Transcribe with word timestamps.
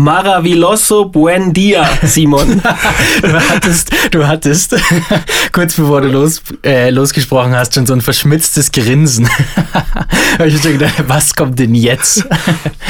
Maravilloso 0.00 1.04
buen 1.04 1.52
dia, 1.52 1.86
Simon. 2.02 2.62
du 3.22 3.32
hattest, 3.32 3.90
du 4.10 4.26
hattest 4.26 4.74
kurz 5.52 5.74
bevor 5.74 6.00
du 6.00 6.08
los, 6.08 6.42
äh, 6.64 6.88
losgesprochen 6.88 7.54
hast, 7.54 7.74
schon 7.74 7.84
so 7.84 7.92
ein 7.92 8.00
verschmitztes 8.00 8.72
Grinsen. 8.72 9.28
Hab 10.38 10.46
ich 10.46 10.60
schon 10.62 10.72
gedacht, 10.72 11.04
was 11.06 11.34
kommt 11.34 11.58
denn 11.58 11.74
jetzt? 11.74 12.26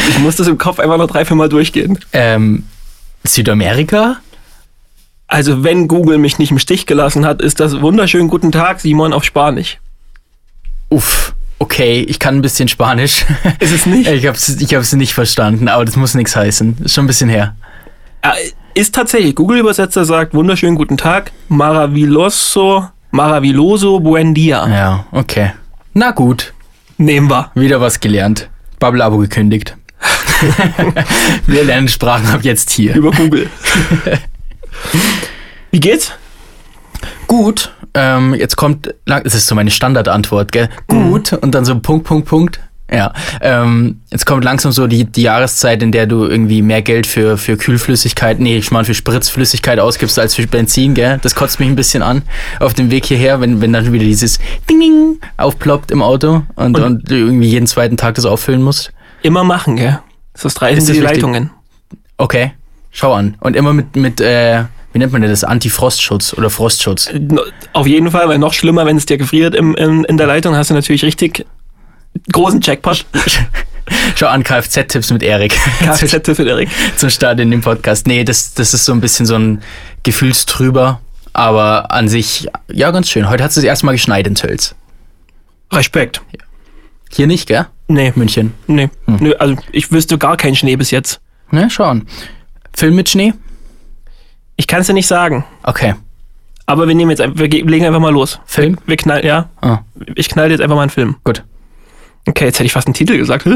ich 0.08 0.18
muss 0.20 0.36
das 0.36 0.46
im 0.46 0.56
Kopf 0.56 0.78
einfach 0.78 0.98
noch 0.98 1.08
drei, 1.08 1.24
vier 1.24 1.36
Mal 1.36 1.48
durchgehen. 1.48 1.98
Ähm, 2.12 2.64
Südamerika? 3.24 4.18
Also 5.26 5.64
wenn 5.64 5.88
Google 5.88 6.18
mich 6.18 6.38
nicht 6.38 6.52
im 6.52 6.60
Stich 6.60 6.86
gelassen 6.86 7.26
hat, 7.26 7.42
ist 7.42 7.58
das 7.58 7.80
wunderschönen 7.80 8.28
guten 8.28 8.52
Tag, 8.52 8.80
Simon, 8.80 9.12
auf 9.12 9.24
Spanisch. 9.24 9.78
Uff 10.90 11.34
okay, 11.60 12.00
ich 12.00 12.18
kann 12.18 12.36
ein 12.36 12.42
bisschen 12.42 12.66
Spanisch. 12.66 13.24
Ist 13.60 13.72
es 13.72 13.86
nicht? 13.86 14.10
Ich 14.10 14.26
habe 14.26 14.36
es 14.36 14.48
ich 14.48 14.74
hab's 14.74 14.92
nicht 14.92 15.14
verstanden, 15.14 15.68
aber 15.68 15.84
das 15.84 15.94
muss 15.94 16.14
nichts 16.14 16.34
heißen. 16.34 16.78
Ist 16.84 16.94
schon 16.94 17.04
ein 17.04 17.06
bisschen 17.06 17.30
her. 17.30 17.54
Ist 18.74 18.94
tatsächlich, 18.94 19.34
Google-Übersetzer 19.36 20.04
sagt, 20.04 20.34
wunderschönen 20.34 20.74
guten 20.74 20.96
Tag, 20.96 21.32
maravilloso, 21.48 22.88
maravilloso 23.12 24.00
buen 24.00 24.34
dia. 24.34 24.66
Ja, 24.68 25.06
okay. 25.12 25.52
Na 25.94 26.10
gut. 26.10 26.52
Nehmen 26.98 27.30
wir. 27.30 27.50
Wieder 27.54 27.80
was 27.80 28.00
gelernt. 28.00 28.48
Bubble-Abo 28.78 29.18
gekündigt. 29.18 29.76
wir 31.46 31.64
lernen 31.64 31.88
Sprachen 31.88 32.28
ab 32.28 32.40
jetzt 32.42 32.70
hier. 32.70 32.94
Über 32.94 33.10
Google. 33.10 33.48
Wie 35.70 35.80
geht's? 35.80 36.12
Gut 37.26 37.72
ähm, 37.94 38.34
jetzt 38.34 38.56
kommt, 38.56 38.94
das 39.04 39.34
ist 39.34 39.46
so 39.46 39.54
meine 39.54 39.70
Standardantwort, 39.70 40.52
gell? 40.52 40.68
Gut, 40.86 41.32
mhm. 41.32 41.38
und 41.38 41.54
dann 41.54 41.64
so 41.64 41.78
Punkt, 41.78 42.06
Punkt, 42.06 42.28
Punkt. 42.28 42.60
Ja, 42.92 43.12
ähm, 43.40 44.00
jetzt 44.10 44.26
kommt 44.26 44.44
langsam 44.44 44.72
so 44.72 44.88
die, 44.88 45.04
die 45.04 45.22
Jahreszeit, 45.22 45.80
in 45.80 45.92
der 45.92 46.06
du 46.06 46.24
irgendwie 46.24 46.60
mehr 46.60 46.82
Geld 46.82 47.06
für, 47.06 47.38
für 47.38 47.56
Kühlflüssigkeit, 47.56 48.40
nee, 48.40 48.56
ich 48.56 48.72
meine 48.72 48.84
für 48.84 48.94
Spritzflüssigkeit 48.94 49.78
ausgibst 49.78 50.18
als 50.18 50.34
für 50.34 50.46
Benzin, 50.46 50.94
gell? 50.94 51.20
Das 51.22 51.36
kotzt 51.36 51.60
mich 51.60 51.68
ein 51.68 51.76
bisschen 51.76 52.02
an 52.02 52.22
auf 52.58 52.74
dem 52.74 52.90
Weg 52.90 53.06
hierher, 53.06 53.40
wenn, 53.40 53.60
wenn 53.60 53.72
dann 53.72 53.92
wieder 53.92 54.04
dieses 54.04 54.40
Ding, 54.68 54.80
Ding 54.80 55.20
aufploppt 55.36 55.92
im 55.92 56.02
Auto 56.02 56.42
und, 56.56 56.76
und, 56.76 56.82
und, 56.82 57.10
du 57.10 57.14
irgendwie 57.14 57.48
jeden 57.48 57.68
zweiten 57.68 57.96
Tag 57.96 58.16
das 58.16 58.24
auffüllen 58.24 58.62
musst. 58.62 58.92
Immer 59.22 59.44
machen, 59.44 59.76
gell? 59.76 60.00
Das 60.32 60.60
reißen 60.60 60.92
die 60.92 61.00
Leitungen. 61.00 61.50
Okay, 62.16 62.52
schau 62.90 63.12
an. 63.12 63.36
Und 63.40 63.54
immer 63.54 63.72
mit, 63.72 63.94
mit 63.94 64.20
äh, 64.20 64.64
wie 64.92 64.98
nennt 64.98 65.12
man 65.12 65.22
das, 65.22 65.44
Anti-Frostschutz 65.44 66.34
oder 66.34 66.50
Frostschutz? 66.50 67.10
Auf 67.72 67.86
jeden 67.86 68.10
Fall, 68.10 68.28
weil 68.28 68.38
noch 68.38 68.52
schlimmer, 68.52 68.86
wenn 68.86 68.96
es 68.96 69.06
dir 69.06 69.18
gefriert 69.18 69.54
im, 69.54 69.74
im, 69.76 70.04
in 70.04 70.16
der 70.16 70.26
Leitung, 70.26 70.54
hast 70.56 70.70
du 70.70 70.74
natürlich 70.74 71.04
richtig 71.04 71.46
großen 72.32 72.60
Jackpot. 72.60 73.04
Schau 74.16 74.26
an, 74.26 74.42
Kfz-Tipps 74.42 75.12
mit 75.12 75.22
Erik. 75.22 75.52
Kfz-Tipps 75.80 76.38
mit 76.38 76.48
Erik. 76.48 76.68
Zum 76.96 77.10
Start 77.10 77.40
in 77.40 77.50
dem 77.50 77.60
Podcast. 77.60 78.06
Nee, 78.06 78.24
das, 78.24 78.54
das 78.54 78.74
ist 78.74 78.84
so 78.84 78.92
ein 78.92 79.00
bisschen 79.00 79.26
so 79.26 79.36
ein 79.36 79.62
Gefühlstrüber, 80.02 81.00
aber 81.32 81.90
an 81.92 82.08
sich, 82.08 82.48
ja, 82.68 82.90
ganz 82.90 83.08
schön. 83.08 83.28
Heute 83.28 83.44
hat 83.44 83.50
es 83.50 83.56
das 83.56 83.64
erste 83.64 83.86
Mal 83.86 83.92
geschneit 83.92 84.26
in 84.26 84.34
Tölz. 84.34 84.74
Respekt. 85.72 86.20
Hier 87.12 87.26
nicht, 87.26 87.46
gell? 87.46 87.66
Nee. 87.88 88.12
München? 88.14 88.54
Nee. 88.66 88.90
Hm. 89.06 89.16
nee. 89.20 89.34
Also 89.34 89.56
ich 89.72 89.90
wüsste 89.90 90.18
gar 90.18 90.36
keinen 90.36 90.56
Schnee 90.56 90.76
bis 90.76 90.90
jetzt. 90.90 91.20
Ne, 91.50 91.68
schauen. 91.70 92.06
Film 92.72 92.94
mit 92.94 93.08
Schnee? 93.08 93.34
Ich 94.60 94.66
kann 94.66 94.82
es 94.82 94.88
dir 94.88 94.92
nicht 94.92 95.06
sagen. 95.06 95.46
Okay. 95.62 95.94
Aber 96.66 96.86
wir 96.86 96.94
nehmen 96.94 97.10
jetzt, 97.10 97.22
wir 97.22 97.48
legen 97.48 97.86
einfach 97.86 97.98
mal 97.98 98.12
los. 98.12 98.40
Film? 98.44 98.74
Wir, 98.84 98.88
wir 98.88 98.96
knallen, 98.98 99.24
ja. 99.24 99.48
Ah. 99.62 99.78
Ich 100.16 100.28
knall 100.28 100.50
jetzt 100.50 100.60
einfach 100.60 100.76
mal 100.76 100.82
einen 100.82 100.90
Film. 100.90 101.16
Gut. 101.24 101.44
Okay, 102.28 102.44
jetzt 102.44 102.58
hätte 102.58 102.66
ich 102.66 102.72
fast 102.74 102.86
einen 102.86 102.92
Titel 102.92 103.16
gesagt. 103.16 103.48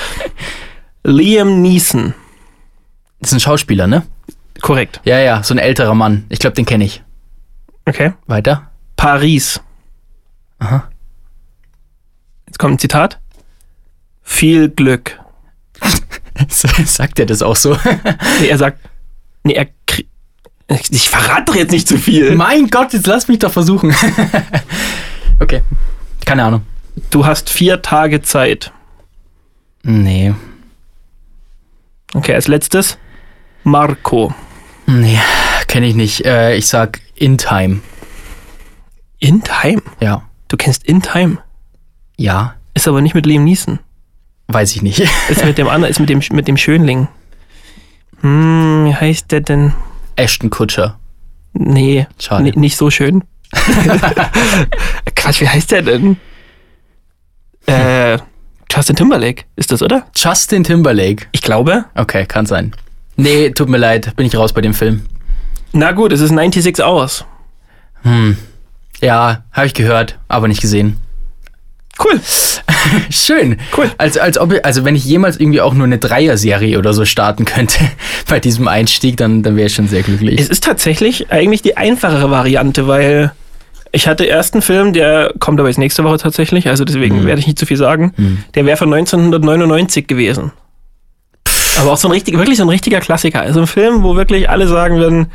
Liam 1.04 1.62
Neeson. 1.62 2.12
Das 3.20 3.30
ist 3.30 3.38
ein 3.38 3.40
Schauspieler, 3.40 3.86
ne? 3.86 4.02
Korrekt. 4.60 5.00
Ja, 5.04 5.18
ja, 5.18 5.42
so 5.42 5.54
ein 5.54 5.58
älterer 5.58 5.94
Mann. 5.94 6.26
Ich 6.28 6.40
glaube, 6.40 6.56
den 6.56 6.66
kenne 6.66 6.84
ich. 6.84 7.02
Okay. 7.86 8.12
Weiter? 8.26 8.70
Paris. 8.96 9.62
Aha. 10.58 10.90
Jetzt 12.46 12.58
kommt 12.58 12.74
ein 12.74 12.78
Zitat. 12.78 13.18
Viel 14.20 14.68
Glück. 14.68 15.18
sagt 16.48 17.18
er 17.18 17.24
das 17.24 17.40
auch 17.40 17.56
so? 17.56 17.78
nee, 18.42 18.48
er 18.48 18.58
sagt, 18.58 18.78
Nee, 19.44 19.54
er 19.54 19.66
ich 20.90 21.08
verrate 21.08 21.44
doch 21.46 21.54
jetzt 21.54 21.72
nicht 21.72 21.88
zu 21.88 21.98
viel. 21.98 22.34
Mein 22.34 22.68
Gott, 22.68 22.92
jetzt 22.92 23.06
lass 23.06 23.28
mich 23.28 23.38
doch 23.38 23.52
versuchen. 23.52 23.94
okay. 25.40 25.62
Keine 26.24 26.44
Ahnung. 26.44 26.62
Du 27.10 27.26
hast 27.26 27.50
vier 27.50 27.82
Tage 27.82 28.22
Zeit. 28.22 28.72
Nee. 29.82 30.34
Okay, 32.14 32.34
als 32.34 32.48
letztes 32.48 32.98
Marco. 33.64 34.34
Nee, 34.86 35.18
kenne 35.66 35.86
ich 35.86 35.94
nicht. 35.94 36.24
Äh, 36.24 36.56
ich 36.56 36.66
sag 36.66 37.00
In 37.14 37.38
Time. 37.38 37.80
In 39.18 39.42
Time? 39.42 39.82
Ja. 40.00 40.22
Du 40.48 40.56
kennst 40.56 40.84
In 40.84 41.02
Time? 41.02 41.38
Ja. 42.16 42.54
Ist 42.74 42.88
aber 42.88 43.00
nicht 43.00 43.14
mit 43.14 43.26
Liam 43.26 43.44
Neeson. 43.44 43.78
Weiß 44.48 44.74
ich 44.76 44.82
nicht. 44.82 45.00
ist 45.28 45.44
mit 45.44 45.58
dem 45.58 45.68
anderen, 45.68 45.90
ist 45.90 46.00
mit 46.00 46.08
dem, 46.08 46.20
mit 46.32 46.48
dem 46.48 46.56
Schönling. 46.56 47.08
Hm, 48.20 48.86
wie 48.86 48.94
heißt 48.94 49.32
der 49.32 49.40
denn? 49.40 49.72
Ashton 50.16 50.50
Kutscher. 50.50 50.98
Nee, 51.54 52.06
Schade. 52.18 52.58
nicht 52.58 52.76
so 52.76 52.90
schön. 52.90 53.24
Quatsch, 55.14 55.40
wie 55.40 55.48
heißt 55.48 55.70
der 55.70 55.82
denn? 55.82 56.16
Äh, 57.66 58.18
Justin 58.70 58.96
Timberlake 58.96 59.44
ist 59.56 59.70
das, 59.70 59.82
oder? 59.82 60.06
Justin 60.16 60.64
Timberlake. 60.64 61.26
Ich 61.32 61.42
glaube. 61.42 61.84
Okay, 61.94 62.24
kann 62.24 62.46
sein. 62.46 62.74
Nee, 63.16 63.50
tut 63.50 63.68
mir 63.68 63.76
leid, 63.76 64.16
bin 64.16 64.26
ich 64.26 64.34
raus 64.36 64.52
bei 64.52 64.62
dem 64.62 64.72
Film. 64.72 65.02
Na 65.72 65.92
gut, 65.92 66.12
es 66.12 66.20
ist 66.20 66.30
96 66.30 66.82
Hours. 66.84 67.24
Hm. 68.02 68.36
Ja, 69.00 69.44
habe 69.52 69.66
ich 69.66 69.74
gehört, 69.74 70.18
aber 70.28 70.48
nicht 70.48 70.60
gesehen. 70.62 70.96
Cool. 71.98 72.20
Schön. 73.10 73.58
Cool. 73.76 73.90
Als, 73.98 74.16
als 74.16 74.38
ob, 74.38 74.54
also 74.62 74.84
wenn 74.84 74.96
ich 74.96 75.04
jemals 75.04 75.38
irgendwie 75.38 75.60
auch 75.60 75.74
nur 75.74 75.84
eine 75.84 75.98
Dreier-Serie 75.98 76.78
oder 76.78 76.92
so 76.92 77.04
starten 77.04 77.44
könnte 77.44 77.78
bei 78.28 78.40
diesem 78.40 78.68
Einstieg, 78.68 79.16
dann, 79.16 79.42
dann 79.42 79.56
wäre 79.56 79.66
ich 79.66 79.74
schon 79.74 79.88
sehr 79.88 80.02
glücklich. 80.02 80.40
Es 80.40 80.48
ist 80.48 80.64
tatsächlich 80.64 81.30
eigentlich 81.30 81.62
die 81.62 81.76
einfachere 81.76 82.30
Variante, 82.30 82.86
weil 82.86 83.32
ich 83.92 84.08
hatte 84.08 84.24
erst 84.24 84.54
einen 84.54 84.62
Film, 84.62 84.94
der 84.94 85.34
kommt 85.38 85.60
aber 85.60 85.68
jetzt 85.68 85.78
nächste 85.78 86.02
Woche 86.02 86.16
tatsächlich, 86.16 86.68
also 86.68 86.84
deswegen 86.84 87.20
mhm. 87.20 87.26
werde 87.26 87.40
ich 87.40 87.46
nicht 87.46 87.58
zu 87.58 87.66
viel 87.66 87.76
sagen. 87.76 88.12
Mhm. 88.16 88.44
Der 88.54 88.64
wäre 88.64 88.78
von 88.78 88.92
1999 88.92 90.06
gewesen. 90.06 90.52
Aber 91.78 91.92
auch 91.92 91.96
so 91.96 92.08
ein 92.08 92.12
richtig, 92.12 92.36
wirklich 92.36 92.58
so 92.58 92.64
ein 92.64 92.68
richtiger 92.68 93.00
Klassiker. 93.00 93.42
Also 93.42 93.60
ein 93.60 93.66
Film, 93.66 94.02
wo 94.02 94.16
wirklich 94.16 94.48
alle 94.48 94.66
sagen 94.66 94.96
würden, 94.96 95.26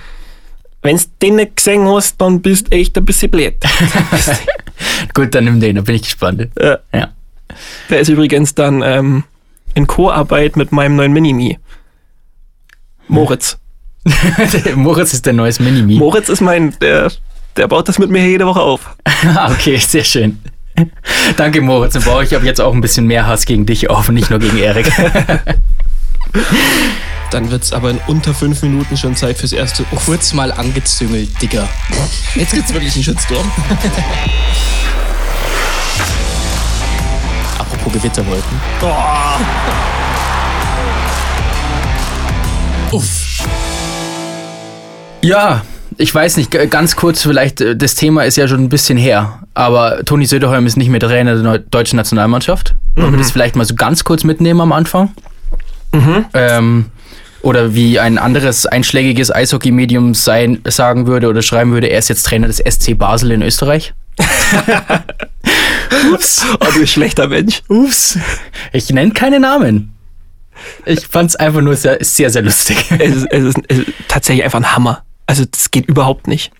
wenn 0.81 0.97
du 0.97 1.03
den 1.21 1.35
nicht 1.35 1.55
gesehen 1.55 1.87
hast, 1.87 2.21
dann 2.21 2.41
bist 2.41 2.67
du 2.67 2.71
echt 2.71 2.97
ein 2.97 3.05
bisschen 3.05 3.31
blöd. 3.31 3.55
Gut, 5.13 5.33
dann 5.35 5.45
nimm 5.45 5.59
den, 5.59 5.75
da 5.75 5.81
bin 5.81 5.95
ich 5.95 6.03
gespannt. 6.03 6.47
Ja. 6.59 6.79
ja. 6.93 7.09
Der 7.89 7.99
ist 7.99 8.09
übrigens 8.09 8.55
dann 8.55 8.81
ähm, 8.83 9.23
in 9.73 9.87
Co-Arbeit 9.87 10.57
mit 10.57 10.71
meinem 10.71 10.95
neuen 10.95 11.13
Minimi. 11.13 11.59
Moritz. 13.07 13.57
Moritz 14.75 15.13
ist 15.13 15.25
der 15.25 15.33
neues 15.33 15.59
Minimi. 15.59 15.95
Moritz 15.95 16.29
ist 16.29 16.41
mein, 16.41 16.77
der, 16.79 17.11
der 17.55 17.67
baut 17.67 17.87
das 17.87 17.99
mit 17.99 18.09
mir 18.09 18.27
jede 18.27 18.45
Woche 18.45 18.61
auf. 18.61 18.95
Ah, 19.35 19.51
okay, 19.51 19.77
sehr 19.77 20.03
schön. 20.03 20.39
Danke, 21.37 21.59
Moritz. 21.61 21.93
Dann 21.93 22.03
baue 22.03 22.23
ich 22.23 22.35
ab 22.35 22.43
jetzt 22.43 22.61
auch 22.61 22.73
ein 22.73 22.81
bisschen 22.81 23.07
mehr 23.07 23.25
Hass 23.25 23.45
gegen 23.45 23.65
dich 23.65 23.89
auf 23.89 24.09
und 24.09 24.15
nicht 24.15 24.29
nur 24.29 24.37
gegen 24.37 24.59
Erik. 24.59 24.91
Dann 27.31 27.51
wird 27.51 27.63
es 27.63 27.73
aber 27.73 27.89
in 27.89 27.99
unter 28.07 28.33
fünf 28.33 28.61
Minuten 28.61 28.95
schon 28.95 29.15
Zeit 29.15 29.37
fürs 29.37 29.51
erste. 29.53 29.83
Oh. 29.91 29.97
Kurz 30.05 30.33
mal 30.33 30.51
angezüngelt, 30.51 31.29
Digga. 31.41 31.67
Jetzt 32.35 32.53
gibt's 32.53 32.73
wirklich 32.73 32.93
einen 32.95 33.03
Shitstorm. 33.03 33.51
Apropos 37.57 37.93
Gewitterwolken. 37.93 38.61
Oh. 38.81 38.93
Uff. 42.95 43.45
Ja, 45.21 45.63
ich 45.97 46.13
weiß 46.13 46.37
nicht, 46.37 46.51
ganz 46.69 46.95
kurz 46.95 47.23
vielleicht, 47.23 47.59
äh, 47.59 47.75
das 47.75 47.95
Thema 47.95 48.23
ist 48.23 48.37
ja 48.37 48.47
schon 48.47 48.63
ein 48.63 48.69
bisschen 48.69 48.97
her, 48.97 49.39
aber 49.53 50.05
Toni 50.05 50.25
Söderholm 50.25 50.65
ist 50.65 50.77
nicht 50.77 50.89
mehr 50.89 50.99
Trainer 50.99 51.35
der 51.35 51.57
deutschen 51.59 51.97
Nationalmannschaft. 51.97 52.75
Wollen 52.95 53.07
wir 53.07 53.17
mhm. 53.17 53.21
das 53.21 53.31
vielleicht 53.31 53.55
mal 53.55 53.65
so 53.65 53.75
ganz 53.75 54.03
kurz 54.03 54.23
mitnehmen 54.23 54.61
am 54.61 54.71
Anfang? 54.71 55.11
Mhm. 55.91 56.25
Ähm, 56.33 56.85
oder 57.41 57.73
wie 57.73 57.99
ein 57.99 58.17
anderes 58.17 58.65
einschlägiges 58.65 59.33
Eishockey-Medium 59.33 60.13
sagen 60.13 61.07
würde 61.07 61.29
oder 61.29 61.41
schreiben 61.41 61.71
würde, 61.71 61.87
er 61.87 61.99
ist 61.99 62.09
jetzt 62.09 62.23
Trainer 62.23 62.47
des 62.47 62.57
SC 62.57 62.97
Basel 62.97 63.31
in 63.31 63.41
Österreich. 63.41 63.93
Ups. 66.11 66.45
Oh, 66.59 66.65
du 66.73 66.87
schlechter 66.87 67.27
Mensch. 67.27 67.61
Ups. 67.67 68.17
Ich 68.73 68.89
nenne 68.89 69.11
keine 69.11 69.39
Namen. 69.39 69.93
Ich 70.85 71.07
fand 71.07 71.29
es 71.29 71.35
einfach 71.35 71.61
nur 71.61 71.75
sehr, 71.75 71.97
sehr, 72.01 72.29
sehr 72.29 72.41
lustig. 72.41 72.77
Es 72.97 73.15
ist, 73.15 73.27
es, 73.29 73.43
ist, 73.43 73.57
es 73.67 73.77
ist, 73.79 73.87
tatsächlich 74.07 74.43
einfach 74.43 74.59
ein 74.59 74.75
Hammer. 74.75 75.03
Also 75.27 75.45
das 75.45 75.71
geht 75.71 75.85
überhaupt 75.85 76.27
nicht. 76.27 76.51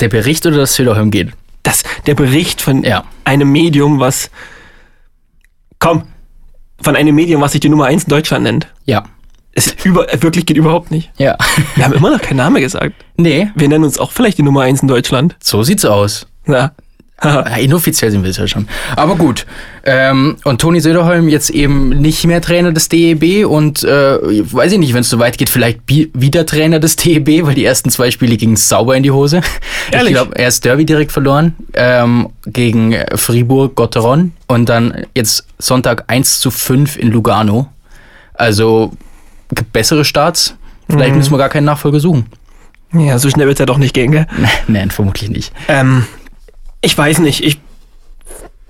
Der 0.00 0.08
Bericht 0.08 0.44
oder 0.46 0.56
das 0.56 0.74
Söderholm 0.74 1.10
geht? 1.10 1.30
Das, 1.62 1.84
der 2.06 2.14
Bericht 2.14 2.60
von 2.60 2.82
ja. 2.82 3.04
einem 3.24 3.50
Medium, 3.50 4.00
was... 4.00 4.30
Komm, 5.78 6.04
von 6.80 6.96
einem 6.96 7.14
Medium, 7.14 7.40
was 7.40 7.52
sich 7.52 7.60
die 7.60 7.68
Nummer 7.68 7.86
1 7.86 8.04
in 8.04 8.10
Deutschland 8.10 8.42
nennt. 8.42 8.66
Ja. 8.84 9.04
Es 9.52 9.74
über, 9.84 10.06
wirklich 10.20 10.46
geht 10.46 10.56
überhaupt 10.56 10.90
nicht. 10.90 11.10
Ja. 11.18 11.36
Wir 11.74 11.84
haben 11.84 11.94
immer 11.94 12.10
noch 12.10 12.20
keinen 12.22 12.36
Namen 12.36 12.60
gesagt. 12.62 12.94
Nee, 13.16 13.50
Wir 13.56 13.68
nennen 13.68 13.84
uns 13.84 13.98
auch 13.98 14.12
vielleicht 14.12 14.38
die 14.38 14.42
Nummer 14.42 14.62
eins 14.62 14.82
in 14.82 14.88
Deutschland. 14.88 15.36
so 15.42 15.62
sieht's 15.62 15.84
aus. 15.84 16.26
Na. 16.46 16.72
Ja, 17.20 17.40
inoffiziell 17.56 18.12
sind 18.12 18.22
wir 18.22 18.30
es 18.30 18.36
ja 18.36 18.46
schon. 18.46 18.68
Aber 18.94 19.16
gut. 19.16 19.44
Ähm, 19.84 20.36
und 20.44 20.60
Toni 20.60 20.78
Söderholm 20.78 21.28
jetzt 21.28 21.50
eben 21.50 21.88
nicht 21.88 22.24
mehr 22.24 22.40
Trainer 22.40 22.70
des 22.70 22.88
DEB 22.88 23.44
und 23.44 23.82
äh, 23.82 24.18
weiß 24.52 24.70
ich 24.70 24.78
nicht, 24.78 24.94
wenn 24.94 25.00
es 25.00 25.10
so 25.10 25.18
weit 25.18 25.36
geht, 25.36 25.50
vielleicht 25.50 25.80
wieder 25.88 26.46
Trainer 26.46 26.78
des 26.78 26.94
DEB, 26.94 27.44
weil 27.44 27.56
die 27.56 27.64
ersten 27.64 27.90
zwei 27.90 28.12
Spiele 28.12 28.36
gingen 28.36 28.54
sauber 28.54 28.96
in 28.96 29.02
die 29.02 29.10
Hose. 29.10 29.40
Ehrlich? 29.90 30.10
Ich 30.10 30.14
glaube, 30.14 30.36
er 30.36 30.46
ist 30.46 30.64
Derby 30.64 30.84
direkt 30.84 31.10
verloren 31.10 31.56
ähm, 31.74 32.28
gegen 32.46 32.94
Fribourg 33.16 33.74
Gotteron 33.74 34.30
und 34.46 34.68
dann 34.68 35.04
jetzt 35.16 35.44
Sonntag 35.58 36.04
1 36.06 36.38
zu 36.38 36.52
5 36.52 36.98
in 36.98 37.10
Lugano. 37.10 37.68
Also 38.34 38.92
gibt 39.54 39.72
bessere 39.72 40.04
Starts. 40.04 40.56
Vielleicht 40.88 41.14
müssen 41.14 41.32
wir 41.32 41.38
gar 41.38 41.48
keinen 41.48 41.64
Nachfolger 41.64 42.00
suchen. 42.00 42.26
Ja, 42.92 43.18
so 43.18 43.28
schnell 43.28 43.46
wird 43.46 43.56
es 43.56 43.60
ja 43.60 43.66
doch 43.66 43.76
nicht 43.78 43.94
gehen, 43.94 44.12
gell? 44.12 44.26
Nein, 44.68 44.90
vermutlich 44.90 45.30
nicht. 45.30 45.52
Ähm, 45.68 46.06
ich 46.80 46.96
weiß 46.96 47.18
nicht. 47.18 47.44
Ich 47.44 47.60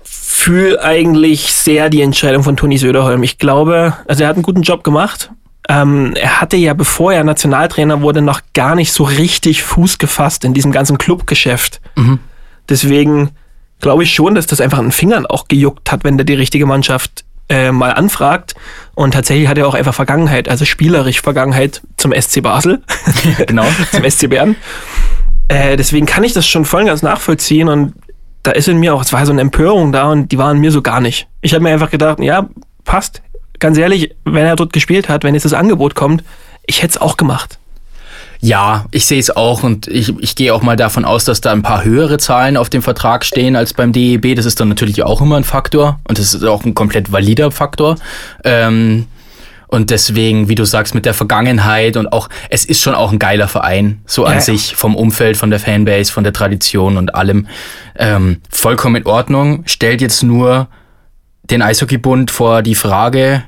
fühle 0.03 0.81
eigentlich 0.81 1.53
sehr 1.53 1.89
die 1.89 2.01
Entscheidung 2.01 2.43
von 2.43 2.57
Toni 2.57 2.77
Söderholm. 2.77 3.23
Ich 3.23 3.37
glaube, 3.37 3.95
also 4.07 4.23
er 4.23 4.29
hat 4.29 4.35
einen 4.35 4.43
guten 4.43 4.61
Job 4.61 4.83
gemacht. 4.83 5.31
Ähm, 5.69 6.13
er 6.15 6.41
hatte 6.41 6.57
ja, 6.57 6.73
bevor 6.73 7.13
er 7.13 7.23
Nationaltrainer 7.23 8.01
wurde, 8.01 8.21
noch 8.21 8.41
gar 8.53 8.75
nicht 8.75 8.91
so 8.91 9.03
richtig 9.03 9.63
Fuß 9.63 9.97
gefasst 9.97 10.43
in 10.43 10.53
diesem 10.53 10.71
ganzen 10.71 10.97
Clubgeschäft. 10.97 11.79
Deswegen 12.67 13.31
glaube 13.79 14.03
ich 14.03 14.13
schon, 14.13 14.35
dass 14.35 14.47
das 14.47 14.61
einfach 14.61 14.79
an 14.79 14.85
den 14.85 14.91
Fingern 14.91 15.25
auch 15.25 15.47
gejuckt 15.47 15.91
hat, 15.91 16.03
wenn 16.03 16.17
der 16.17 16.25
die 16.25 16.33
richtige 16.33 16.65
Mannschaft 16.65 17.23
äh, 17.49 17.71
mal 17.71 17.91
anfragt. 17.91 18.55
Und 18.95 19.13
tatsächlich 19.13 19.47
hat 19.47 19.57
er 19.57 19.67
auch 19.67 19.73
einfach 19.73 19.93
Vergangenheit, 19.93 20.49
also 20.49 20.65
spielerisch 20.65 21.21
Vergangenheit 21.21 21.81
zum 21.97 22.13
SC 22.13 22.41
Basel. 22.41 22.81
genau. 23.47 23.65
zum 23.91 24.09
SC 24.09 24.29
Bern. 24.29 24.55
Äh, 25.47 25.77
deswegen 25.77 26.05
kann 26.05 26.23
ich 26.23 26.33
das 26.33 26.47
schon 26.47 26.65
voll 26.65 26.81
und 26.81 26.87
ganz 26.87 27.01
nachvollziehen 27.01 27.69
und 27.69 27.93
da 28.43 28.51
ist 28.51 28.67
in 28.67 28.77
mir 28.77 28.93
auch, 28.93 29.01
es 29.01 29.11
war 29.11 29.25
so 29.25 29.31
eine 29.31 29.41
Empörung 29.41 29.91
da 29.91 30.09
und 30.11 30.31
die 30.31 30.37
waren 30.37 30.57
in 30.57 30.61
mir 30.61 30.71
so 30.71 30.81
gar 30.81 31.01
nicht. 31.01 31.27
Ich 31.41 31.53
habe 31.53 31.63
mir 31.63 31.71
einfach 31.71 31.89
gedacht, 31.89 32.19
ja, 32.19 32.47
passt. 32.85 33.21
Ganz 33.59 33.77
ehrlich, 33.77 34.15
wenn 34.23 34.45
er 34.45 34.55
dort 34.55 34.71
gespielt 34.71 35.09
hat, 35.09 35.23
wenn 35.23 35.33
jetzt 35.33 35.43
das 35.43 35.53
Angebot 35.53 35.93
kommt, 35.93 36.23
ich 36.65 36.81
hätte 36.81 36.91
es 36.91 36.97
auch 37.01 37.17
gemacht. 37.17 37.58
Ja, 38.41 38.85
ich 38.91 39.05
sehe 39.05 39.19
es 39.19 39.35
auch 39.35 39.63
und 39.63 39.87
ich, 39.87 40.17
ich 40.19 40.35
gehe 40.35 40.53
auch 40.53 40.61
mal 40.61 40.77
davon 40.77 41.03
aus, 41.03 41.25
dass 41.25 41.41
da 41.41 41.51
ein 41.51 41.61
paar 41.61 41.83
höhere 41.83 42.17
Zahlen 42.17 42.55
auf 42.55 42.69
dem 42.69 42.81
Vertrag 42.81 43.25
stehen 43.25 43.55
als 43.57 43.73
beim 43.73 43.91
DEB. 43.91 44.35
Das 44.35 44.45
ist 44.45 44.59
dann 44.59 44.69
natürlich 44.69 45.03
auch 45.03 45.21
immer 45.21 45.35
ein 45.35 45.43
Faktor 45.43 45.99
und 46.07 46.19
das 46.19 46.33
ist 46.33 46.43
auch 46.45 46.63
ein 46.63 46.73
komplett 46.73 47.11
valider 47.11 47.51
Faktor. 47.51 47.95
Ähm, 48.45 49.07
und 49.67 49.91
deswegen, 49.91 50.49
wie 50.49 50.55
du 50.55 50.65
sagst, 50.65 50.95
mit 50.95 51.05
der 51.05 51.13
Vergangenheit 51.13 51.95
und 51.95 52.11
auch, 52.11 52.29
es 52.49 52.65
ist 52.65 52.81
schon 52.81 52.95
auch 52.95 53.11
ein 53.11 53.19
geiler 53.19 53.47
Verein, 53.47 54.01
so 54.07 54.25
an 54.25 54.35
Ja, 54.35 54.41
sich, 54.41 54.75
vom 54.75 54.95
Umfeld, 54.95 55.37
von 55.37 55.51
der 55.51 55.59
Fanbase, 55.59 56.11
von 56.11 56.23
der 56.23 56.33
Tradition 56.33 56.97
und 56.97 57.13
allem. 57.13 57.45
Ähm, 57.95 58.41
vollkommen 58.49 58.95
in 58.95 59.05
Ordnung. 59.05 59.63
Stellt 59.67 60.01
jetzt 60.01 60.23
nur 60.23 60.69
den 61.43 61.61
Eishockeybund 61.61 62.31
vor 62.31 62.63
die 62.63 62.73
Frage, 62.73 63.43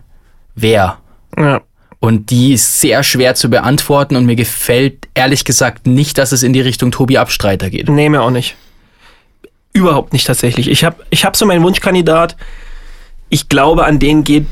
wer? 0.54 0.98
Ja. 1.38 1.62
Und 2.02 2.32
die 2.32 2.54
ist 2.54 2.82
sehr 2.82 3.04
schwer 3.04 3.36
zu 3.36 3.48
beantworten 3.48 4.16
und 4.16 4.26
mir 4.26 4.36
gefällt 4.36 5.08
ehrlich 5.14 5.46
gesagt 5.46 5.86
nicht, 5.86 6.18
dass 6.18 6.32
es 6.32 6.42
in 6.42 6.52
die 6.52 6.60
Richtung 6.60 6.92
Tobi 6.92 7.20
Abstreiter 7.20 7.70
geht. 7.70 7.90
Nee, 7.90 8.10
mir 8.10 8.24
auch 8.24 8.32
nicht. 8.32 8.56
Überhaupt 9.72 10.12
nicht 10.12 10.26
tatsächlich. 10.26 10.68
Ich 10.68 10.84
habe 10.84 10.96
ich 11.12 11.26
hab 11.26 11.36
so 11.38 11.46
meinen 11.46 11.64
Wunschkandidat. 11.64 12.36
Ich 13.30 13.50
glaube, 13.50 13.86
an 13.86 14.00
den 14.00 14.24
geht 14.24 14.48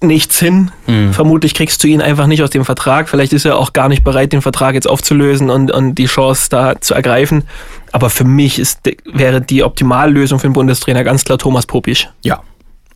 nichts 0.00 0.38
hin. 0.38 0.70
Vermutlich 1.12 1.52
kriegst 1.52 1.84
du 1.84 1.88
ihn 1.88 2.00
einfach 2.00 2.26
nicht 2.26 2.42
aus 2.42 2.50
dem 2.50 2.64
Vertrag. 2.64 3.10
Vielleicht 3.10 3.34
ist 3.34 3.44
er 3.44 3.58
auch 3.58 3.74
gar 3.74 3.90
nicht 3.90 4.02
bereit, 4.02 4.32
den 4.32 4.40
Vertrag 4.42 4.74
jetzt 4.74 4.88
aufzulösen 4.88 5.50
und, 5.50 5.70
und 5.70 5.96
die 5.96 6.06
Chance 6.06 6.48
da 6.48 6.80
zu 6.80 6.94
ergreifen. 6.94 7.44
Aber 7.92 8.08
für 8.08 8.24
mich 8.24 8.58
ist, 8.58 8.80
wäre 9.04 9.42
die 9.42 9.62
Optimallösung 9.62 10.38
für 10.38 10.48
den 10.48 10.54
Bundestrainer 10.54 11.04
ganz 11.04 11.24
klar 11.24 11.36
Thomas 11.36 11.66
Popisch. 11.66 12.08
Ja. 12.22 12.42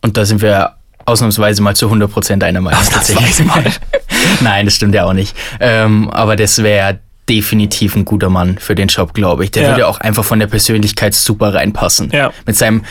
Und 0.01 0.17
da 0.17 0.25
sind 0.25 0.41
wir 0.41 0.78
ausnahmsweise 1.09 1.61
mal 1.61 1.75
zu 1.75 1.87
100% 1.91 2.43
einer 2.43 2.61
Meinung. 2.61 2.79
Ausnahmsweise 2.79 3.43
mal. 3.43 3.63
Nein, 4.41 4.65
das 4.65 4.75
stimmt 4.75 4.95
ja 4.95 5.05
auch 5.05 5.13
nicht. 5.13 5.35
Ähm, 5.59 6.09
aber 6.09 6.35
das 6.35 6.61
wäre 6.63 6.99
definitiv 7.27 7.95
ein 7.95 8.05
guter 8.05 8.29
Mann 8.29 8.57
für 8.57 8.73
den 8.75 8.87
Job, 8.87 9.13
glaube 9.13 9.43
ich. 9.43 9.51
Der 9.51 9.63
Ja. 9.63 9.69
würde 9.69 9.87
auch 9.87 9.99
einfach 9.99 10.23
von 10.23 10.39
der 10.39 10.47
Persönlichkeit 10.47 11.13
super 11.13 11.53
reinpassen. 11.53 12.09
Ja. 12.11 12.31
Mit 12.47 12.55
seinem, 12.55 12.83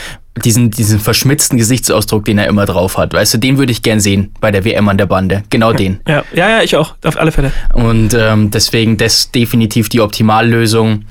diesen, 0.45 0.71
diesen 0.71 1.01
verschmitzten 1.01 1.59
Gesichtsausdruck, 1.59 2.25
den 2.25 2.39
er 2.39 2.47
immer 2.47 2.65
drauf 2.65 2.99
hat. 2.99 3.13
Weißt 3.15 3.35
du, 3.35 3.39
den 3.39 3.59
würde 3.59 3.73
ich 3.73 3.83
gern 3.83 3.99
sehen 3.99 4.33
bei 4.41 4.53
der 4.53 4.65
WM 4.65 4.89
an 4.89 4.97
der 4.97 5.07
Bande. 5.07 5.43
Genau 5.51 5.73
den. 5.73 5.99
Ja, 6.07 6.23
ja, 6.33 6.49
ja, 6.51 6.63
ich 6.63 6.77
auch, 6.77 6.95
auf 7.05 7.19
alle 7.19 7.33
Fälle. 7.33 7.51
Und 7.75 8.15
ähm, 8.15 8.53
deswegen 8.53 8.97
das 8.97 9.33
definitiv 9.33 9.89
die 9.89 10.01
Optimallösung. 10.01 11.05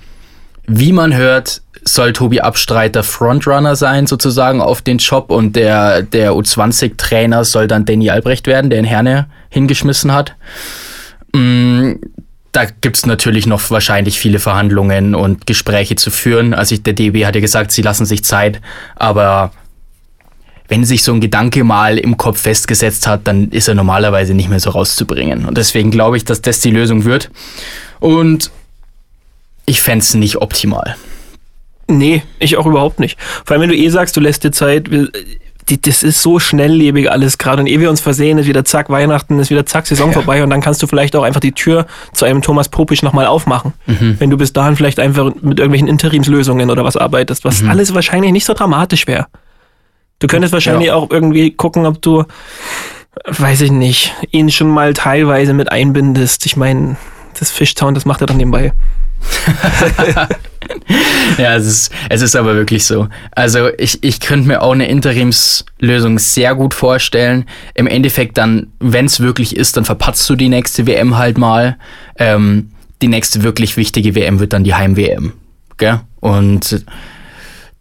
Wie 0.69 0.92
man 0.94 1.13
hört, 1.15 1.62
soll 1.88 2.13
Tobi 2.13 2.42
Abstreiter 2.42 3.04
Frontrunner 3.04 3.75
sein, 3.75 4.07
sozusagen 4.07 4.62
auf 4.62 4.81
den 4.81 4.98
Job. 4.98 5.31
Und 5.31 5.56
der, 5.56 6.01
der 6.04 6.34
U20-Trainer 6.34 7.44
soll 7.44 7.68
dann 7.68 7.86
Danny 7.86 8.10
Albrecht 8.10 8.48
werden, 8.48 8.69
der 8.69 8.80
in 8.80 8.86
Herne 8.86 9.28
hingeschmissen 9.50 10.13
hat. 10.13 10.36
Mm, 11.34 11.94
da 12.51 12.66
gibt's 12.66 13.06
natürlich 13.06 13.45
noch 13.45 13.69
wahrscheinlich 13.69 14.19
viele 14.19 14.39
Verhandlungen 14.39 15.16
und 15.16 15.45
Gespräche 15.45 15.95
zu 15.95 16.12
führen. 16.12 16.54
Also 16.54 16.75
ich, 16.75 16.84
der 16.84 16.94
DB 16.94 17.25
hat 17.25 17.36
ja 17.36 17.42
gesagt, 17.42 17.72
sie 17.72 17.81
lassen 17.81 18.06
sich 18.06 18.24
Zeit, 18.24 18.62
aber 18.95 19.51
wenn 20.68 20.83
sich 20.83 21.04
so 21.04 21.13
ein 21.13 21.22
Gedanke 21.22 21.63
mal 21.63 21.98
im 21.98 22.18
Kopf 22.18 22.42
festgesetzt 22.42 23.07
hat, 23.07 23.22
dann 23.25 23.50
ist 23.51 23.68
er 23.68 23.75
normalerweise 23.75 24.33
nicht 24.33 24.50
mehr 24.50 24.60
so 24.60 24.72
rauszubringen. 24.72 25.45
Und 25.45 25.57
deswegen 25.57 25.92
glaube 25.92 26.18
ich, 26.18 26.25
dass 26.25 26.42
das 26.42 26.60
die 26.60 26.72
Lösung 26.72 27.06
wird. 27.06 27.30
Und 28.00 28.51
ich 29.66 29.81
fände 29.81 30.04
es 30.04 30.13
nicht 30.13 30.38
optimal. 30.38 30.95
Nee, 31.88 32.24
ich 32.39 32.57
auch 32.57 32.66
überhaupt 32.66 33.00
nicht. 33.00 33.18
Vor 33.45 33.54
allem, 33.54 33.62
wenn 33.62 33.69
du 33.69 33.75
eh 33.78 33.89
sagst, 33.89 34.16
du 34.18 34.22
lässt 34.22 34.44
dir 34.44 34.51
Zeit, 34.51 34.89
die, 35.69 35.81
das 35.81 36.04
ist 36.04 36.22
so 36.22 36.39
schnelllebig 36.39 37.10
alles 37.12 37.38
gerade. 37.38 37.62
Und 37.62 37.68
ehe 37.68 37.80
wir 37.80 37.89
uns 37.89 38.00
versehen, 38.01 38.38
ist 38.38 38.48
wieder 38.48 38.63
zack, 38.66 38.89
Weihnachten, 38.89 39.39
ist 39.39 39.50
wieder 39.50 39.66
zack, 39.66 39.86
Saison 39.88 40.12
vorbei 40.13 40.44
und 40.44 40.50
dann 40.50 40.62
kannst 40.62 40.81
du 40.84 40.88
vielleicht 40.88 41.16
auch 41.16 41.24
einfach 41.24 41.39
die 41.42 41.51
Tür 41.51 41.86
zu 42.13 42.25
einem 42.25 42.42
Thomas 42.42 42.69
Popisch 42.69 43.04
nochmal 43.04 43.25
aufmachen. 43.25 43.74
Wenn 43.86 44.30
du 44.30 44.38
bis 44.38 44.54
dahin 44.54 44.75
vielleicht 44.75 45.00
einfach 45.00 45.34
mit 45.42 45.60
irgendwelchen 45.60 45.88
Interimslösungen 45.88 46.69
oder 46.69 46.84
was 46.86 46.95
arbeitest, 46.98 47.44
was 47.45 47.63
alles 47.66 47.94
wahrscheinlich 47.94 48.31
nicht 48.31 48.45
so 48.45 48.54
dramatisch 48.54 49.07
wäre. 49.07 49.28
Du 50.19 50.28
könntest 50.28 50.54
wahrscheinlich 50.54 50.88
Ja. 50.88 50.95
auch 50.95 51.10
irgendwie 51.12 51.51
gucken, 51.51 51.86
ob 51.86 52.01
du, 52.01 52.24
weiß 53.25 53.62
ich 53.62 53.72
nicht, 53.72 54.13
ihn 54.31 54.50
schon 54.51 54.69
mal 54.69 54.94
teilweise 54.94 55.54
mit 55.54 55.72
einbindest. 55.72 56.45
Ich 56.45 56.56
meine, 56.57 56.95
das 57.39 57.51
Fishtown, 57.51 57.94
das 57.94 58.06
macht 58.06 58.21
er 58.21 58.28
dann 58.28 58.38
nebenbei. 58.38 58.73
Ja, 61.38 61.56
es 61.56 61.66
ist, 61.66 61.92
es 62.09 62.21
ist 62.21 62.35
aber 62.35 62.56
wirklich 62.56 62.85
so. 62.85 63.07
Also 63.31 63.69
ich, 63.78 64.04
ich 64.04 64.19
könnte 64.19 64.47
mir 64.47 64.62
auch 64.62 64.71
eine 64.71 64.88
Interimslösung 64.88 66.19
sehr 66.19 66.56
gut 66.56 66.73
vorstellen. 66.73 67.45
Im 67.73 67.88
Endeffekt 67.88 68.38
dann, 68.38 68.68
wenn 68.80 69.06
es 69.06 69.19
wirklich 69.19 69.56
ist, 69.56 69.78
dann 69.78 69.85
verpatzt 69.85 70.30
du 70.30 70.35
die 70.35 70.50
nächste 70.50 70.88
WM 70.88 71.18
halt 71.18 71.38
mal. 71.38 71.78
Ähm, 72.18 72.71
die 73.02 73.07
nächste 73.07 73.44
wirklich 73.44 73.78
wichtige 73.78 74.16
WM 74.16 74.40
wird 74.40 74.54
dann 74.54 74.64
die 74.64 74.73
Heim-WM. 74.73 75.33
Und 76.19 76.83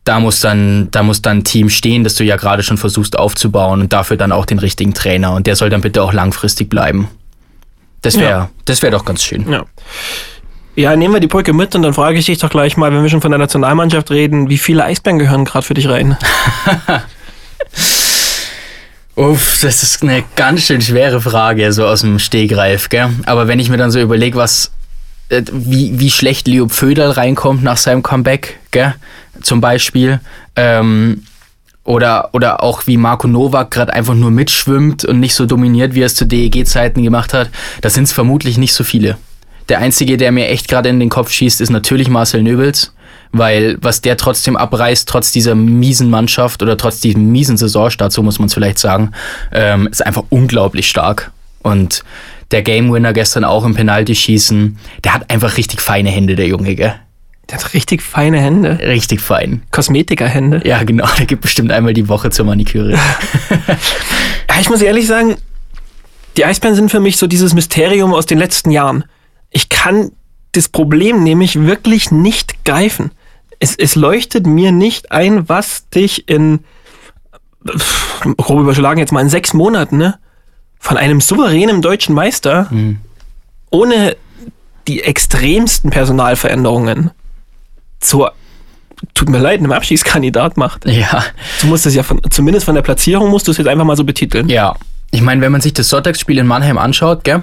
da 0.05 0.21
muss 0.21 0.41
dann, 0.41 0.89
da 0.91 1.03
muss 1.03 1.23
dann 1.23 1.39
ein 1.39 1.45
Team 1.45 1.69
stehen, 1.69 2.05
das 2.05 2.15
du 2.15 2.25
ja 2.25 2.37
gerade 2.37 2.63
schon 2.63 2.77
versuchst 2.77 3.19
aufzubauen 3.19 3.81
und 3.81 3.93
dafür 3.93 4.17
dann 4.17 4.33
auch 4.33 4.47
den 4.47 4.59
richtigen 4.59 4.95
Trainer. 4.95 5.33
Und 5.33 5.47
der 5.47 5.57
soll 5.57 5.71
dann 5.71 5.81
bitte 5.81 6.03
auch 6.03 6.13
langfristig 6.13 6.69
bleiben. 6.69 7.09
Das 8.07 8.19
wäre, 8.21 8.31
Ja. 8.31 8.51
das 8.65 8.83
wäre 8.83 8.93
doch 8.93 9.05
ganz 9.05 9.23
schön. 9.23 9.51
Ja. 9.51 9.65
Ja, 10.77 10.95
nehmen 10.95 11.15
wir 11.15 11.21
die 11.21 11.27
Brücke 11.27 11.55
mit 11.55 11.75
und 11.75 11.83
dann 11.83 11.95
frage 11.95 12.19
ich 12.19 12.27
dich 12.27 12.39
doch 12.39 12.51
gleich 12.51 12.77
mal, 12.77 12.93
wenn 12.93 13.03
wir 13.03 13.09
schon 13.09 13.23
von 13.23 13.31
der 13.31 13.39
Nationalmannschaft 13.39 14.11
reden, 14.11 14.51
wie 14.51 14.59
viele 14.59 14.85
Eisbären 14.85 15.19
gehören 15.19 15.47
gerade 15.47 15.65
für 15.67 15.73
dich 15.75 15.89
rein? 15.89 16.17
Uff, 19.15 19.59
das 19.63 19.83
ist 19.83 20.03
eine 20.03 20.23
ganz 20.37 20.67
schön 20.67 20.83
schwere 20.83 21.23
Frage, 21.23 21.73
so 21.73 21.87
aus 21.87 22.03
dem 22.03 22.19
Stegreif, 22.19 22.91
gell? 22.91 23.09
Aber 23.25 23.49
wenn 23.49 23.59
ich 23.59 23.71
mir 23.71 23.79
dann 23.79 23.91
so 23.91 23.99
überlege, 23.99 24.37
was, 24.37 24.71
äh, 25.31 25.41
wie, 25.51 25.99
wie 25.99 26.11
schlecht 26.11 26.47
Leo 26.47 26.69
Pföderl 26.69 27.13
reinkommt 27.13 27.63
nach 27.63 27.79
seinem 27.79 28.03
Comeback, 28.03 28.59
gell? 28.73 28.95
Zum 29.41 29.63
Beispiel. 29.63 30.21
Ähm, 30.55 31.23
oder, 31.87 32.31
oder 32.33 32.63
auch 32.63 32.87
wie 32.87 32.97
Marco 32.97 33.29
Novak 33.29 33.71
gerade 33.71 33.93
einfach 33.93 34.15
nur 34.15 34.31
mitschwimmt 34.31 35.05
und 35.05 35.21
nicht 35.21 35.35
so 35.35 35.47
dominiert, 35.47 35.95
wie 35.95 36.03
er 36.03 36.07
es 36.07 36.15
zu 36.15 36.27
DEG-Zeiten 36.27 37.03
gemacht 37.03 37.33
hat, 37.33 37.51
da 37.81 37.89
sind 37.89 38.05
es 38.05 38.13
vermutlich 38.13 38.59
nicht 38.59 38.75
so 38.75 38.85
viele. 38.85 39.17
Der 39.69 39.79
einzige, 39.79 40.17
der 40.17 40.33
mir 40.33 40.49
echt 40.49 40.69
gerade 40.69 40.89
in 40.89 41.01
den 41.01 41.09
Kopf 41.09 41.31
schießt, 41.31 41.61
ist 41.61 41.71
natürlich 41.71 42.09
Marcel 42.09 42.43
Nöbels, 42.43 42.93
weil 43.33 43.79
was 43.81 44.01
der 44.01 44.17
trotzdem 44.17 44.57
abreißt, 44.57 45.09
trotz 45.09 45.33
dieser 45.33 45.55
miesen 45.55 46.11
Mannschaft 46.11 46.63
oder 46.63 46.77
trotz 46.77 47.01
diesem 47.01 47.31
miesen 47.31 47.57
Saisonstart, 47.57 48.13
so 48.13 48.23
muss 48.23 48.39
man 48.39 48.47
es 48.47 48.55
vielleicht 48.55 48.79
sagen, 48.79 49.13
ähm, 49.53 49.89
ist 49.89 50.05
einfach 50.05 50.25
unglaublich 50.29 50.89
stark. 50.89 51.33
Und 51.63 52.05
der 52.53 52.63
Game 52.63 52.93
Winner 52.93 53.13
gestern 53.13 53.45
auch 53.45 53.65
im 53.65 53.75
Penalty-Schießen, 53.75 54.79
der 55.03 55.15
hat 55.15 55.31
einfach 55.31 55.57
richtig 55.57 55.81
feine 55.81 56.11
Hände, 56.11 56.37
der 56.37 56.47
Junge, 56.47 56.77
gell? 56.77 56.95
Der 57.49 57.59
hat 57.59 57.75
richtig 57.75 58.03
feine 58.03 58.41
Hände. 58.41 58.79
Richtig 58.81 59.21
fein. 59.21 59.63
Kosmetikerhände. 59.71 60.63
Ja, 60.65 60.83
genau, 60.83 61.07
der 61.19 61.27
gibt 61.27 61.43
bestimmt 61.43 61.71
einmal 61.71 61.93
die 61.93 62.09
Woche 62.09 62.31
zur 62.31 62.47
Maniküre. 62.47 62.99
Ich 64.61 64.71
muss 64.71 64.81
ehrlich 64.81 65.07
sagen, 65.07 65.37
die 66.37 66.45
Eisbären 66.45 66.75
sind 66.75 66.91
für 66.91 67.01
mich 67.01 67.17
so 67.17 67.27
dieses 67.27 67.55
Mysterium 67.55 68.15
aus 68.15 68.27
den 68.27 68.39
letzten 68.39 68.71
Jahren. 68.71 69.05
Ich 69.51 69.69
kann 69.69 70.13
das 70.53 70.69
Problem 70.69 71.23
nämlich 71.23 71.61
wirklich 71.61 72.11
nicht 72.11 72.65
greifen. 72.65 73.11
Es, 73.59 73.77
es 73.77 73.95
leuchtet 73.95 74.47
mir 74.47 74.73
nicht 74.73 75.13
ein, 75.13 75.49
was 75.49 75.89
dich 75.91 76.29
in, 76.29 76.61
grob 78.37 78.61
überschlagen 78.61 78.99
jetzt 78.99 79.13
mal 79.13 79.21
in 79.21 79.29
sechs 79.29 79.55
Monaten, 79.55 79.99
ne, 79.99 80.19
von 80.79 80.97
einem 80.97 81.21
souveränen 81.21 81.81
deutschen 81.83 82.15
Meister 82.15 82.69
mhm. 82.71 82.99
ohne 83.71 84.17
die 84.89 85.03
extremsten 85.03 85.91
Personalveränderungen 85.91 87.11
zur 88.01 88.33
tut 89.15 89.29
mir 89.29 89.39
leid, 89.39 89.61
einem 89.61 89.73
Abschiedskandidat 89.73 90.57
macht. 90.57 90.87
Ja. 90.87 91.25
Du 91.61 91.67
musst 91.67 91.87
es 91.87 91.95
ja 91.95 92.03
von, 92.03 92.21
zumindest 92.31 92.65
von 92.65 92.75
der 92.75 92.83
Platzierung 92.83 93.31
musst 93.31 93.47
du 93.47 93.51
es 93.51 93.59
jetzt 93.59 93.67
einfach 93.67 93.85
mal 93.85 93.97
so 93.97 94.05
betiteln. 94.05 94.49
Ja. 94.49 94.75
Ich 95.11 95.21
meine, 95.21 95.41
wenn 95.41 95.53
man 95.53 95.61
sich 95.61 95.75
das 95.75 95.89
Sonntagsspiel 95.89 96.39
in 96.39 96.47
Mannheim 96.47 96.79
anschaut, 96.79 97.25
gell, 97.25 97.43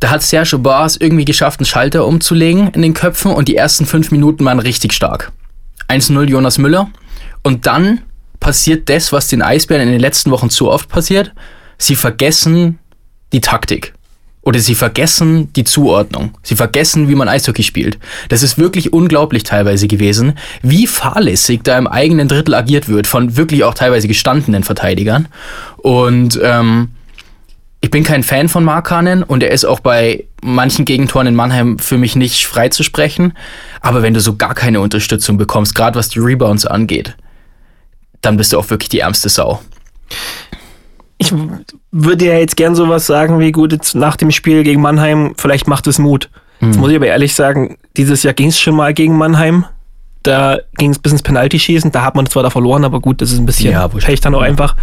da 0.00 0.10
hat 0.10 0.22
Sergio 0.22 0.58
Bars 0.58 0.96
irgendwie 0.96 1.24
geschafft, 1.24 1.60
einen 1.60 1.66
Schalter 1.66 2.06
umzulegen 2.06 2.68
in 2.68 2.82
den 2.82 2.94
Köpfen 2.94 3.32
und 3.32 3.48
die 3.48 3.56
ersten 3.56 3.86
fünf 3.86 4.10
Minuten 4.10 4.44
waren 4.44 4.58
richtig 4.58 4.92
stark. 4.92 5.32
1-0 5.88 6.24
Jonas 6.24 6.58
Müller. 6.58 6.90
Und 7.42 7.66
dann 7.66 8.02
passiert 8.40 8.88
das, 8.88 9.12
was 9.12 9.28
den 9.28 9.42
Eisbären 9.42 9.86
in 9.86 9.92
den 9.92 10.00
letzten 10.00 10.30
Wochen 10.30 10.50
zu 10.50 10.70
oft 10.70 10.88
passiert. 10.88 11.32
Sie 11.78 11.96
vergessen 11.96 12.78
die 13.32 13.40
Taktik. 13.40 13.94
Oder 14.44 14.60
sie 14.60 14.74
vergessen 14.74 15.52
die 15.54 15.64
Zuordnung. 15.64 16.36
Sie 16.42 16.54
vergessen, 16.54 17.08
wie 17.08 17.14
man 17.14 17.28
Eishockey 17.28 17.62
spielt. 17.62 17.98
Das 18.28 18.42
ist 18.42 18.58
wirklich 18.58 18.92
unglaublich 18.92 19.42
teilweise 19.42 19.88
gewesen, 19.88 20.34
wie 20.62 20.86
fahrlässig 20.86 21.62
da 21.64 21.78
im 21.78 21.86
eigenen 21.86 22.28
Drittel 22.28 22.54
agiert 22.54 22.88
wird 22.88 23.06
von 23.06 23.36
wirklich 23.36 23.64
auch 23.64 23.74
teilweise 23.74 24.06
gestandenen 24.06 24.62
Verteidigern. 24.62 25.28
Und 25.78 26.38
ähm, 26.42 26.90
ich 27.80 27.90
bin 27.90 28.04
kein 28.04 28.22
Fan 28.22 28.48
von 28.48 28.64
Markanen 28.64 29.22
und 29.22 29.42
er 29.42 29.50
ist 29.50 29.64
auch 29.64 29.80
bei 29.80 30.24
manchen 30.42 30.84
Gegentoren 30.84 31.26
in 31.26 31.34
Mannheim 31.34 31.78
für 31.78 31.96
mich 31.96 32.14
nicht 32.14 32.46
freizusprechen. 32.46 33.32
Aber 33.80 34.02
wenn 34.02 34.14
du 34.14 34.20
so 34.20 34.36
gar 34.36 34.54
keine 34.54 34.80
Unterstützung 34.80 35.38
bekommst, 35.38 35.74
gerade 35.74 35.98
was 35.98 36.10
die 36.10 36.18
Rebounds 36.18 36.66
angeht, 36.66 37.16
dann 38.20 38.36
bist 38.36 38.52
du 38.52 38.58
auch 38.58 38.68
wirklich 38.68 38.90
die 38.90 39.00
ärmste 39.00 39.28
Sau 39.28 39.60
ich 41.24 41.34
würde 41.90 42.26
ja 42.26 42.38
jetzt 42.38 42.56
gern 42.56 42.74
sowas 42.74 43.06
sagen 43.06 43.38
wie, 43.38 43.52
gut, 43.52 43.72
jetzt 43.72 43.94
nach 43.94 44.16
dem 44.16 44.30
Spiel 44.30 44.62
gegen 44.64 44.80
Mannheim, 44.80 45.34
vielleicht 45.36 45.68
macht 45.68 45.86
es 45.86 45.98
Mut. 45.98 46.30
Mhm. 46.60 46.68
Jetzt 46.68 46.78
muss 46.78 46.90
ich 46.90 46.96
aber 46.96 47.06
ehrlich 47.06 47.34
sagen, 47.34 47.76
dieses 47.96 48.22
Jahr 48.22 48.34
ging 48.34 48.48
es 48.48 48.60
schon 48.60 48.76
mal 48.76 48.94
gegen 48.94 49.16
Mannheim. 49.16 49.64
Da 50.22 50.58
ging 50.78 50.90
es 50.90 50.98
bis 50.98 51.12
ins 51.12 51.22
Penalty-Schießen. 51.22 51.92
Da 51.92 52.02
hat 52.02 52.14
man 52.14 52.26
zwar 52.26 52.42
da 52.42 52.50
verloren, 52.50 52.84
aber 52.84 53.00
gut, 53.00 53.20
das 53.20 53.30
ist 53.30 53.38
ein 53.38 53.46
bisschen 53.46 53.72
ja, 53.72 53.86
Pech 53.88 54.20
dann 54.20 54.34
auch 54.34 54.40
ja. 54.40 54.46
einfach. 54.46 54.74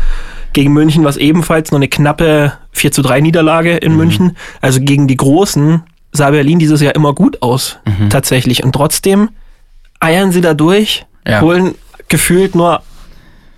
Gegen 0.54 0.74
München 0.74 1.04
war 1.04 1.10
es 1.10 1.18
ebenfalls 1.18 1.72
noch 1.72 1.80
eine 1.80 1.88
knappe 1.88 2.54
4 2.72 2.92
zu 2.92 3.02
3 3.02 3.22
Niederlage 3.22 3.78
in 3.78 3.94
mhm. 3.94 3.98
München. 3.98 4.38
Also 4.60 4.80
gegen 4.82 5.08
die 5.08 5.18
Großen 5.18 5.82
sah 6.12 6.30
Berlin 6.30 6.60
dieses 6.60 6.82
Jahr 6.82 6.94
immer 6.94 7.14
gut 7.14 7.42
aus, 7.42 7.80
mhm. 7.86 8.10
tatsächlich. 8.10 8.64
Und 8.64 8.74
trotzdem 8.74 9.30
eiern 10.00 10.32
sie 10.32 10.42
da 10.42 10.54
durch, 10.54 11.06
ja. 11.28 11.42
holen 11.42 11.76
gefühlt 12.08 12.54
nur 12.54 12.84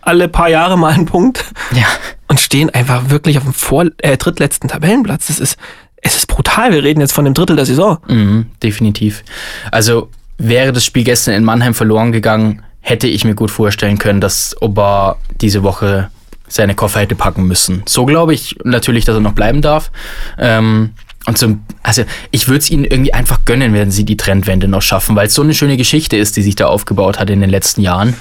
alle 0.01 0.27
paar 0.27 0.49
Jahre 0.49 0.77
mal 0.77 0.93
einen 0.93 1.05
Punkt. 1.05 1.51
Ja 1.71 1.87
und 2.33 2.39
stehen 2.39 2.71
einfach 2.71 3.11
wirklich 3.11 3.37
auf 3.37 3.43
dem 3.43 3.53
vor 3.53 3.85
äh, 3.99 4.17
drittletzten 4.17 4.67
Tabellenplatz. 4.67 5.27
Das 5.27 5.39
ist, 5.39 5.55
es 5.97 6.15
ist 6.15 6.25
brutal. 6.25 6.71
Wir 6.71 6.83
reden 6.83 6.99
jetzt 6.99 7.13
von 7.13 7.25
dem 7.25 7.35
Drittel 7.35 7.55
der 7.55 7.67
Saison. 7.67 7.99
Mhm, 8.07 8.47
definitiv. 8.63 9.23
Also 9.69 10.09
wäre 10.39 10.73
das 10.73 10.83
Spiel 10.83 11.03
gestern 11.03 11.35
in 11.35 11.43
Mannheim 11.43 11.75
verloren 11.75 12.11
gegangen, 12.11 12.63
hätte 12.79 13.05
ich 13.05 13.23
mir 13.23 13.35
gut 13.35 13.51
vorstellen 13.51 13.99
können, 13.99 14.19
dass 14.19 14.55
Oba 14.61 15.17
diese 15.41 15.61
Woche 15.61 16.09
seine 16.47 16.73
Koffer 16.73 17.01
hätte 17.01 17.13
packen 17.13 17.43
müssen. 17.43 17.83
So 17.85 18.07
glaube 18.07 18.33
ich 18.33 18.55
natürlich, 18.63 19.05
dass 19.05 19.13
er 19.13 19.21
noch 19.21 19.33
bleiben 19.33 19.61
darf. 19.61 19.91
Ähm, 20.39 20.93
und 21.27 21.37
so, 21.37 21.55
also 21.83 22.03
ich 22.31 22.47
würde 22.47 22.61
es 22.61 22.71
ihnen 22.71 22.83
irgendwie 22.83 23.13
einfach 23.13 23.45
gönnen, 23.45 23.75
wenn 23.75 23.91
sie 23.91 24.05
die 24.05 24.17
Trendwende 24.17 24.67
noch 24.67 24.81
schaffen, 24.81 25.15
weil 25.15 25.27
es 25.27 25.35
so 25.35 25.43
eine 25.43 25.53
schöne 25.53 25.77
Geschichte 25.77 26.17
ist, 26.17 26.35
die 26.35 26.41
sich 26.41 26.55
da 26.55 26.65
aufgebaut 26.65 27.19
hat 27.19 27.29
in 27.29 27.41
den 27.41 27.51
letzten 27.51 27.81
Jahren. 27.81 28.15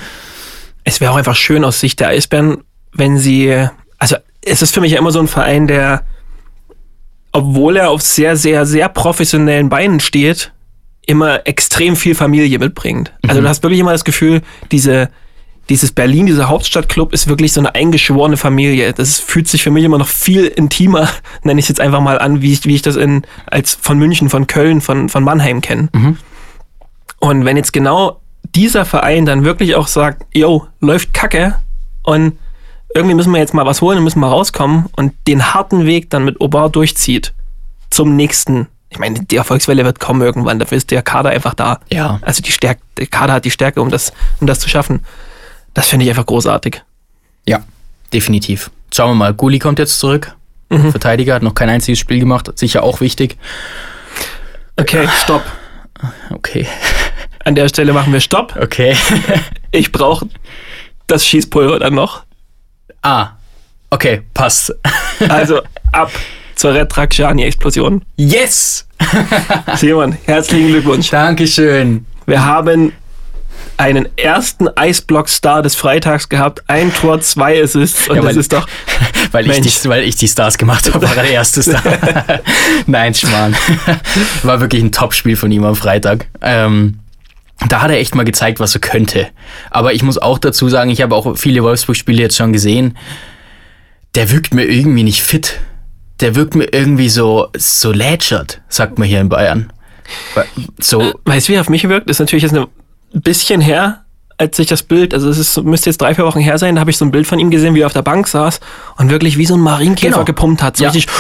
Es 0.85 1.01
wäre 1.01 1.13
auch 1.13 1.17
einfach 1.17 1.35
schön 1.35 1.65
aus 1.65 1.81
Sicht 1.81 1.99
der 1.99 2.09
Eisbären, 2.09 2.59
wenn 2.93 3.17
sie 3.17 3.71
also 4.03 4.17
es 4.45 4.63
ist 4.63 4.75
für 4.75 4.81
mich 4.81 4.91
ja 4.91 4.99
immer 4.99 5.13
so 5.13 5.21
ein 5.21 5.29
Verein, 5.29 5.69
der, 5.69 6.03
obwohl 7.31 7.77
er 7.77 7.91
auf 7.91 8.03
sehr, 8.03 8.35
sehr, 8.35 8.67
sehr 8.67 8.89
professionellen 8.89 9.69
Beinen 9.69 10.01
steht, 10.01 10.51
immer 11.07 11.47
extrem 11.47 11.95
viel 11.95 12.17
Familie 12.17 12.59
mitbringt. 12.59 13.13
Also 13.23 13.39
mhm. 13.41 13.45
du 13.45 13.49
hast 13.49 13.63
wirklich 13.63 13.79
immer 13.79 13.93
das 13.93 14.03
Gefühl, 14.03 14.43
diese, 14.73 15.09
dieses 15.69 15.93
Berlin, 15.93 16.27
dieser 16.27 16.49
Hauptstadtclub 16.49 17.13
ist 17.13 17.29
wirklich 17.29 17.53
so 17.53 17.61
eine 17.61 17.77
eingeschworene 17.77 18.37
Familie. 18.37 18.93
Das 18.93 19.21
fühlt 19.21 19.47
sich 19.47 19.63
für 19.63 19.71
mich 19.71 19.85
immer 19.85 19.99
noch 19.99 20.09
viel 20.09 20.47
intimer, 20.47 21.09
nenne 21.45 21.61
ich 21.61 21.67
es 21.67 21.69
jetzt 21.69 21.81
einfach 21.81 22.01
mal 22.01 22.19
an, 22.19 22.43
wie 22.43 22.53
ich, 22.53 22.65
wie 22.65 22.75
ich 22.75 22.83
das 22.83 22.97
in, 22.97 23.23
als 23.47 23.79
von 23.81 23.99
München, 23.99 24.29
von 24.29 24.49
Köln, 24.49 24.81
von, 24.81 25.11
von 25.11 25.23
Mannheim 25.23 25.61
kenne. 25.61 25.91
Mhm. 25.93 26.19
Und 27.21 27.45
wenn 27.45 27.57
jetzt 27.57 27.73
genau 27.73 28.21
dieser 28.57 28.85
Verein 28.85 29.27
dann 29.27 29.45
wirklich 29.45 29.77
auch 29.77 29.87
sagt, 29.87 30.27
yo, 30.35 30.67
läuft 30.81 31.15
Kacke 31.15 31.55
und 32.03 32.33
irgendwie 32.95 33.15
müssen 33.15 33.33
wir 33.33 33.41
jetzt 33.41 33.55
mal 33.55 33.67
was 33.67 33.81
holen 33.81 33.99
und 33.99 34.05
müssen 34.05 34.21
mal 34.21 34.29
rauskommen 34.29 34.87
und 34.97 35.15
den 35.27 35.55
harten 35.55 35.87
Weg 35.87 36.11
dann 36.11 36.25
mit 36.25 36.41
Obar 36.41 36.71
durchzieht 36.71 37.33
zum 37.91 38.17
nächsten. 38.17 38.69
Ich 38.91 38.99
meine, 38.99 39.25
die 39.25 39.37
Erfolgswelle 39.37 39.85
wird 39.85 40.01
kommen 40.01 40.21
irgendwann, 40.21 40.59
dafür 40.59 40.77
ist 40.77 40.91
der 40.91 41.03
Kader 41.03 41.31
einfach 41.31 41.55
da. 41.55 41.81
Ja. 41.91 42.19
Also 42.23 42.43
die 42.43 42.53
Stärke, 42.53 42.83
der 42.99 43.07
Kader 43.07 43.35
hat 43.35 43.45
die 43.45 43.51
Stärke, 43.51 43.81
um 43.81 43.91
das, 43.91 44.13
um 44.41 44.47
das 44.47 44.61
zu 44.61 44.69
schaffen. 44.69 45.05
Das 45.73 45.89
finde 45.89 46.05
ich 46.05 46.11
einfach 46.11 46.27
großartig. 46.27 46.83
Ja, 47.47 47.63
definitiv. 48.13 48.71
Schauen 48.93 49.11
wir 49.11 49.15
mal, 49.15 49.35
Guli 49.35 49.59
kommt 49.59 49.79
jetzt 49.79 49.99
zurück. 49.99 50.37
Mhm. 50.69 50.91
Verteidiger 50.91 51.35
hat 51.35 51.43
noch 51.43 51.55
kein 51.55 51.71
einziges 51.71 51.99
Spiel 51.99 52.19
gemacht, 52.19 52.51
sicher 52.59 52.83
auch 52.83 53.01
wichtig. 53.01 53.39
Okay, 54.77 55.09
stopp. 55.23 55.43
Okay. 56.31 56.67
An 57.45 57.55
der 57.55 57.69
Stelle 57.69 57.93
machen 57.93 58.13
wir 58.13 58.21
Stopp. 58.21 58.57
Okay. 58.61 58.97
ich 59.71 59.93
brauche 59.93 60.29
das 61.07 61.27
Schießpulver 61.27 61.79
dann 61.79 61.95
noch. 61.95 62.22
Ah, 63.03 63.31
okay, 63.91 64.23
passt. 64.33 64.73
also 65.29 65.61
ab 65.91 66.11
zur 66.55 66.73
Red 66.73 66.97
Explosion. 66.97 68.05
Yes! 68.17 68.87
Simon, 69.77 70.17
herzlichen 70.25 70.69
Glückwunsch. 70.69 71.11
Dankeschön. 71.11 72.07
Wir 72.27 72.45
haben 72.45 72.93
einen 73.77 74.07
ersten 74.17 74.69
Eisblock-Star 74.69 75.63
des 75.63 75.75
Freitags 75.75 76.29
gehabt. 76.29 76.63
Ein 76.69 76.95
Tor, 76.95 77.21
zwei 77.21 77.61
Assists. 77.61 78.09
Und 78.09 78.17
ja, 78.17 78.23
weil, 78.23 78.29
das 78.29 78.37
ist 78.37 78.53
doch. 78.53 78.69
Weil 79.33 79.51
ich, 79.51 79.61
die, 79.61 79.89
weil 79.89 80.03
ich 80.03 80.17
die 80.17 80.29
Stars 80.29 80.59
gemacht 80.59 80.93
habe, 80.93 81.01
war 81.07 81.17
er 81.17 81.23
der 81.23 81.33
erste 81.33 81.63
Star. 81.63 81.83
Nein, 82.87 83.15
Schmarrn. 83.15 83.57
War 84.43 84.61
wirklich 84.61 84.83
ein 84.83 84.93
Top-Spiel 84.93 85.37
von 85.37 85.51
ihm 85.51 85.65
am 85.65 85.75
Freitag. 85.75 86.27
Ähm, 86.43 86.99
da 87.69 87.83
hat 87.83 87.91
er 87.91 87.99
echt 87.99 88.15
mal 88.15 88.25
gezeigt, 88.25 88.61
was 88.61 88.75
er 88.75 88.81
könnte. 88.81 89.29
Aber 89.71 89.93
ich 89.93 90.03
muss 90.03 90.19
auch 90.19 90.39
dazu 90.39 90.69
sagen, 90.69 90.91
ich 90.91 91.03
habe 91.03 91.15
auch 91.15 91.37
viele 91.37 91.63
Wolfsburg-Spiele 91.63 92.21
jetzt 92.23 92.37
schon 92.37 92.53
gesehen. 92.53 92.97
Der 94.15 94.31
wirkt 94.31 94.55
mir 94.55 94.65
irgendwie 94.65 95.03
nicht 95.03 95.23
fit. 95.23 95.61
Der 96.21 96.35
wirkt 96.35 96.55
mir 96.55 96.73
irgendwie 96.73 97.09
so, 97.09 97.49
so 97.57 97.93
lätschert, 97.93 98.61
sagt 98.69 98.99
man 98.99 99.09
hier 99.09 99.21
in 99.21 99.29
Bayern. 99.29 99.73
So. 100.79 101.01
Äh, 101.01 101.15
weißt 101.25 101.49
du, 101.49 101.53
wie 101.53 101.57
er 101.57 101.63
auf 101.63 101.69
mich 101.69 101.89
wirkt? 101.89 102.11
Ist 102.11 102.19
natürlich 102.19 102.43
jetzt 102.43 102.55
ein 102.55 102.67
bisschen 103.15 103.61
her, 103.61 104.05
als 104.39 104.59
ich 104.59 104.67
das 104.67 104.83
Bild, 104.83 105.15
also 105.15 105.29
es 105.29 105.39
ist, 105.39 105.63
müsste 105.63 105.91
jetzt 105.91 106.01
drei, 106.01 106.15
vier 106.15 106.25
Wochen 106.25 106.41
her 106.41 106.59
sein, 106.59 106.75
da 106.75 106.81
habe 106.81 106.91
ich 106.91 106.97
so 106.97 107.05
ein 107.05 107.11
Bild 107.11 107.27
von 107.27 107.39
ihm 107.39 107.51
gesehen, 107.51 107.75
wie 107.75 107.81
er 107.81 107.87
auf 107.87 107.93
der 107.93 108.03
Bank 108.03 108.27
saß 108.27 108.61
und 108.99 109.11
wirklich 109.11 109.39
wie 109.39 109.47
so 109.47 109.55
ein 109.55 109.61
Marienkäfer 109.61 110.13
genau. 110.13 110.25
gepumpt 110.25 110.63
hat. 110.63 110.77
So 110.77 110.85
ja. 110.85 110.91
richtig. 110.91 111.13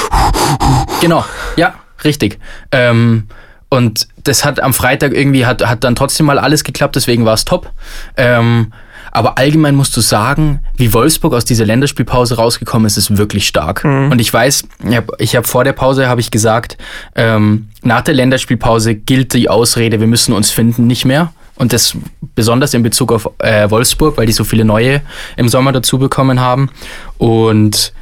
Genau, 1.00 1.24
ja, 1.56 1.74
richtig. 2.04 2.38
Ähm, 2.70 3.28
und 3.72 4.06
das 4.24 4.44
hat 4.44 4.60
am 4.60 4.74
Freitag 4.74 5.14
irgendwie, 5.14 5.46
hat, 5.46 5.66
hat 5.66 5.82
dann 5.82 5.94
trotzdem 5.94 6.26
mal 6.26 6.38
alles 6.38 6.62
geklappt, 6.62 6.94
deswegen 6.94 7.24
war 7.24 7.32
es 7.32 7.46
top. 7.46 7.72
Ähm, 8.18 8.70
aber 9.12 9.38
allgemein 9.38 9.74
musst 9.74 9.96
du 9.96 10.02
sagen, 10.02 10.60
wie 10.76 10.92
Wolfsburg 10.92 11.32
aus 11.32 11.46
dieser 11.46 11.64
Länderspielpause 11.64 12.36
rausgekommen 12.36 12.84
ist, 12.86 12.98
ist 12.98 13.16
wirklich 13.16 13.48
stark. 13.48 13.82
Mhm. 13.82 14.12
Und 14.12 14.20
ich 14.20 14.30
weiß, 14.30 14.64
ich 14.86 14.94
habe 14.94 15.14
ich 15.16 15.36
hab 15.36 15.46
vor 15.46 15.64
der 15.64 15.72
Pause 15.72 16.06
habe 16.06 16.20
ich 16.20 16.30
gesagt, 16.30 16.76
ähm, 17.14 17.68
nach 17.82 18.02
der 18.02 18.12
Länderspielpause 18.12 18.94
gilt 18.94 19.32
die 19.32 19.48
Ausrede, 19.48 20.00
wir 20.00 20.06
müssen 20.06 20.34
uns 20.34 20.50
finden, 20.50 20.86
nicht 20.86 21.06
mehr. 21.06 21.32
Und 21.54 21.72
das 21.72 21.96
besonders 22.34 22.74
in 22.74 22.82
Bezug 22.82 23.10
auf 23.10 23.30
äh, 23.38 23.70
Wolfsburg, 23.70 24.18
weil 24.18 24.26
die 24.26 24.32
so 24.32 24.44
viele 24.44 24.66
neue 24.66 25.00
im 25.38 25.48
Sommer 25.48 25.72
dazu 25.72 25.98
bekommen 25.98 26.40
haben. 26.40 26.68
Und 27.16 27.94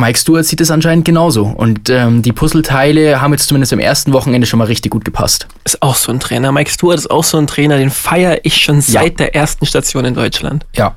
Mike 0.00 0.18
Stewart 0.18 0.44
sieht 0.44 0.60
es 0.60 0.70
anscheinend 0.70 1.04
genauso. 1.04 1.44
Und 1.44 1.90
ähm, 1.90 2.22
die 2.22 2.32
Puzzleteile 2.32 3.20
haben 3.20 3.32
jetzt 3.32 3.48
zumindest 3.48 3.72
am 3.72 3.78
ersten 3.78 4.12
Wochenende 4.12 4.46
schon 4.46 4.58
mal 4.58 4.64
richtig 4.64 4.90
gut 4.90 5.04
gepasst. 5.04 5.46
Ist 5.64 5.82
auch 5.82 5.94
so 5.94 6.10
ein 6.10 6.18
Trainer. 6.18 6.50
Mike 6.52 6.70
Stewart 6.70 6.98
ist 6.98 7.10
auch 7.10 7.24
so 7.24 7.38
ein 7.38 7.46
Trainer, 7.46 7.76
den 7.76 7.90
feiere 7.90 8.40
ich 8.42 8.56
schon 8.56 8.80
seit 8.80 9.04
ja. 9.04 9.26
der 9.26 9.34
ersten 9.34 9.66
Station 9.66 10.04
in 10.04 10.14
Deutschland. 10.14 10.66
Ja. 10.74 10.94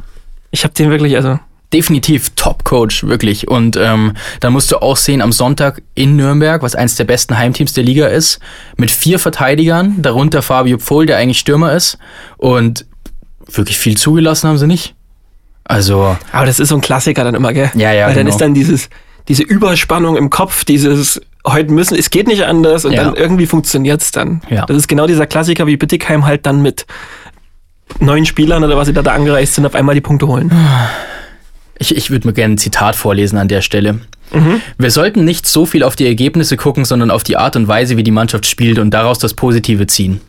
Ich 0.51 0.63
habe 0.63 0.74
den 0.74 0.89
wirklich, 0.89 1.15
also. 1.15 1.39
Definitiv 1.74 2.31
Top-Coach, 2.36 3.03
wirklich. 3.03 3.48
Und 3.48 3.75
ähm, 3.75 4.13
dann 4.39 4.53
musst 4.53 4.72
du 4.72 4.77
auch 4.77 4.95
sehen, 4.95 5.22
am 5.22 5.31
Sonntag 5.31 5.81
in 5.95 6.15
Nürnberg, 6.15 6.62
was 6.62 6.75
eines 6.75 6.95
der 6.95 7.03
besten 7.03 7.38
Heimteams 7.38 7.74
der 7.74 7.83
Liga 7.83 8.07
ist, 8.07 8.39
mit 8.77 8.91
vier 8.91 9.19
Verteidigern, 9.19 10.01
darunter 10.01 10.41
Fabio 10.41 10.77
Pfohl, 10.77 11.07
der 11.07 11.17
eigentlich 11.17 11.39
Stürmer 11.39 11.74
ist. 11.74 11.98
Und 12.38 12.86
wirklich 13.51 13.77
viel 13.77 13.98
zugelassen 13.98 14.48
haben 14.48 14.57
sie 14.57 14.67
nicht. 14.67 14.95
Also. 15.65 16.17
Aber 16.32 16.46
das 16.46 16.60
ist 16.60 16.70
so 16.70 16.75
ein 16.75 16.82
Klassiker 16.82 17.24
dann 17.24 17.36
immer, 17.36 17.53
gell? 17.53 17.72
Ja, 17.75 17.91
ja. 17.93 18.08
Weil 18.08 18.15
dann 18.15 18.25
genau. 18.25 18.29
ist 18.36 18.41
dann 18.41 18.53
dieses, 18.53 18.89
diese 19.27 19.43
Überspannung 19.43 20.17
im 20.17 20.29
Kopf, 20.29 20.65
dieses 20.65 21.22
heute 21.46 21.72
müssen, 21.72 21.98
es 21.98 22.10
geht 22.10 22.27
nicht 22.27 22.43
anders 22.43 22.86
und 22.86 22.93
Ja. 22.93 23.03
dann 23.05 23.15
irgendwie 23.15 23.46
funktioniert's 23.46 24.12
dann. 24.12 24.41
Ja. 24.50 24.65
Das 24.65 24.77
ist 24.77 24.88
genau 24.88 25.08
dieser 25.08 25.27
Klassiker, 25.27 25.67
wie 25.67 25.77
Bittigheim 25.77 26.25
halt 26.25 26.46
dann 26.46 26.62
mit 26.62 26.86
neun 28.00 28.25
Spielern 28.25 28.63
oder 28.63 28.77
was 28.77 28.88
sie 28.88 28.93
da, 28.93 29.01
da 29.01 29.13
angereist 29.13 29.55
sind, 29.55 29.65
auf 29.65 29.75
einmal 29.75 29.96
die 29.96 30.01
Punkte 30.01 30.27
holen. 30.27 30.51
Ich, 31.77 31.96
ich 31.96 32.10
würde 32.12 32.27
mir 32.27 32.34
gerne 32.34 32.55
ein 32.55 32.58
Zitat 32.58 32.96
vorlesen 32.96 33.38
an 33.38 33.48
der 33.50 33.62
Stelle. 33.62 34.00
Mhm. 34.32 34.62
Wir 34.77 34.89
sollten 34.89 35.25
nicht 35.25 35.46
so 35.46 35.65
viel 35.65 35.84
auf 35.84 35.96
die 35.96 36.08
Ergebnisse 36.08 36.55
gucken, 36.55 36.86
sondern 36.86 37.12
auf 37.12 37.24
die 37.24 37.36
Art 37.38 37.55
und 37.55 37.67
Weise, 37.67 37.98
wie 37.98 38.03
die 38.03 38.12
Mannschaft 38.12 38.46
spielt 38.46 38.79
und 38.79 38.91
daraus 38.91 39.20
das 39.20 39.34
Positive 39.34 39.86
ziehen. 39.88 40.22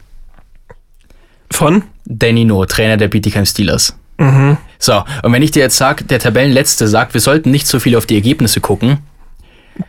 Von? 1.50 1.84
Danny 2.04 2.44
No, 2.44 2.64
Trainer 2.66 2.96
der 2.96 3.08
Bietigheim 3.08 3.46
Steelers. 3.46 3.96
Mhm. 4.18 4.56
So, 4.84 5.02
und 5.22 5.32
wenn 5.32 5.42
ich 5.42 5.50
dir 5.50 5.60
jetzt 5.60 5.78
sage, 5.78 6.04
der 6.04 6.18
Tabellenletzte 6.18 6.86
sagt, 6.88 7.14
wir 7.14 7.22
sollten 7.22 7.50
nicht 7.50 7.66
so 7.66 7.80
viel 7.80 7.96
auf 7.96 8.04
die 8.04 8.16
Ergebnisse 8.16 8.60
gucken, 8.60 8.98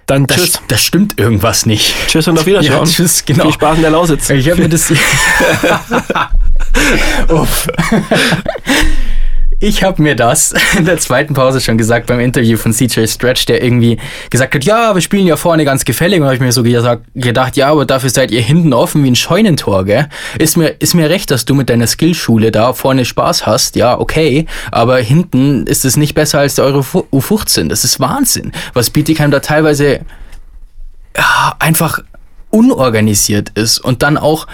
Dann 0.06 0.26
das, 0.26 0.38
tschüss. 0.38 0.62
das 0.70 0.82
stimmt 0.82 1.20
irgendwas 1.20 1.66
nicht. 1.66 1.94
Tschüss 2.08 2.30
und 2.30 2.40
auf 2.40 2.46
Wiederschauen. 2.46 2.88
Ja, 2.88 2.92
tschüss, 2.92 3.26
genau. 3.26 3.44
Viel 3.44 3.54
Spaß 3.54 3.76
in 3.76 3.82
der 3.82 3.92
Lausitz. 3.92 4.30
Ich 4.30 4.50
habe 4.50 4.62
mir 4.62 4.70
das. 4.70 4.90
Uff. 7.30 7.68
Ich 9.60 9.84
habe 9.84 10.02
mir 10.02 10.16
das 10.16 10.54
in 10.78 10.86
der 10.86 10.98
zweiten 10.98 11.34
Pause 11.34 11.62
schon 11.62 11.78
gesagt 11.78 12.08
beim 12.08 12.20
Interview 12.20 12.58
von 12.58 12.74
CJ 12.74 13.08
Stretch, 13.08 13.46
der 13.46 13.64
irgendwie 13.64 13.98
gesagt 14.30 14.54
hat, 14.54 14.64
ja, 14.64 14.94
wir 14.94 15.02
spielen 15.02 15.26
ja 15.28 15.38
vorne 15.38 15.66
ganz 15.66 15.86
gefällig. 15.86 16.20
Und 16.20 16.26
habe 16.26 16.36
ich 16.36 16.42
mir 16.42 16.52
so 16.52 16.64
gesagt, 16.64 17.06
gedacht, 17.16 17.56
ja, 17.56 17.70
aber 17.70 17.86
dafür 17.86 18.10
seid 18.10 18.32
ihr 18.32 18.42
hinten 18.42 18.74
offen 18.74 19.04
wie 19.04 19.12
ein 19.12 19.16
Scheunentor, 19.16 19.86
gell? 19.86 20.10
Ist 20.38 20.58
mir, 20.58 20.76
ist 20.80 20.94
mir 20.94 21.10
recht, 21.10 21.32
dass 21.32 21.46
du 21.46 21.56
mit 21.56 21.70
deiner 21.70 21.88
Skillschule 21.88 22.52
da 22.52 22.74
vorne 22.74 23.06
Spaß 23.06 23.46
hast, 23.46 23.76
ja, 23.76 23.98
okay. 23.98 24.46
Aber 24.72 24.98
hinten 24.98 25.68
ist 25.68 25.86
es 25.86 25.98
nicht 25.98 26.16
besser 26.16 26.40
als 26.40 26.56
der 26.56 26.66
Euro 26.66 26.82
U15. 27.12 27.70
Das 27.70 27.84
ist 27.84 28.00
Wahnsinn, 28.00 28.52
was 28.74 28.90
Bietigheim 28.90 29.32
da 29.32 29.40
teilweise 29.40 30.02
ja, 31.16 31.56
einfach 31.60 32.00
unorganisiert 32.50 33.50
ist 33.56 33.80
und 33.80 34.04
dann 34.04 34.18
auch, 34.18 34.48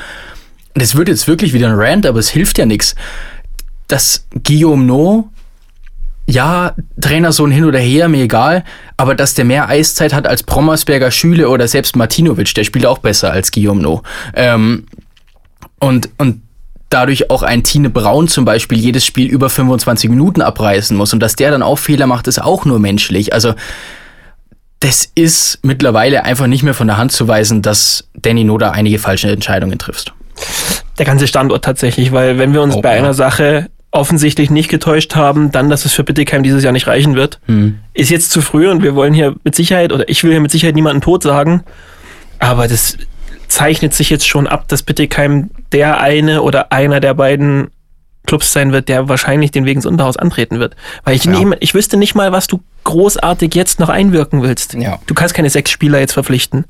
das 0.73 0.95
wird 0.95 1.07
jetzt 1.07 1.27
wirklich 1.27 1.53
wieder 1.53 1.67
ein 1.67 1.75
Rant, 1.75 2.05
aber 2.05 2.19
es 2.19 2.29
hilft 2.29 2.57
ja 2.57 2.65
nichts, 2.65 2.95
dass 3.91 4.25
Guillaume 4.43 4.85
No, 4.85 5.29
ja, 6.27 6.75
Trainersohn 7.01 7.51
hin 7.51 7.65
oder 7.65 7.79
her, 7.79 8.07
mir 8.07 8.23
egal, 8.23 8.63
aber 8.95 9.15
dass 9.15 9.33
der 9.33 9.43
mehr 9.43 9.67
Eiszeit 9.67 10.13
hat 10.13 10.27
als 10.27 10.43
Brommersberger 10.43 11.11
Schüle 11.11 11.49
oder 11.49 11.67
selbst 11.67 11.95
Martinovic, 11.95 12.53
der 12.53 12.63
spielt 12.63 12.85
auch 12.85 12.99
besser 12.99 13.31
als 13.31 13.51
Guillaume 13.51 13.81
No. 13.81 14.03
Ähm, 14.35 14.85
und, 15.79 16.09
und 16.17 16.41
dadurch 16.89 17.29
auch 17.31 17.43
ein 17.43 17.63
Tine 17.63 17.89
Braun 17.89 18.27
zum 18.27 18.45
Beispiel 18.45 18.77
jedes 18.77 19.05
Spiel 19.05 19.27
über 19.27 19.49
25 19.49 20.09
Minuten 20.09 20.41
abreißen 20.41 20.95
muss 20.95 21.13
und 21.13 21.19
dass 21.21 21.35
der 21.35 21.51
dann 21.51 21.63
auch 21.63 21.77
Fehler 21.77 22.07
macht, 22.07 22.27
ist 22.27 22.41
auch 22.41 22.65
nur 22.65 22.79
menschlich. 22.79 23.33
Also 23.33 23.53
das 24.79 25.09
ist 25.15 25.59
mittlerweile 25.63 26.23
einfach 26.23 26.47
nicht 26.47 26.63
mehr 26.63 26.73
von 26.73 26.87
der 26.87 26.97
Hand 26.97 27.11
zu 27.11 27.27
weisen, 27.27 27.61
dass 27.61 28.09
Danny 28.13 28.43
Noda 28.43 28.71
einige 28.71 28.99
falsche 28.99 29.29
Entscheidungen 29.29 29.79
trifft. 29.79 30.13
Der 30.97 31.05
ganze 31.05 31.27
Standort 31.27 31.63
tatsächlich, 31.63 32.11
weil 32.11 32.37
wenn 32.37 32.53
wir 32.53 32.61
uns 32.61 32.75
Auch, 32.75 32.81
bei 32.81 32.91
einer 32.91 33.13
Sache 33.13 33.69
offensichtlich 33.91 34.49
nicht 34.49 34.69
getäuscht 34.69 35.15
haben, 35.15 35.51
dann, 35.51 35.69
dass 35.69 35.83
es 35.85 35.93
für 35.93 36.03
Bittigheim 36.03 36.43
dieses 36.43 36.63
Jahr 36.63 36.71
nicht 36.73 36.87
reichen 36.87 37.15
wird, 37.15 37.39
Hm. 37.47 37.79
ist 37.93 38.09
jetzt 38.09 38.31
zu 38.31 38.41
früh 38.41 38.69
und 38.69 38.83
wir 38.83 38.95
wollen 38.95 39.13
hier 39.13 39.35
mit 39.43 39.53
Sicherheit, 39.55 39.91
oder 39.91 40.07
ich 40.07 40.23
will 40.23 40.31
hier 40.31 40.39
mit 40.39 40.51
Sicherheit 40.51 40.75
niemanden 40.75 41.01
tot 41.01 41.23
sagen, 41.23 41.63
aber 42.39 42.67
das 42.67 42.97
zeichnet 43.49 43.93
sich 43.93 44.09
jetzt 44.09 44.27
schon 44.27 44.47
ab, 44.47 44.67
dass 44.69 44.83
Bittigheim 44.83 45.49
der 45.73 45.99
eine 45.99 46.41
oder 46.41 46.71
einer 46.71 47.01
der 47.01 47.13
beiden 47.13 47.69
Clubs 48.25 48.53
sein 48.53 48.71
wird, 48.71 48.87
der 48.87 49.09
wahrscheinlich 49.09 49.51
den 49.51 49.65
Weg 49.65 49.75
ins 49.75 49.85
Unterhaus 49.85 50.15
antreten 50.15 50.59
wird. 50.59 50.75
Weil 51.03 51.15
ich, 51.15 51.25
Ja. 51.25 51.31
nehme, 51.31 51.57
ich 51.59 51.73
wüsste 51.73 51.97
nicht 51.97 52.15
mal, 52.15 52.31
was 52.31 52.47
du 52.47 52.61
großartig 52.85 53.53
jetzt 53.55 53.79
noch 53.79 53.89
einwirken 53.89 54.41
willst. 54.41 54.75
Ja. 54.75 54.99
Du 55.07 55.13
kannst 55.13 55.33
keine 55.33 55.49
sechs 55.49 55.69
Spieler 55.71 55.99
jetzt 55.99 56.13
verpflichten. 56.13 56.65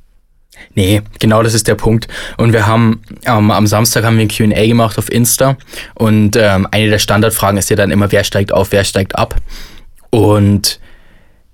Nee, 0.76 1.02
genau 1.20 1.44
das 1.44 1.54
ist 1.54 1.68
der 1.68 1.76
Punkt. 1.76 2.08
Und 2.38 2.54
wir 2.54 2.68
haben 2.68 3.02
ähm, 3.26 3.52
am 3.52 3.68
Samstag 3.68 4.04
haben 4.04 4.18
wir 4.18 4.26
ein 4.26 4.30
Q&A 4.30 4.68
gemacht 4.68 4.98
auf 4.98 5.12
Insta 5.12 5.58
und 5.96 6.36
ähm, 6.36 6.68
eine 6.72 6.90
der 6.90 7.00
Standardfragen 7.00 7.58
ist 7.58 7.70
ja 7.70 7.76
dann 7.76 7.92
immer, 7.92 8.12
wer 8.12 8.24
steigt 8.24 8.54
auf, 8.54 8.72
wer 8.72 8.84
steigt 8.84 9.18
ab. 9.18 9.36
Und 10.10 10.80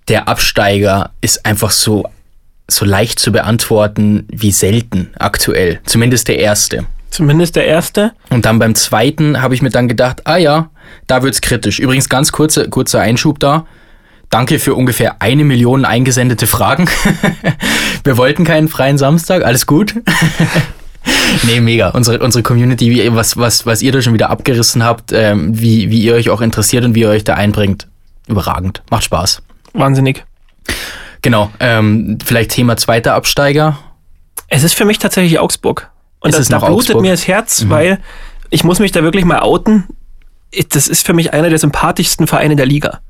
der 0.07 0.27
Absteiger 0.27 1.11
ist 1.21 1.45
einfach 1.45 1.71
so 1.71 2.05
so 2.69 2.85
leicht 2.85 3.19
zu 3.19 3.31
beantworten 3.31 4.27
wie 4.29 4.51
selten 4.51 5.11
aktuell. 5.17 5.79
Zumindest 5.85 6.27
der 6.27 6.39
erste. 6.39 6.85
Zumindest 7.09 7.55
der 7.55 7.65
erste. 7.65 8.11
Und 8.29 8.45
dann 8.45 8.59
beim 8.59 8.75
zweiten 8.75 9.41
habe 9.41 9.55
ich 9.55 9.61
mir 9.61 9.69
dann 9.69 9.87
gedacht, 9.87 10.27
ah 10.27 10.37
ja, 10.37 10.69
da 11.07 11.23
wird's 11.23 11.41
kritisch. 11.41 11.79
Übrigens 11.79 12.09
ganz 12.09 12.31
kurze, 12.31 12.69
kurzer 12.69 12.99
Einschub 12.99 13.39
da. 13.39 13.65
Danke 14.29 14.59
für 14.59 14.75
ungefähr 14.75 15.21
eine 15.21 15.45
Million 15.45 15.85
eingesendete 15.85 16.47
Fragen. 16.47 16.89
Wir 18.03 18.17
wollten 18.17 18.43
keinen 18.43 18.67
freien 18.67 18.97
Samstag, 18.97 19.45
alles 19.45 19.65
gut. 19.65 19.95
nee, 21.43 21.61
mega. 21.61 21.89
Unsere, 21.89 22.19
unsere 22.19 22.43
Community, 22.43 23.09
was, 23.13 23.37
was, 23.37 23.65
was 23.65 23.81
ihr 23.81 23.91
da 23.91 24.01
schon 24.01 24.13
wieder 24.13 24.29
abgerissen 24.29 24.83
habt, 24.83 25.11
ähm, 25.13 25.59
wie, 25.59 25.89
wie 25.89 26.01
ihr 26.01 26.13
euch 26.13 26.29
auch 26.29 26.41
interessiert 26.41 26.83
und 26.83 26.93
wie 26.93 27.01
ihr 27.01 27.09
euch 27.09 27.23
da 27.23 27.35
einbringt, 27.35 27.87
überragend. 28.27 28.83
Macht 28.89 29.05
Spaß. 29.05 29.41
Wahnsinnig. 29.73 30.25
Genau, 31.21 31.51
ähm, 31.59 32.17
vielleicht 32.23 32.51
Thema 32.51 32.77
zweiter 32.77 33.13
Absteiger. 33.13 33.79
Es 34.49 34.63
ist 34.63 34.75
für 34.75 34.85
mich 34.85 34.99
tatsächlich 34.99 35.39
Augsburg. 35.39 35.89
Und 36.19 36.29
Ist 36.29 36.35
das, 36.35 36.43
es 36.43 36.49
da 36.49 36.59
blutet 36.59 36.75
Augsburg? 36.75 36.97
Mhm. 36.97 37.01
mir 37.03 37.11
das 37.11 37.27
Herz, 37.27 37.65
weil 37.69 37.99
ich 38.49 38.63
muss 38.63 38.79
mich 38.79 38.91
da 38.91 39.03
wirklich 39.03 39.25
mal 39.25 39.39
outen. 39.39 39.85
Das 40.69 40.87
ist 40.87 41.05
für 41.05 41.13
mich 41.13 41.33
einer 41.33 41.49
der 41.49 41.59
sympathischsten 41.59 42.27
Vereine 42.27 42.55
der 42.55 42.65
Liga. 42.65 43.01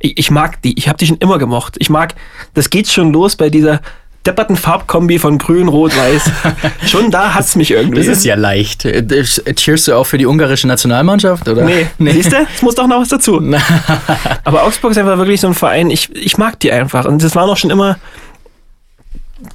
Ich, 0.00 0.18
ich 0.18 0.30
mag 0.30 0.62
die, 0.62 0.78
ich 0.78 0.88
habe 0.88 0.98
die 0.98 1.06
schon 1.06 1.18
immer 1.18 1.38
gemocht. 1.38 1.76
Ich 1.78 1.90
mag, 1.90 2.14
das 2.54 2.70
geht 2.70 2.88
schon 2.88 3.12
los 3.12 3.36
bei 3.36 3.50
dieser 3.50 3.80
depperten 4.26 4.56
Farbkombi 4.56 5.18
von 5.18 5.38
grün, 5.38 5.68
rot, 5.68 5.96
weiß. 5.96 6.30
schon 6.86 7.10
da 7.10 7.34
hat's 7.34 7.56
mich 7.56 7.70
irgendwie. 7.70 7.98
Das 7.98 8.06
ist 8.06 8.24
ja 8.24 8.34
leicht. 8.34 8.84
Äh, 8.84 9.24
Cheerst 9.54 9.88
du 9.88 9.94
auch 9.94 10.04
für 10.04 10.18
die 10.18 10.26
ungarische 10.26 10.68
Nationalmannschaft, 10.68 11.48
oder? 11.48 11.64
Nee, 11.64 11.86
siehst 12.12 12.32
du? 12.32 12.46
Es 12.54 12.62
muss 12.62 12.74
doch 12.74 12.86
noch 12.86 13.00
was 13.00 13.08
dazu. 13.08 13.40
Aber 14.44 14.64
Augsburg 14.64 14.90
ist 14.92 14.98
einfach 14.98 15.16
wirklich 15.18 15.40
so 15.40 15.46
ein 15.46 15.54
Verein, 15.54 15.90
ich, 15.90 16.14
ich 16.14 16.36
mag 16.36 16.60
die 16.60 16.70
einfach. 16.72 17.06
Und 17.06 17.22
das 17.22 17.34
war 17.34 17.46
noch 17.46 17.56
schon 17.56 17.70
immer, 17.70 17.96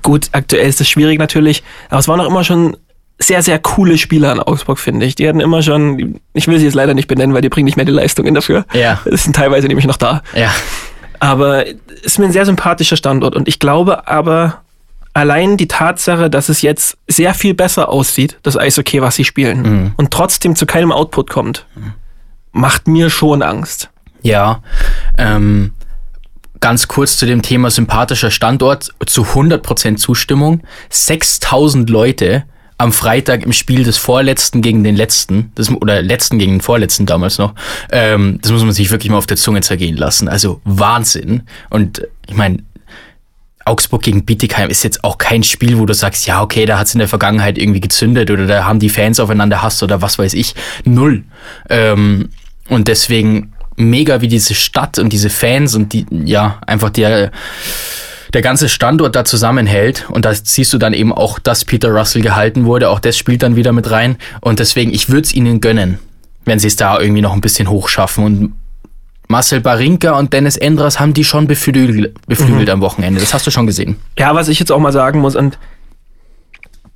gut, 0.02 0.30
aktuell 0.32 0.68
ist 0.68 0.82
es 0.82 0.90
schwierig 0.90 1.20
natürlich, 1.20 1.64
aber 1.90 2.00
es 2.00 2.08
waren 2.08 2.18
noch 2.18 2.28
immer 2.28 2.44
schon 2.44 2.78
sehr, 3.20 3.42
sehr 3.42 3.60
coole 3.60 3.98
Spieler 3.98 4.32
in 4.32 4.40
Augsburg, 4.40 4.80
finde 4.80 5.06
ich. 5.06 5.16
Die 5.16 5.28
hatten 5.28 5.40
immer 5.40 5.62
schon, 5.62 6.20
ich 6.34 6.48
will 6.48 6.60
sie 6.60 6.66
jetzt 6.66 6.74
leider 6.74 6.94
nicht 6.94 7.08
benennen, 7.08 7.34
weil 7.34 7.42
die 7.42 7.50
bringen 7.50 7.66
nicht 7.66 7.78
mehr 7.78 7.86
die 7.86 7.92
Leistungen 7.92 8.34
dafür. 8.34 8.66
Ja. 8.74 9.00
Das 9.06 9.24
sind 9.24 9.36
teilweise 9.36 9.68
nämlich 9.68 9.86
noch 9.86 9.98
da. 9.98 10.22
Ja. 10.36 10.52
Aber 11.20 11.68
es 11.68 11.78
ist 12.04 12.20
mir 12.20 12.26
ein 12.26 12.32
sehr 12.32 12.46
sympathischer 12.46 12.98
Standort 12.98 13.36
und 13.36 13.48
ich 13.48 13.60
glaube 13.60 14.08
aber, 14.08 14.62
allein 15.14 15.58
die 15.58 15.68
Tatsache, 15.68 16.30
dass 16.30 16.50
es 16.50 16.62
jetzt 16.62 16.98
sehr 17.08 17.34
viel 17.34 17.54
besser 17.54 17.90
aussieht, 17.90 18.40
das 18.44 18.58
Eishockey, 18.58 19.02
was 19.02 19.16
sie 19.16 19.24
spielen, 19.24 19.94
und 19.96 20.12
trotzdem 20.12 20.56
zu 20.56 20.66
keinem 20.66 20.92
Output 20.92 21.30
kommt, 21.30 21.66
macht 22.52 22.88
mir 22.88 23.10
schon 23.10 23.42
Angst. 23.42 23.90
Ja, 24.22 24.62
ähm, 25.18 25.72
ganz 26.60 26.88
kurz 26.88 27.18
zu 27.18 27.26
dem 27.26 27.42
Thema 27.42 27.70
sympathischer 27.70 28.32
Standort, 28.32 28.90
zu 29.06 29.24
100% 29.24 29.98
Zustimmung. 29.98 30.62
6000 30.90 31.90
Leute 31.90 32.46
am 32.78 32.92
Freitag 32.92 33.44
im 33.44 33.54
Spiel 33.54 33.84
des 33.84 33.98
Vorletzten 33.98 34.62
gegen 34.62 34.84
den 34.84 34.96
Letzten, 34.96 35.52
das, 35.56 35.70
oder 35.70 36.02
Letzten 36.02 36.40
gegen 36.40 36.54
den 36.54 36.62
Vorletzten 36.62 37.06
damals 37.06 37.38
noch, 37.38 37.54
ähm, 37.92 38.40
das 38.42 38.52
muss 38.52 38.64
man 38.64 38.74
sich 38.74 38.92
wirklich 38.92 39.12
mal 39.12 39.18
auf 39.18 39.28
der 39.28 39.38
Zunge 39.38 39.62
zergehen 39.62 39.98
lassen. 39.98 40.28
Also 40.28 40.62
Wahnsinn. 40.64 41.44
Und 41.70 42.00
äh, 42.00 42.08
ich 42.28 42.36
meine, 42.36 42.60
Augsburg 43.66 44.02
gegen 44.02 44.26
Bietigheim 44.26 44.70
ist 44.70 44.84
jetzt 44.84 45.04
auch 45.04 45.18
kein 45.18 45.44
Spiel, 45.44 45.80
wo 45.80 45.86
du 45.86 45.94
sagst, 45.94 46.28
ja, 46.28 46.42
okay, 46.42 46.66
da 46.66 46.78
hat 46.78 46.88
es 46.88 46.96
in 46.96 47.00
der 47.00 47.08
Vergangenheit 47.08 47.58
irgendwie 47.58 47.80
gezündet 47.80 48.30
oder 48.30 48.46
da 48.46 48.66
haben 48.66 48.80
die 48.80 48.90
Fans 48.90 49.20
aufeinander 49.20 49.62
Hass 49.62 49.82
oder 49.82 50.02
was 50.02 50.20
weiß 50.20 50.34
ich. 50.34 50.54
Null. 50.84 51.24
Ähm, 51.70 52.30
und 52.70 52.88
deswegen 52.88 53.54
mega, 53.76 54.22
wie 54.22 54.28
diese 54.28 54.54
Stadt 54.54 55.00
und 55.00 55.14
diese 55.14 55.30
Fans 55.30 55.76
und 55.76 55.94
die, 55.94 56.06
ja, 56.12 56.60
einfach 56.68 56.90
der, 56.90 57.32
der 58.34 58.42
ganze 58.42 58.68
Standort 58.68 59.16
da 59.16 59.26
zusammenhält. 59.26 60.10
Und 60.10 60.26
da 60.26 60.34
siehst 60.34 60.74
du 60.74 60.78
dann 60.78 60.94
eben 60.94 61.14
auch, 61.14 61.40
dass 61.40 61.66
Peter 61.66 61.90
Russell 61.90 62.22
gehalten 62.22 62.66
wurde. 62.66 62.90
Auch 62.90 63.00
das 63.00 63.18
spielt 63.18 63.44
dann 63.44 63.56
wieder 63.56 63.72
mit 63.72 63.92
rein. 63.92 64.18
Und 64.42 64.60
deswegen, 64.60 64.94
ich 64.94 65.10
würde 65.10 65.22
es 65.22 65.34
ihnen 65.34 65.62
gönnen, 65.62 66.00
wenn 66.46 66.60
sie 66.60 66.68
es 66.68 66.76
da 66.76 67.00
irgendwie 67.00 67.22
noch 67.22 67.34
ein 67.34 67.42
bisschen 67.42 67.70
hochschaffen. 67.70 68.24
Und 68.24 68.54
Marcel 69.28 69.62
Barinka 69.62 70.18
und 70.18 70.34
Dennis 70.34 70.58
Endras 70.58 71.00
haben 71.00 71.14
die 71.14 71.24
schon 71.24 71.48
beflügelt, 71.48 72.14
beflügelt 72.28 72.70
am 72.70 72.82
Wochenende. 72.82 73.20
Das 73.20 73.34
hast 73.34 73.48
du 73.48 73.52
schon 73.52 73.68
gesehen. 73.68 73.98
Ja, 74.18 74.36
was 74.36 74.48
ich 74.48 74.60
jetzt 74.60 74.72
auch 74.72 74.80
mal 74.80 74.92
sagen 74.92 75.20
muss, 75.20 75.36
und 75.36 75.58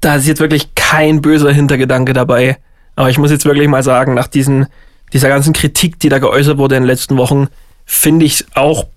da 0.01 0.15
ist 0.15 0.27
jetzt 0.27 0.39
wirklich 0.39 0.75
kein 0.75 1.21
böser 1.21 1.51
Hintergedanke 1.51 2.13
dabei, 2.13 2.57
aber 2.95 3.09
ich 3.09 3.17
muss 3.17 3.31
jetzt 3.31 3.45
wirklich 3.45 3.67
mal 3.67 3.83
sagen, 3.83 4.13
nach 4.13 4.27
diesen, 4.27 4.67
dieser 5.13 5.29
ganzen 5.29 5.53
Kritik, 5.53 5.99
die 5.99 6.09
da 6.09 6.19
geäußert 6.19 6.57
wurde 6.57 6.75
in 6.75 6.83
den 6.83 6.87
letzten 6.87 7.17
Wochen, 7.17 7.47
finde 7.85 8.25
ich 8.25 8.33
es 8.33 8.45
auch 8.53 8.87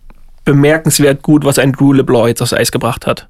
bemerkenswert 0.44 1.22
gut, 1.22 1.44
was 1.44 1.59
ein 1.59 1.72
Drew 1.72 1.92
LeBlanc 1.92 2.29
jetzt 2.29 2.42
aufs 2.42 2.53
Eis 2.53 2.72
gebracht 2.72 3.07
hat. 3.07 3.29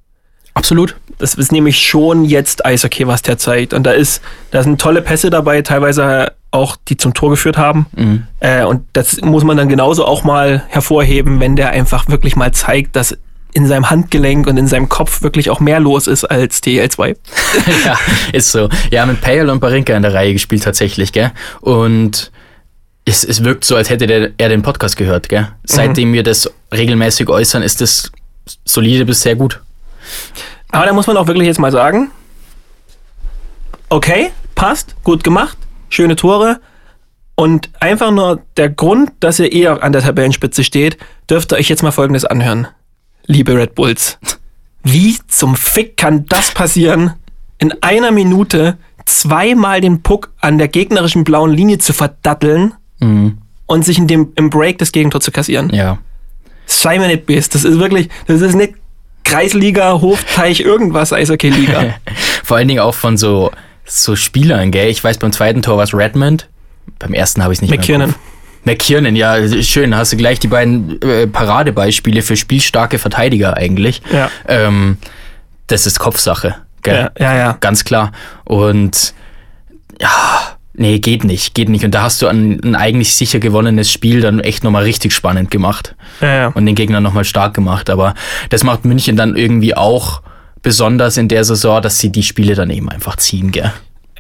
Absolut. 0.55 0.97
Das 1.19 1.35
ist 1.35 1.53
nämlich 1.53 1.79
schon 1.79 2.25
jetzt 2.25 2.65
Eishockey, 2.65 3.07
was 3.07 3.23
der 3.23 3.39
zeigt. 3.39 3.73
Und 3.73 3.85
da 3.85 3.93
ist, 3.93 4.21
da 4.51 4.63
sind 4.63 4.81
tolle 4.81 5.03
Pässe 5.03 5.31
dabei, 5.31 5.63
teilweise 5.63 6.33
auch, 6.51 6.77
die 6.89 6.97
zum 6.97 7.15
Tor 7.15 7.31
geführt 7.31 7.57
haben. 7.57 7.87
Mhm. 7.95 8.27
Äh, 8.41 8.65
und 8.65 8.83
das 8.93 9.21
muss 9.21 9.45
man 9.45 9.57
dann 9.57 9.69
genauso 9.69 10.05
auch 10.05 10.25
mal 10.25 10.65
hervorheben, 10.69 11.39
wenn 11.41 11.57
der 11.57 11.71
einfach 11.71 12.09
wirklich 12.09 12.37
mal 12.37 12.53
zeigt, 12.53 12.97
dass 12.97 13.17
in 13.53 13.67
seinem 13.67 13.91
Handgelenk 13.91 14.47
und 14.47 14.57
in 14.57 14.67
seinem 14.67 14.89
Kopf 14.89 15.23
wirklich 15.23 15.51
auch 15.51 15.61
mehr 15.61 15.81
los 15.81 16.07
ist 16.07 16.25
als 16.25 16.63
DL2. 16.63 17.17
ja, 17.85 17.99
ist 18.33 18.53
so. 18.53 18.69
Ja, 18.91 19.07
mit 19.07 19.21
Pale 19.21 19.51
und 19.51 19.61
Barinka 19.61 19.95
in 19.95 20.03
der 20.03 20.15
Reihe 20.15 20.33
gespielt 20.33 20.63
tatsächlich, 20.63 21.13
gell? 21.13 21.33
Und 21.61 22.31
es, 23.11 23.25
es 23.25 23.45
wirkt 23.45 23.65
so, 23.65 23.77
als 23.77 23.91
hätte 23.91 24.07
der, 24.07 24.31
er 24.39 24.49
den 24.49 24.63
Podcast 24.63 24.97
gehört, 24.97 25.29
gell? 25.29 25.49
Seitdem 25.65 26.11
mhm. 26.11 26.15
wir 26.15 26.23
das 26.23 26.51
regelmäßig 26.73 27.29
äußern, 27.29 27.63
ist 27.63 27.81
das 27.81 28.11
solide 28.65 29.05
bis 29.05 29.23
sehr 29.23 29.35
gut. 29.35 29.61
Aber 30.71 30.87
da 30.87 30.93
muss 30.93 31.07
man 31.07 31.17
auch 31.17 31.27
wirklich 31.27 31.47
jetzt 31.47 31.59
mal 31.59 31.73
sagen, 31.73 32.11
okay, 33.89 34.31
passt, 34.55 34.95
gut 35.03 35.25
gemacht, 35.25 35.59
schöne 35.89 36.17
Tore. 36.17 36.61
Und 37.35 37.71
einfach 37.81 38.11
nur 38.13 38.43
der 38.57 38.69
Grund, 38.69 39.13
dass 39.21 39.39
ihr 39.41 39.51
eher 39.51 39.83
an 39.83 39.93
der 39.93 40.03
Tabellenspitze 40.03 40.63
steht, 40.63 40.99
dürft 41.29 41.53
ihr 41.53 41.57
euch 41.57 41.69
jetzt 41.69 41.83
mal 41.83 41.91
Folgendes 41.91 42.25
anhören. 42.25 42.69
Liebe 43.27 43.57
Red 43.57 43.75
Bulls, 43.75 44.19
wie 44.83 45.19
zum 45.27 45.57
Fick 45.57 45.97
kann 45.97 46.27
das 46.27 46.53
passieren, 46.53 47.15
in 47.59 47.73
einer 47.83 48.11
Minute 48.11 48.79
zweimal 49.05 49.81
den 49.81 50.03
Puck 50.03 50.33
an 50.41 50.59
der 50.59 50.69
gegnerischen 50.69 51.25
blauen 51.25 51.53
Linie 51.53 51.79
zu 51.79 51.93
verdatteln 51.93 52.75
mhm. 53.01 53.39
und 53.67 53.85
sich 53.85 53.99
in 53.99 54.07
dem, 54.07 54.33
im 54.37 54.51
Break 54.51 54.79
das 54.79 54.93
Gegentor 54.93 55.21
zu 55.21 55.31
kassieren? 55.31 55.71
Ja. 55.73 55.99
Sei 56.67 56.99
mir 56.99 57.09
nicht 57.09 57.27
bist. 57.27 57.55
Das 57.55 57.65
ist 57.65 57.79
wirklich, 57.79 58.09
das 58.27 58.41
ist 58.41 58.55
nicht 58.55 58.75
Kreisliga, 59.25 60.01
Hofteich, 60.01 60.61
irgendwas, 60.61 61.13
Eishockey-Liga. 61.13 61.95
Vor 62.45 62.57
allen 62.57 62.69
Dingen 62.69 62.81
auch 62.81 62.95
von 62.95 63.17
so, 63.17 63.51
so 63.85 64.17
Spielern, 64.17 64.71
gell? 64.71 64.89
Ich 64.89 65.03
weiß, 65.03 65.19
beim 65.19 65.33
zweiten 65.33 65.63
Tor 65.63 65.77
war 65.77 65.85
es 65.85 65.95
Redmond. 65.95 66.49
Beim 66.99 67.15
ersten 67.15 67.43
habe 67.43 67.53
ich 67.53 67.59
es 67.59 67.63
nicht 67.63 67.71
McKiernan. 67.71 68.09
mehr. 68.09 68.17
McKiernan, 68.65 69.17
ja, 69.17 69.37
schön. 69.63 69.95
Hast 69.95 70.13
du 70.13 70.17
gleich 70.17 70.39
die 70.39 70.49
beiden 70.49 71.01
äh, 71.03 71.27
Paradebeispiele 71.27 72.23
für 72.23 72.37
spielstarke 72.37 72.99
Verteidiger 72.99 73.57
eigentlich. 73.57 74.03
Ja. 74.13 74.31
Ähm, 74.49 74.99
das 75.67 75.87
ist 75.87 75.99
Kopfsache. 75.99 76.57
Gell? 76.83 77.11
Ja, 77.19 77.33
ja, 77.33 77.37
ja. 77.37 77.57
Ganz 77.61 77.85
klar. 77.85 78.13
Und 78.45 79.15
ja, 80.01 80.50
nee, 80.81 80.99
geht 80.99 81.25
nicht, 81.25 81.55
geht 81.55 81.69
nicht. 81.69 81.85
Und 81.85 81.95
da 81.95 82.03
hast 82.03 82.23
du 82.23 82.27
ein, 82.27 82.59
ein 82.65 82.75
eigentlich 82.75 83.15
sicher 83.15 83.39
gewonnenes 83.39 83.93
Spiel 83.93 84.21
dann 84.21 84.41
echt 84.41 84.65
nochmal 84.65 84.85
richtig 84.85 85.13
spannend 85.13 85.51
gemacht. 85.51 85.95
Ja, 86.21 86.35
ja. 86.35 86.47
Und 86.49 86.67
den 86.67 86.75
Gegner 86.75 87.01
nochmal 87.01 87.25
stark 87.25 87.55
gemacht. 87.55 87.91
Aber 87.91 88.15
das 88.49 88.65
macht 88.65 88.85
München 88.85 89.17
dann 89.17 89.37
irgendwie 89.37 89.77
auch 89.77 90.23
besonders 90.63 91.17
in 91.19 91.29
der 91.29 91.45
Saison, 91.45 91.83
dass 91.83 91.99
sie 91.99 92.11
die 92.11 92.23
Spiele 92.23 92.55
dann 92.55 92.71
eben 92.71 92.89
einfach 92.89 93.17
ziehen, 93.17 93.53
gell? 93.53 93.73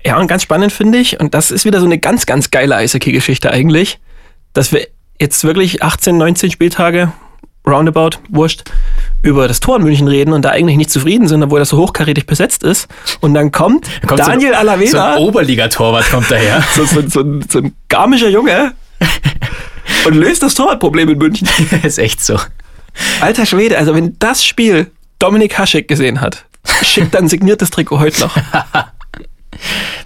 Ja, 0.04 0.18
und 0.18 0.28
ganz 0.28 0.42
spannend 0.42 0.72
finde 0.72 0.98
ich, 0.98 1.20
und 1.20 1.34
das 1.34 1.50
ist 1.50 1.64
wieder 1.64 1.80
so 1.80 1.86
eine 1.86 1.98
ganz, 1.98 2.24
ganz 2.24 2.50
geile 2.50 2.76
Eishockey-Geschichte 2.76 3.50
eigentlich, 3.50 3.98
dass 4.52 4.72
wir 4.72 4.86
jetzt 5.20 5.44
wirklich 5.44 5.82
18, 5.82 6.16
19 6.16 6.50
Spieltage, 6.50 7.12
roundabout, 7.66 8.18
wurscht, 8.28 8.64
über 9.22 9.48
das 9.48 9.60
Tor 9.60 9.76
in 9.76 9.82
München 9.82 10.08
reden 10.08 10.32
und 10.32 10.44
da 10.44 10.50
eigentlich 10.50 10.76
nicht 10.76 10.90
zufrieden 10.90 11.28
sind, 11.28 11.42
obwohl 11.42 11.58
das 11.58 11.68
so 11.68 11.76
hochkarätig 11.76 12.26
besetzt 12.26 12.62
ist. 12.62 12.88
Und 13.20 13.34
dann 13.34 13.52
kommt, 13.52 13.86
dann 14.00 14.08
kommt 14.08 14.20
Daniel 14.20 14.52
so, 14.52 14.58
Alavena. 14.58 14.90
So 14.90 14.98
ein 14.98 15.18
Oberligatorwart 15.18 16.10
kommt 16.10 16.30
daher. 16.30 16.62
so, 16.74 16.84
so, 16.86 17.02
so, 17.08 17.40
so 17.48 17.58
ein 17.58 17.74
garmischer 17.88 18.28
Junge 18.28 18.72
und 20.06 20.14
löst 20.14 20.42
das 20.42 20.54
Torwartproblem 20.54 21.10
in 21.10 21.18
München. 21.18 21.48
ist 21.82 21.98
echt 21.98 22.24
so. 22.24 22.38
Alter 23.20 23.46
Schwede, 23.46 23.78
also 23.78 23.94
wenn 23.94 24.18
das 24.18 24.44
Spiel 24.44 24.90
Dominik 25.18 25.58
Haschek 25.58 25.86
gesehen 25.86 26.20
hat, 26.20 26.44
schickt 26.82 27.14
dann 27.14 27.28
signiertes 27.28 27.70
Trikot 27.70 28.00
heute 28.00 28.20
noch. 28.20 28.36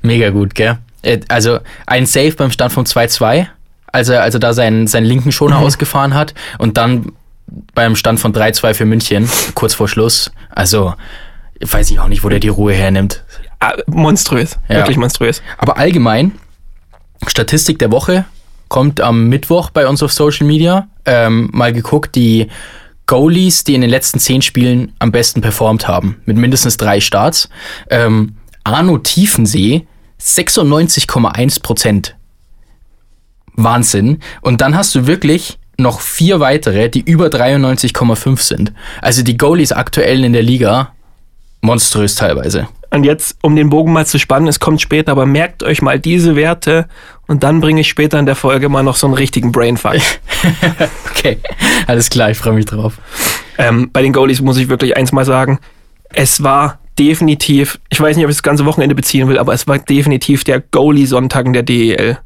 Mega 0.03 0.31
gut, 0.31 0.55
gell? 0.55 0.79
Äh, 1.03 1.21
also 1.29 1.61
ein 1.87 2.07
Save 2.07 2.33
beim 2.33 2.51
Stand 2.51 2.73
von 2.73 2.85
2-2, 2.85 3.47
als 3.87 4.09
er, 4.09 4.23
als 4.23 4.35
er 4.35 4.41
da 4.41 4.53
seinen, 4.53 4.87
seinen 4.87 5.05
linken 5.05 5.33
Schoner 5.33 5.61
mhm. 5.61 5.67
ausgefahren 5.67 6.15
hat 6.15 6.35
und 6.59 6.77
dann 6.77 7.13
beim 7.75 7.97
Stand 7.97 8.21
von 8.21 8.33
3-2 8.33 8.75
für 8.75 8.85
München, 8.85 9.29
kurz 9.55 9.75
vor 9.75 9.89
Schluss. 9.89 10.31
Also 10.51 10.95
weiß 11.61 11.91
ich 11.91 12.01
auch 12.01 12.09
nicht, 12.09 12.25
wo 12.25 12.29
der 12.29 12.41
die 12.41 12.49
Ruhe 12.49 12.73
hernimmt. 12.73 13.25
Ah, 13.61 13.75
monströs, 13.87 14.59
ja. 14.69 14.77
wirklich 14.77 14.97
monströs. 14.97 15.43
Aber 15.59 15.79
allgemein, 15.79 16.33
Statistik 17.27 17.79
der 17.79 17.91
Woche 17.91 18.25
kommt 18.69 19.01
am 19.01 19.29
Mittwoch 19.29 19.71
bei 19.71 19.87
uns 19.87 20.03
auf 20.03 20.13
Social 20.13 20.47
Media. 20.47 20.89
Ähm, 21.05 21.51
mal 21.53 21.73
geguckt, 21.73 22.15
die 22.15 22.49
Goalies, 23.07 23.65
die 23.65 23.75
in 23.75 23.83
den 23.83 23.91
letzten 23.91 24.19
zehn 24.19 24.43
Spielen 24.43 24.93
am 24.99 25.13
besten 25.13 25.41
performt 25.41 25.87
haben, 25.87 26.21
mit 26.25 26.37
mindestens 26.37 26.77
drei 26.77 27.01
Starts. 27.01 27.49
Ähm, 27.91 28.37
Arno 28.65 28.99
Tiefensee 28.99 29.87
96,1 30.21 31.63
Prozent. 31.63 32.17
Wahnsinn. 33.53 34.19
Und 34.41 34.61
dann 34.61 34.75
hast 34.75 34.95
du 34.95 35.07
wirklich 35.07 35.59
noch 35.79 36.01
vier 36.01 36.41
weitere, 36.41 36.89
die 36.89 37.01
über 37.01 37.27
93,5 37.27 38.41
sind. 38.41 38.73
Also 39.01 39.23
die 39.23 39.37
Goalies 39.37 39.73
aktuell 39.73 40.25
in 40.25 40.33
der 40.33 40.43
Liga 40.43 40.93
monströs 41.61 42.15
teilweise. 42.15 42.69
Und 42.91 43.03
jetzt, 43.03 43.37
um 43.43 43.57
den 43.57 43.71
Bogen 43.71 43.93
mal 43.93 44.07
zu 44.07 44.21
spannen, 44.21 44.47
es 44.47 44.61
kommt 44.61 44.81
später, 44.81 45.11
aber 45.13 45.27
merkt 45.27 45.65
euch 45.65 45.83
mal 45.83 45.99
diese 45.99 46.37
Werte 46.37 46.87
und 47.27 47.43
dann 47.43 47.61
bringe 47.61 47.81
ich 47.81 47.89
später 47.89 48.21
in 48.21 48.27
der 48.27 48.37
Folge 48.37 48.69
mal 48.69 48.85
noch 48.85 48.95
so 48.95 49.09
einen 49.09 49.15
richtigen 49.15 49.51
Brainfuck. 49.51 49.97
okay, 51.11 51.39
alles 51.89 52.09
klar, 52.09 52.31
ich 52.31 52.39
freue 52.39 52.53
mich 52.53 52.67
drauf. 52.67 52.99
Ähm, 53.59 53.91
bei 53.93 54.03
den 54.03 54.13
Goalies 54.13 54.41
muss 54.41 54.59
ich 54.59 54.69
wirklich 54.69 54.97
eins 54.97 55.11
mal 55.11 55.25
sagen, 55.25 55.59
es 56.13 56.45
war 56.45 56.79
definitiv, 56.97 57.81
ich 57.89 58.01
weiß 58.01 58.17
nicht, 58.17 58.25
ob 58.25 58.31
ich 58.31 58.37
das 58.37 58.45
ganze 58.45 58.65
Wochenende 58.65 58.95
beziehen 58.95 59.27
will, 59.29 59.39
aber 59.39 59.55
es 59.55 59.67
war 59.67 59.79
definitiv 59.79 60.45
der 60.45 60.61
Goalie-Sonntag 60.61 61.47
in 61.47 61.53
der 61.53 61.63
DEL. 61.65 62.19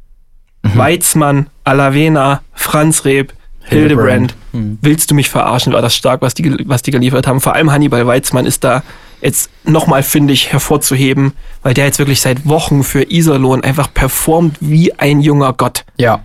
Mhm. 0.63 0.77
Weizmann, 0.77 1.47
Alavena, 1.65 2.43
Franz 2.53 3.05
Reb, 3.05 3.33
Hildebrand. 3.69 4.35
Mhm. 4.53 4.79
Willst 4.81 5.11
du 5.11 5.15
mich 5.15 5.29
verarschen? 5.29 5.73
War 5.73 5.83
das 5.83 5.95
stark, 5.95 6.23
was 6.23 6.35
die, 6.35 6.57
was 6.67 6.83
die 6.83 6.91
geliefert 6.91 7.27
haben. 7.27 7.41
Vor 7.41 7.55
allem 7.55 7.71
Hannibal 7.71 8.07
Weizmann 8.07 8.47
ist 8.47 8.65
da 8.65 8.83
jetzt 9.21 9.51
nochmal, 9.65 10.03
finde 10.03 10.33
ich, 10.33 10.53
hervorzuheben, 10.53 11.33
weil 11.63 11.75
der 11.75 11.87
jetzt 11.87 11.99
wirklich 11.99 12.21
seit 12.21 12.47
Wochen 12.47 12.85
für 12.85 13.11
Iserlohn 13.11 13.65
einfach 13.65 13.93
performt 13.93 14.57
wie 14.61 14.95
ein 14.95 15.21
junger 15.21 15.53
Gott. 15.53 15.85
Ja, 15.97 16.23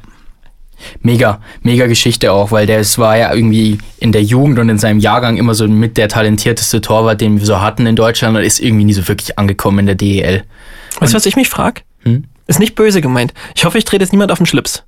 mega, 1.01 1.39
mega 1.62 1.88
Geschichte 1.88 2.32
auch, 2.32 2.51
weil 2.51 2.65
der 2.65 2.79
es 2.79 2.97
war 2.97 3.17
ja 3.17 3.34
irgendwie 3.34 3.77
in 3.99 4.12
der 4.12 4.23
Jugend 4.23 4.60
und 4.60 4.69
in 4.69 4.77
seinem 4.77 4.99
Jahrgang 4.99 5.38
immer 5.38 5.56
so 5.56 5.67
mit 5.67 5.97
der 5.97 6.10
talentierteste 6.10 6.82
Torwart, 6.82 7.21
den 7.21 7.39
wir 7.39 7.45
so 7.45 7.62
hatten 7.62 7.86
in 7.86 7.95
Deutschland 7.95 8.38
und 8.38 8.43
ist 8.43 8.60
irgendwie 8.60 8.86
nie 8.86 8.93
so 8.93 9.08
wirklich 9.08 9.38
angekommen 9.38 9.79
in 9.79 9.86
der 9.88 9.95
DEL. 9.95 10.43
Weißt 10.99 11.13
du, 11.13 11.15
was 11.15 11.25
ich 11.25 11.36
mich 11.36 11.49
frage? 11.49 11.82
Hm? 12.03 12.25
Ist 12.47 12.60
nicht 12.60 12.75
böse 12.75 13.01
gemeint. 13.01 13.34
Ich 13.56 13.65
hoffe, 13.65 13.77
ich 13.77 13.86
trete 13.86 14.03
jetzt 14.03 14.12
niemand 14.12 14.32
auf 14.32 14.38
den 14.38 14.45
Schlips. 14.45 14.84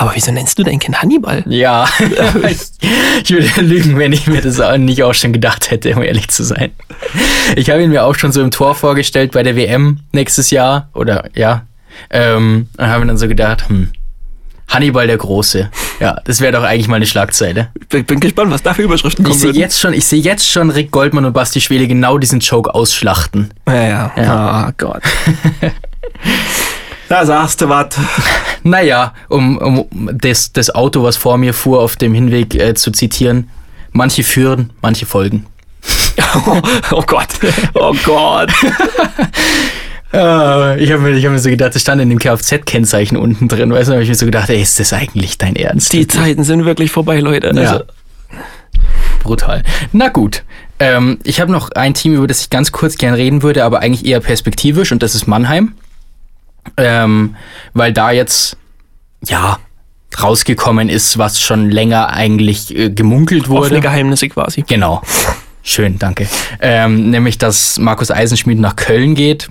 Aber 0.00 0.12
wieso 0.14 0.30
nennst 0.30 0.56
du 0.58 0.62
dein 0.62 0.78
Kind 0.78 1.02
Hannibal? 1.02 1.42
Ja, 1.48 1.88
ich, 1.98 3.30
würde 3.30 3.60
lügen, 3.60 3.98
wenn 3.98 4.12
ich 4.12 4.28
mir 4.28 4.40
das 4.40 4.60
auch 4.60 4.76
nicht 4.76 5.02
auch 5.02 5.12
schon 5.12 5.32
gedacht 5.32 5.72
hätte, 5.72 5.94
um 5.96 6.02
ehrlich 6.02 6.28
zu 6.28 6.44
sein. 6.44 6.70
Ich 7.56 7.68
habe 7.68 7.82
ihn 7.82 7.90
mir 7.90 8.04
auch 8.04 8.14
schon 8.14 8.30
so 8.30 8.40
im 8.40 8.52
Tor 8.52 8.76
vorgestellt 8.76 9.32
bei 9.32 9.42
der 9.42 9.56
WM 9.56 9.98
nächstes 10.12 10.50
Jahr 10.50 10.88
oder 10.94 11.28
ja, 11.34 11.66
ähm, 12.10 12.68
und 12.78 12.86
habe 12.86 13.06
dann 13.06 13.18
so 13.18 13.26
gedacht, 13.26 13.68
hm, 13.68 13.88
Hannibal 14.68 15.08
der 15.08 15.16
Große. 15.16 15.68
Ja, 15.98 16.20
das 16.24 16.40
wäre 16.40 16.52
doch 16.52 16.62
eigentlich 16.62 16.86
mal 16.86 16.96
eine 16.96 17.06
Schlagzeile. 17.06 17.72
Ich 17.92 18.06
bin 18.06 18.20
gespannt, 18.20 18.52
was 18.52 18.62
da 18.62 18.74
für 18.74 18.82
Überschriften 18.82 19.24
kommen. 19.24 19.34
Ich 19.34 19.40
sehe 19.40 19.52
jetzt 19.52 19.80
schon, 19.80 19.94
ich 19.94 20.04
sehe 20.04 20.20
jetzt 20.20 20.48
schon 20.48 20.70
Rick 20.70 20.92
Goldmann 20.92 21.24
und 21.24 21.32
Basti 21.32 21.60
Schwede 21.60 21.88
genau 21.88 22.18
diesen 22.18 22.38
Joke 22.38 22.72
ausschlachten. 22.72 23.52
Ja, 23.66 23.82
ja. 23.82 24.12
ja. 24.16 24.68
Oh 24.68 24.72
Gott. 24.76 25.02
da 27.08 27.24
sagst 27.24 27.60
du 27.60 27.68
was. 27.68 27.88
Naja, 28.62 29.14
um, 29.28 29.58
um 29.58 30.10
das, 30.12 30.52
das 30.52 30.74
Auto, 30.74 31.02
was 31.02 31.16
vor 31.16 31.38
mir 31.38 31.54
fuhr, 31.54 31.80
auf 31.80 31.96
dem 31.96 32.14
Hinweg 32.14 32.54
äh, 32.54 32.74
zu 32.74 32.90
zitieren. 32.90 33.50
Manche 33.92 34.22
führen, 34.22 34.70
manche 34.82 35.06
folgen. 35.06 35.46
oh, 36.46 36.60
oh 36.90 37.02
Gott. 37.06 37.28
Oh 37.74 37.94
Gott. 38.04 38.50
Uh, 40.12 40.76
ich 40.78 40.92
habe 40.92 40.98
mir, 41.02 41.22
hab 41.22 41.32
mir 41.32 41.38
so 41.38 41.50
gedacht, 41.50 41.74
es 41.74 41.82
stand 41.82 42.02
in 42.02 42.10
dem 42.10 42.18
Kfz-Kennzeichen 42.18 43.16
unten 43.16 43.48
drin, 43.48 43.72
weißt 43.72 43.88
du, 43.88 43.92
habe 43.94 44.02
ich 44.02 44.08
mir 44.08 44.14
so 44.14 44.26
gedacht, 44.26 44.50
ey, 44.50 44.60
ist 44.60 44.78
das 44.78 44.92
eigentlich 44.92 45.38
dein 45.38 45.56
Ernst? 45.56 45.92
Die 45.92 46.06
Zeiten 46.06 46.44
sind 46.44 46.64
wirklich 46.64 46.90
vorbei, 46.90 47.20
Leute. 47.20 47.52
Ja. 47.54 47.72
Also. 47.72 47.84
Brutal. 49.22 49.62
Na 49.92 50.08
gut. 50.08 50.44
Ähm, 50.80 51.18
ich 51.24 51.40
habe 51.40 51.50
noch 51.50 51.70
ein 51.72 51.94
Team, 51.94 52.14
über 52.14 52.26
das 52.26 52.42
ich 52.42 52.50
ganz 52.50 52.72
kurz 52.72 52.96
gern 52.96 53.14
reden 53.14 53.42
würde, 53.42 53.64
aber 53.64 53.80
eigentlich 53.80 54.06
eher 54.06 54.20
perspektivisch, 54.20 54.92
und 54.92 55.02
das 55.02 55.14
ist 55.14 55.26
Mannheim. 55.26 55.74
Ähm, 56.76 57.36
weil 57.74 57.92
da 57.92 58.10
jetzt, 58.10 58.56
ja, 59.24 59.58
rausgekommen 60.20 60.88
ist, 60.88 61.18
was 61.18 61.40
schon 61.40 61.70
länger 61.70 62.10
eigentlich 62.10 62.76
äh, 62.76 62.90
gemunkelt 62.90 63.48
wurde. 63.48 63.66
Offene 63.66 63.80
Geheimnisse 63.80 64.28
quasi. 64.28 64.62
Genau. 64.62 65.02
Schön, 65.62 65.98
danke. 65.98 66.28
Ähm, 66.60 67.10
nämlich, 67.10 67.36
dass 67.38 67.78
Markus 67.78 68.10
Eisenschmied 68.10 68.58
nach 68.58 68.76
Köln 68.76 69.14
geht 69.14 69.48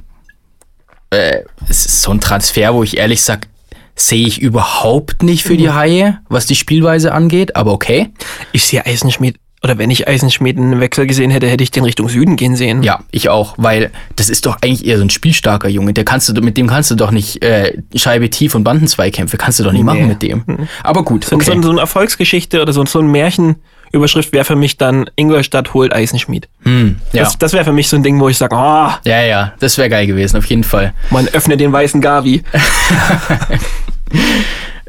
äh, 1.10 1.44
es 1.70 1.86
ist 1.86 2.02
so 2.02 2.12
ein 2.12 2.20
Transfer, 2.20 2.74
wo 2.74 2.84
ich 2.84 2.98
ehrlich 2.98 3.22
sag, 3.22 3.48
sehe 3.96 4.28
ich 4.28 4.40
überhaupt 4.42 5.24
nicht 5.24 5.44
für 5.44 5.58
die 5.58 5.68
mhm. 5.68 5.76
Haie, 5.76 6.20
was 6.30 6.46
die 6.46 6.56
Spielweise 6.56 7.14
angeht, 7.14 7.56
aber 7.56 7.72
okay. 7.72 8.12
Ich 8.52 8.66
sehe 8.66 8.86
Eisenschmied, 8.86 9.40
oder 9.64 9.78
wenn 9.78 9.90
ich 9.90 10.08
Eisenschmied 10.08 10.58
einen 10.58 10.80
Wechsel 10.80 11.08
gesehen 11.08 11.32
hätte, 11.32 11.48
hätte 11.48 11.64
ich 11.64 11.72
den 11.72 11.84
Richtung 11.84 12.10
Süden 12.10 12.36
gehen 12.36 12.56
sehen. 12.56 12.84
Ja, 12.84 13.00
ich 13.12 13.30
auch, 13.30 13.56
weil 13.58 13.92
das 14.16 14.30
ist 14.30 14.46
doch 14.46 14.58
eigentlich 14.62 14.86
eher 14.86 14.98
so 14.98 15.04
ein 15.04 15.10
spielstarker 15.10 15.68
Junge. 15.68 15.94
Der 15.94 16.06
kannst 16.06 16.30
du, 16.30 16.42
mit 16.42 16.58
dem 16.58 16.68
kannst 16.68 16.92
du 16.92 16.96
doch 16.96 17.12
nicht 17.12 17.44
äh, 17.44 17.82
Scheibe 17.96 18.30
tief 18.30 18.54
und 18.54 18.64
Bandenzweikämpfe, 18.64 19.38
kannst 19.38 19.60
du 19.60 19.64
doch 19.64 19.72
nicht 19.72 19.82
nee. 19.82 19.86
machen 19.86 20.08
mit 20.08 20.22
dem. 20.22 20.44
Mhm. 20.46 20.68
Aber 20.84 21.04
gut. 21.04 21.26
So, 21.26 21.36
okay. 21.36 21.56
so, 21.56 21.62
so 21.62 21.72
eine 21.72 21.80
Erfolgsgeschichte 21.80 22.62
oder 22.62 22.72
so, 22.72 22.86
so 22.86 23.00
ein 23.00 23.08
Märchen 23.08 23.56
Überschrift 23.92 24.34
wäre 24.34 24.46
für 24.46 24.56
mich 24.56 24.78
dann 24.78 25.10
Ingolstadt 25.16 25.74
holt 25.74 25.94
Eisenschmied. 25.94 26.50
Hm, 26.64 26.98
ja. 27.14 27.24
Das, 27.24 27.38
das 27.38 27.54
wäre 27.54 27.64
für 27.64 27.72
mich 27.72 27.88
so 27.88 27.96
ein 27.96 28.04
Ding, 28.04 28.20
wo 28.20 28.28
ich 28.28 28.38
sage, 28.38 28.54
oh, 28.56 28.90
ja, 29.06 29.22
ja, 29.22 29.54
das 29.60 29.78
wäre 29.78 29.90
geil 29.90 30.08
gewesen, 30.08 30.36
auf 30.38 30.46
jeden 30.46 30.66
Fall. 30.66 30.94
man 31.10 31.28
öffne 31.30 31.56
den 31.58 31.72
weißen 31.72 32.02
Gavi. 32.02 32.44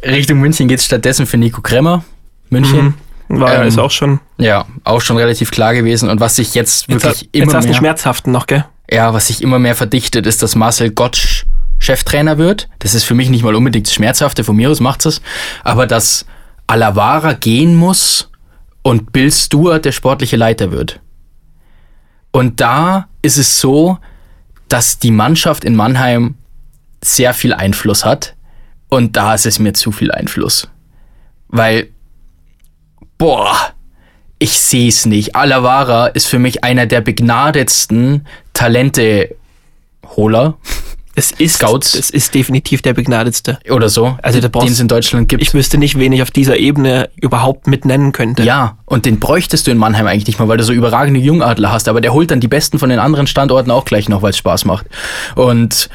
Richtung 0.05 0.41
München 0.41 0.67
geht's 0.69 0.85
stattdessen 0.85 1.27
für 1.27 1.39
Nico 1.39 1.61
Kremmer. 1.61 2.05
München. 2.51 2.95
War 3.29 3.53
ja 3.53 3.63
Ähm, 3.63 3.69
ist 3.69 3.79
auch 3.79 3.91
schon. 3.91 4.21
Ja, 4.39 4.67
auch 4.85 5.01
schon 5.01 5.17
relativ 5.17 5.51
klar 5.51 5.75
gewesen. 5.75 6.09
Und 6.09 6.21
was 6.21 6.37
sich 6.37 6.55
jetzt 6.55 6.89
Jetzt, 6.89 7.05
wirklich 7.05 7.21
jetzt 7.23 7.35
immer 7.35 7.47
hast 7.47 7.53
du 7.53 7.57
einen 7.59 7.67
mehr, 7.69 7.75
schmerzhaften 7.75 8.33
noch, 8.33 8.47
gell? 8.47 8.65
ja, 8.91 9.13
was 9.13 9.27
sich 9.27 9.43
immer 9.43 9.59
mehr 9.59 9.75
verdichtet, 9.75 10.27
ist, 10.27 10.43
dass 10.43 10.55
Marcel 10.57 10.91
Gottsch 10.91 11.45
Cheftrainer 11.79 12.39
wird. 12.39 12.69
Das 12.81 12.95
ist 12.95 13.05
für 13.05 13.15
mich 13.15 13.29
nicht 13.31 13.45
mal 13.45 13.55
unbedingt 13.55 13.87
das 13.87 13.95
Schmerzhafte, 13.95 14.43
von 14.45 14.57
mir 14.57 14.71
aus 14.71 14.81
macht's 14.81 15.07
es. 15.07 15.23
Aber 15.63 15.87
dass 15.87 16.27
Alavara 16.67 17.35
gehen 17.35 17.75
muss 17.77 18.31
und 18.83 19.13
Bill 19.13 19.31
Stewart 19.31 19.85
der 19.85 19.93
sportliche 19.93 20.37
Leiter 20.37 20.73
wird. 20.73 21.01
Und 22.31 22.61
da 22.61 23.09
ist 23.23 23.39
es 23.39 23.61
so, 23.61 23.99
dass 24.69 24.99
die 24.99 25.11
Mannschaft 25.11 25.65
in 25.65 25.77
Mannheim 25.77 26.35
sehr 27.03 27.33
viel 27.33 27.55
Einfluss 27.55 28.05
hat. 28.05 28.35
Und 28.89 29.17
da 29.17 29.35
ist 29.35 29.47
es 29.47 29.59
mir 29.59 29.73
zu 29.75 29.93
viel 29.93 30.11
Einfluss. 30.11 30.69
Weil, 31.49 31.89
boah, 33.19 33.55
ich 34.39 34.59
sehe 34.61 34.89
es 34.89 35.05
nicht. 35.07 35.35
Alavara 35.37 36.07
ist 36.09 36.27
für 36.29 36.39
mich 36.39 36.63
einer 36.65 36.87
der 36.87 37.01
begnadetsten 37.01 38.27
Talente-Holer 38.53 40.55
Es 41.17 41.33
ist, 41.33 41.57
Scouts. 41.57 41.95
Es 41.97 42.11
ist 42.11 42.33
definitiv 42.35 42.81
der 42.81 42.95
begnadetste. 42.95 43.59
oder 43.71 43.89
so, 43.89 44.17
Also 44.23 44.41
da 44.41 44.47
brauchst- 44.47 44.69
den 44.69 44.73
es 44.73 44.79
in 44.81 44.87
Deutschland 44.87 45.29
gibt. 45.29 45.43
Ich 45.43 45.53
wüsste 45.55 45.77
nicht, 45.77 45.99
wen 45.99 46.13
ich 46.13 46.23
auf 46.23 46.31
dieser 46.31 46.57
Ebene 46.59 47.11
überhaupt 47.21 47.67
mit 47.67 47.85
nennen 47.85 48.13
könnte. 48.13 48.45
ja, 48.45 48.79
und 48.85 49.05
den 49.05 49.19
bräuchtest 49.19 49.67
du 49.67 49.73
in 49.73 49.79
Mannheim 49.79 50.07
eigentlich 50.07 50.29
nicht 50.29 50.39
mal, 50.39 50.47
weil 50.47 50.59
du 50.59 50.63
so 50.65 50.73
überragende 50.73 51.19
Jungadler 51.19 51.73
hast, 51.73 51.89
aber 51.89 52.01
der 52.01 52.13
holt 52.13 52.31
dann 52.31 52.39
die 52.41 52.47
Besten 52.49 52.79
von 52.79 52.91
den 52.91 53.01
anderen 53.01 53.27
Standorten 53.27 53.73
auch 53.73 53.85
gleich 53.85 54.09
noch, 54.09 54.23
weil 54.23 54.31
es 54.31 54.39
Spaß 54.39 54.65
macht. 54.65 54.87
Und 55.35 55.89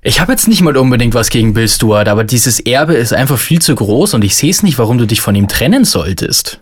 ich 0.00 0.20
habe 0.20 0.32
jetzt 0.32 0.48
nicht 0.48 0.62
mal 0.62 0.76
unbedingt 0.76 1.14
was 1.14 1.30
gegen 1.30 1.54
Bill 1.54 1.68
Stewart, 1.68 2.08
aber 2.08 2.24
dieses 2.24 2.60
Erbe 2.60 2.94
ist 2.94 3.12
einfach 3.12 3.38
viel 3.38 3.60
zu 3.60 3.74
groß 3.74 4.14
und 4.14 4.24
ich 4.24 4.36
sehe 4.36 4.50
es 4.50 4.62
nicht, 4.62 4.78
warum 4.78 4.98
du 4.98 5.06
dich 5.06 5.20
von 5.20 5.34
ihm 5.34 5.48
trennen 5.48 5.84
solltest. 5.84 6.60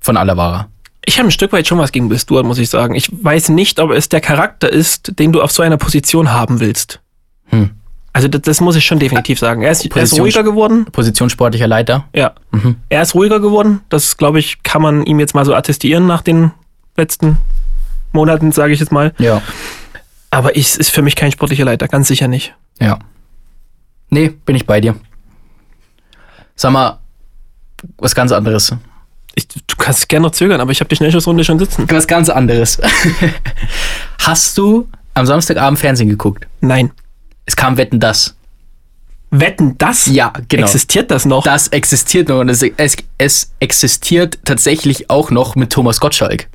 Von 0.00 0.16
Alavara. 0.16 0.68
Ich 1.06 1.18
habe 1.18 1.28
ein 1.28 1.30
Stück 1.32 1.52
weit 1.52 1.66
schon 1.66 1.78
was 1.78 1.92
gegen 1.92 2.08
Bill 2.08 2.18
Stewart, 2.18 2.44
muss 2.44 2.58
ich 2.58 2.70
sagen. 2.70 2.94
Ich 2.94 3.08
weiß 3.12 3.50
nicht, 3.50 3.78
ob 3.78 3.90
es 3.90 4.08
der 4.08 4.20
Charakter 4.20 4.68
ist, 4.68 5.18
den 5.18 5.32
du 5.32 5.42
auf 5.42 5.52
so 5.52 5.62
einer 5.62 5.76
Position 5.76 6.32
haben 6.32 6.60
willst. 6.60 7.00
Hm. 7.46 7.70
Also 8.12 8.28
das, 8.28 8.42
das 8.42 8.60
muss 8.60 8.76
ich 8.76 8.86
schon 8.86 9.00
definitiv 9.00 9.38
sagen. 9.38 9.62
Er 9.62 9.72
ist, 9.72 9.84
er 9.84 10.02
ist 10.02 10.18
ruhiger 10.18 10.44
geworden. 10.44 10.86
Position 10.86 11.30
sportlicher 11.30 11.66
Leiter. 11.66 12.04
Ja. 12.14 12.32
Mhm. 12.52 12.76
Er 12.88 13.02
ist 13.02 13.14
ruhiger 13.14 13.40
geworden. 13.40 13.80
Das, 13.88 14.16
glaube 14.16 14.38
ich, 14.38 14.62
kann 14.62 14.80
man 14.80 15.04
ihm 15.04 15.18
jetzt 15.18 15.34
mal 15.34 15.44
so 15.44 15.52
attestieren 15.52 16.06
nach 16.06 16.22
den 16.22 16.52
letzten 16.96 17.38
Monaten, 18.12 18.52
sage 18.52 18.72
ich 18.72 18.78
jetzt 18.78 18.92
mal. 18.92 19.12
Ja. 19.18 19.42
Aber 20.34 20.56
es 20.56 20.74
ist 20.74 20.90
für 20.90 21.00
mich 21.00 21.14
kein 21.14 21.30
sportlicher 21.30 21.64
Leiter, 21.64 21.86
ganz 21.86 22.08
sicher 22.08 22.26
nicht. 22.26 22.56
Ja. 22.80 22.98
Nee, 24.10 24.30
bin 24.30 24.56
ich 24.56 24.66
bei 24.66 24.80
dir. 24.80 24.96
Sag 26.56 26.72
mal, 26.72 26.98
was 27.98 28.16
ganz 28.16 28.32
anderes. 28.32 28.74
Ich, 29.36 29.46
du 29.46 29.76
kannst 29.78 30.08
gerne 30.08 30.26
noch 30.26 30.32
zögern, 30.32 30.60
aber 30.60 30.72
ich 30.72 30.80
habe 30.80 30.88
die 30.88 30.96
Schnellschussrunde 30.96 31.44
schon 31.44 31.60
sitzen. 31.60 31.88
Was 31.88 32.08
ganz 32.08 32.30
anderes. 32.30 32.80
Hast 34.18 34.58
du 34.58 34.88
am 35.14 35.24
Samstagabend 35.24 35.78
Fernsehen 35.78 36.08
geguckt? 36.08 36.48
Nein. 36.60 36.90
Es 37.46 37.54
kam 37.54 37.76
Wetten 37.76 38.00
das. 38.00 38.34
Wetten, 39.30 39.78
das? 39.78 40.06
Ja, 40.06 40.32
genau. 40.48 40.64
Existiert 40.64 41.12
das 41.12 41.26
noch? 41.26 41.44
Das 41.44 41.68
existiert 41.68 42.28
noch 42.28 42.40
und 42.40 42.48
es, 42.48 42.60
es, 42.76 42.96
es 43.18 43.52
existiert 43.60 44.40
tatsächlich 44.44 45.10
auch 45.10 45.30
noch 45.30 45.54
mit 45.54 45.70
Thomas 45.72 46.00
Gottschalk. 46.00 46.48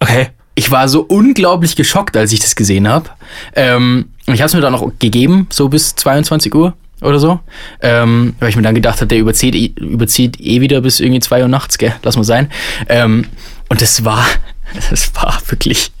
okay. 0.00 0.32
Ich 0.60 0.70
war 0.70 0.88
so 0.90 1.00
unglaublich 1.00 1.74
geschockt, 1.74 2.18
als 2.18 2.32
ich 2.32 2.40
das 2.40 2.54
gesehen 2.54 2.86
habe. 2.86 3.08
Ähm, 3.56 4.10
und 4.26 4.34
ich 4.34 4.42
habe 4.42 4.48
es 4.48 4.54
mir 4.54 4.60
dann 4.60 4.74
noch 4.74 4.92
gegeben, 4.98 5.46
so 5.50 5.70
bis 5.70 5.94
22 5.96 6.54
Uhr 6.54 6.74
oder 7.00 7.18
so. 7.18 7.40
Ähm, 7.80 8.34
weil 8.40 8.50
ich 8.50 8.56
mir 8.56 8.62
dann 8.62 8.74
gedacht 8.74 8.96
habe, 8.98 9.06
der 9.06 9.16
überzieht, 9.20 9.54
eh- 9.54 9.72
überzieht 9.80 10.38
eh 10.38 10.60
wieder 10.60 10.82
bis 10.82 11.00
irgendwie 11.00 11.20
2 11.20 11.40
Uhr 11.40 11.48
nachts, 11.48 11.78
gell? 11.78 11.94
Lass 12.02 12.16
mal 12.16 12.24
sein. 12.24 12.50
Ähm, 12.90 13.24
und 13.70 13.80
das 13.80 14.04
war, 14.04 14.22
das 14.90 15.14
war 15.14 15.40
wirklich. 15.48 15.92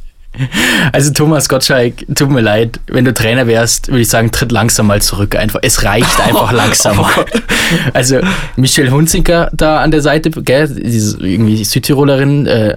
Also 0.92 1.10
Thomas 1.14 1.48
Gottschalk, 1.48 2.04
tut 2.14 2.30
mir 2.30 2.42
leid, 2.42 2.80
wenn 2.86 3.06
du 3.06 3.14
Trainer 3.14 3.46
wärst, 3.46 3.88
würde 3.88 4.02
ich 4.02 4.08
sagen, 4.10 4.30
tritt 4.30 4.52
langsam 4.52 4.88
mal 4.88 5.00
zurück 5.00 5.36
einfach. 5.36 5.60
Es 5.62 5.84
reicht 5.84 6.20
einfach 6.20 6.52
langsam 6.62 6.98
Oh 6.98 7.02
mal. 7.02 7.12
Gott. 7.14 7.30
Also 7.94 8.20
Michelle 8.56 8.90
Hunziker 8.90 9.50
da 9.54 9.80
an 9.80 9.90
der 9.90 10.02
Seite, 10.02 10.30
gell, 10.30 10.68
diese 10.68 11.18
irgendwie 11.26 11.64
Südtirolerin, 11.64 12.46
äh, 12.46 12.76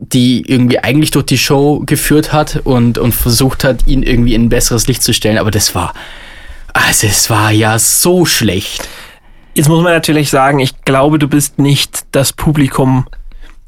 die 0.00 0.44
irgendwie 0.46 0.78
eigentlich 0.78 1.10
durch 1.10 1.26
die 1.26 1.38
Show 1.38 1.82
geführt 1.84 2.32
hat 2.32 2.60
und, 2.64 2.98
und 2.98 3.12
versucht 3.12 3.64
hat, 3.64 3.86
ihn 3.86 4.02
irgendwie 4.02 4.34
in 4.34 4.44
ein 4.44 4.48
besseres 4.48 4.86
Licht 4.86 5.02
zu 5.02 5.12
stellen. 5.12 5.38
Aber 5.38 5.50
das 5.50 5.74
war, 5.74 5.92
also 6.72 7.06
es 7.06 7.30
war 7.30 7.50
ja 7.50 7.78
so 7.78 8.24
schlecht. 8.24 8.88
Jetzt 9.54 9.68
muss 9.68 9.82
man 9.82 9.92
natürlich 9.92 10.30
sagen, 10.30 10.60
ich 10.60 10.82
glaube, 10.82 11.18
du 11.18 11.26
bist 11.26 11.58
nicht 11.58 12.04
das 12.12 12.32
Publikum, 12.32 13.06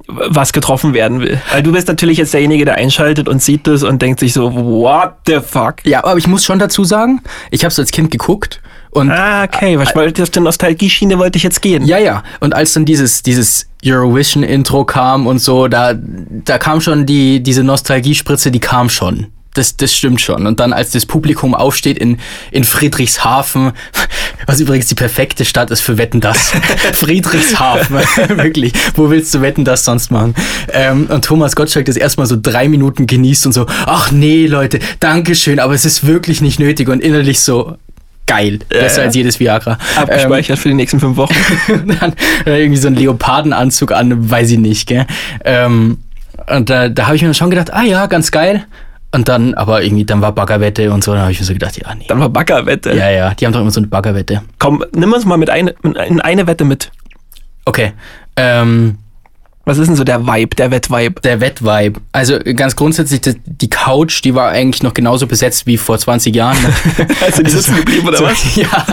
was 0.07 0.53
getroffen 0.53 0.95
werden 0.95 1.21
will. 1.21 1.41
Weil 1.51 1.63
du 1.63 1.73
bist 1.73 1.89
natürlich 1.89 2.19
jetzt 2.19 2.33
derjenige, 2.33 2.65
der 2.65 2.77
einschaltet 2.77 3.29
und 3.29 3.43
sieht 3.43 3.67
das 3.67 3.83
und 3.83 4.01
denkt 4.01 4.21
sich 4.21 4.33
so, 4.33 4.55
what 4.55 5.15
the 5.27 5.41
fuck? 5.41 5.85
Ja, 5.85 6.05
aber 6.05 6.17
ich 6.17 6.27
muss 6.27 6.45
schon 6.45 6.59
dazu 6.59 6.85
sagen, 6.85 7.23
ich 7.51 7.65
habe 7.65 7.71
es 7.71 7.79
als 7.79 7.91
Kind 7.91 8.11
geguckt 8.11 8.61
und 8.93 9.11
Ah, 9.11 9.45
okay, 9.45 9.79
was 9.79 9.95
wollte 9.95 10.23
auf 10.23 10.31
der 10.31 10.43
Nostalgie-Schiene 10.43 11.19
wollte 11.19 11.37
ich 11.37 11.45
jetzt 11.45 11.63
gehen. 11.63 11.85
Ja, 11.85 11.99
ja. 11.99 12.25
Und 12.41 12.55
als 12.55 12.73
dann 12.73 12.85
dieses, 12.85 13.23
dieses 13.23 13.69
Eurovision-Intro 13.85 14.85
kam 14.85 15.27
und 15.27 15.39
so, 15.39 15.69
da, 15.69 15.95
da 16.45 16.59
kam 16.59 16.81
schon 16.81 17.07
die, 17.07 17.43
diese 17.43 17.63
Nostalgiespritze, 17.63 18.51
die 18.51 18.61
kam 18.61 18.89
schon. 18.89 19.27
Das, 19.55 19.77
das 19.77 19.93
stimmt 19.93 20.21
schon. 20.21 20.47
Und 20.47 20.61
dann, 20.61 20.73
als 20.73 20.93
das 20.93 21.07
Publikum 21.07 21.55
aufsteht 21.55 21.99
in, 21.99 22.19
in 22.53 22.63
Friedrichshafen, 22.63 23.73
was 24.47 24.61
übrigens 24.61 24.87
die 24.87 24.95
perfekte 24.95 25.45
Stadt 25.45 25.73
ist 25.73 25.81
für 25.81 25.99
Wetten 25.99 26.21
das. 26.21 26.53
Friedrichshafen, 26.93 27.97
wirklich. 28.37 28.73
Wo 28.95 29.11
willst 29.11 29.35
du 29.35 29.41
Wetten 29.41 29.65
das 29.65 29.85
sonst 29.85 30.13
machen? 30.13 30.37
Ähm, 30.73 31.07
und 31.11 31.25
Thomas 31.25 31.57
Gottschalk 31.57 31.87
das 31.87 31.97
erstmal 31.97 32.27
so 32.27 32.37
drei 32.41 32.69
Minuten 32.69 33.09
genießt 33.09 33.47
und 33.47 33.53
so, 33.53 33.67
ach 33.87 34.13
nee, 34.13 34.47
Leute, 34.47 34.79
Dankeschön, 35.01 35.59
aber 35.59 35.75
es 35.75 35.85
ist 35.85 36.07
wirklich 36.07 36.41
nicht 36.41 36.61
nötig. 36.61 36.89
Und 36.89 37.03
innerlich 37.03 37.41
so, 37.41 37.77
geil. 38.27 38.61
Besser 38.69 39.01
ja. 39.01 39.07
als 39.07 39.17
jedes 39.17 39.41
Viagra. 39.41 39.79
Abgespeichert 39.97 40.61
für 40.61 40.69
die 40.69 40.75
nächsten 40.75 41.01
fünf 41.01 41.17
Wochen. 41.17 41.35
Ähm, 41.69 41.97
dann 42.01 42.13
äh, 42.47 42.63
irgendwie 42.63 42.81
so 42.81 42.87
einen 42.87 42.97
Leopardenanzug 42.97 43.91
an, 43.91 44.31
weiß 44.31 44.53
ich 44.53 44.59
nicht, 44.59 44.87
gell? 44.87 45.07
Ähm, 45.45 45.99
und 46.51 46.71
da, 46.71 46.89
da 46.89 47.07
habe 47.07 47.17
ich 47.17 47.23
mir 47.23 47.33
schon 47.35 47.51
gedacht, 47.51 47.73
ah 47.73 47.83
ja, 47.83 48.07
ganz 48.07 48.31
geil. 48.31 48.67
Und 49.13 49.29
dann, 49.29 49.55
aber 49.55 49.83
irgendwie, 49.83 50.05
dann 50.05 50.21
war 50.21 50.33
Baggerwette 50.33 50.93
und 50.93 51.03
so, 51.03 51.13
dann 51.13 51.23
habe 51.23 51.33
ich 51.33 51.41
mir 51.41 51.47
so 51.47 51.53
gedacht, 51.53 51.77
ja, 51.77 51.93
nee. 51.95 52.05
Dann 52.07 52.21
war 52.21 52.29
Baggerwette. 52.29 52.95
Ja, 52.95 53.11
ja, 53.11 53.35
die 53.35 53.45
haben 53.45 53.53
doch 53.53 53.61
immer 53.61 53.73
so 53.73 53.81
eine 53.81 53.89
Baggerwette. 53.89 54.43
Komm, 54.59 54.85
nimm 54.93 55.13
uns 55.13 55.25
mal 55.25 55.37
mit 55.37 55.51
eine, 55.51 55.75
in 55.83 56.21
eine 56.21 56.47
Wette 56.47 56.65
mit. 56.65 56.93
Okay. 57.65 57.93
Ähm, 58.37 58.99
Was 59.65 59.79
ist 59.79 59.89
denn 59.89 59.97
so 59.97 60.05
der 60.05 60.27
Vibe, 60.27 60.55
der 60.55 60.71
Wettvibe? 60.71 61.21
der 61.23 61.41
Wettvibe. 61.41 62.01
Also 62.13 62.39
ganz 62.39 62.77
grundsätzlich, 62.77 63.21
die, 63.45 63.69
Couch, 63.69 64.23
die 64.25 64.37
war 64.37 64.51
eigentlich 64.51 64.85
noch 64.85 64.95
genauso 64.95 65.27
besetzt 65.27 65.67
wie 65.67 65.77
vor 65.77 65.99
20 65.99 66.35
Jahren. 66.35 66.57
Also 67.21 67.43
die 67.43 67.51
sitzen 67.51 67.77
geblieben 67.77 68.07
oder 68.07 68.19
so, 68.19 68.25
was? 68.25 68.57
Ja, 68.57 68.87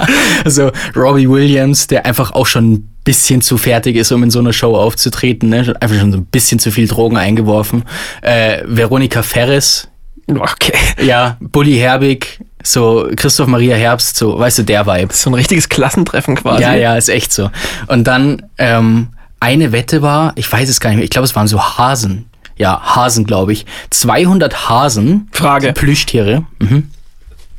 also 0.44 0.72
Robbie 0.96 1.30
Williams, 1.30 1.86
der 1.86 2.08
einfach 2.08 2.32
auch 2.32 2.48
schon 2.48 2.72
ein 2.74 2.97
bisschen 3.08 3.42
zu 3.42 3.58
fertig 3.58 3.96
ist, 3.96 4.12
um 4.12 4.22
in 4.24 4.30
so 4.30 4.40
einer 4.40 4.52
Show 4.54 4.76
aufzutreten. 4.76 5.50
Ne? 5.50 5.74
Einfach 5.80 5.98
schon 5.98 6.12
so 6.12 6.18
ein 6.18 6.26
bisschen 6.26 6.60
zu 6.60 6.72
viel 6.72 6.88
Drogen 6.88 7.16
eingeworfen. 7.18 7.84
Äh, 8.22 8.62
Veronika 8.66 9.24
Ferris, 9.24 9.88
Okay. 10.30 10.74
ja, 11.06 11.38
Bully 11.40 11.78
Herbig, 11.78 12.42
so 12.62 13.08
Christoph 13.16 13.48
Maria 13.48 13.78
Herbst, 13.78 14.18
so, 14.18 14.38
weißt 14.38 14.58
du, 14.60 14.64
der 14.64 14.86
Vibe. 14.86 15.14
So 15.14 15.30
ein 15.30 15.34
richtiges 15.36 15.70
Klassentreffen 15.70 16.36
quasi. 16.36 16.64
Ja, 16.64 16.76
ja, 16.76 16.98
ist 16.98 17.08
echt 17.08 17.32
so. 17.32 17.50
Und 17.88 18.04
dann 18.06 18.44
ähm, 18.58 19.08
eine 19.40 19.72
Wette 19.72 20.02
war, 20.02 20.34
ich 20.36 20.52
weiß 20.52 20.68
es 20.68 20.82
gar 20.82 20.90
nicht 20.90 20.98
mehr, 20.98 21.06
ich 21.06 21.12
glaube, 21.12 21.26
es 21.26 21.36
waren 21.36 21.48
so 21.48 21.62
Hasen. 21.62 22.26
Ja, 22.58 22.82
Hasen, 22.96 23.24
glaube 23.26 23.54
ich. 23.54 23.66
200 23.92 24.68
Hasen. 24.68 25.30
Frage. 25.32 25.72
Plüschtiere. 25.72 26.44
Mhm. 26.60 26.90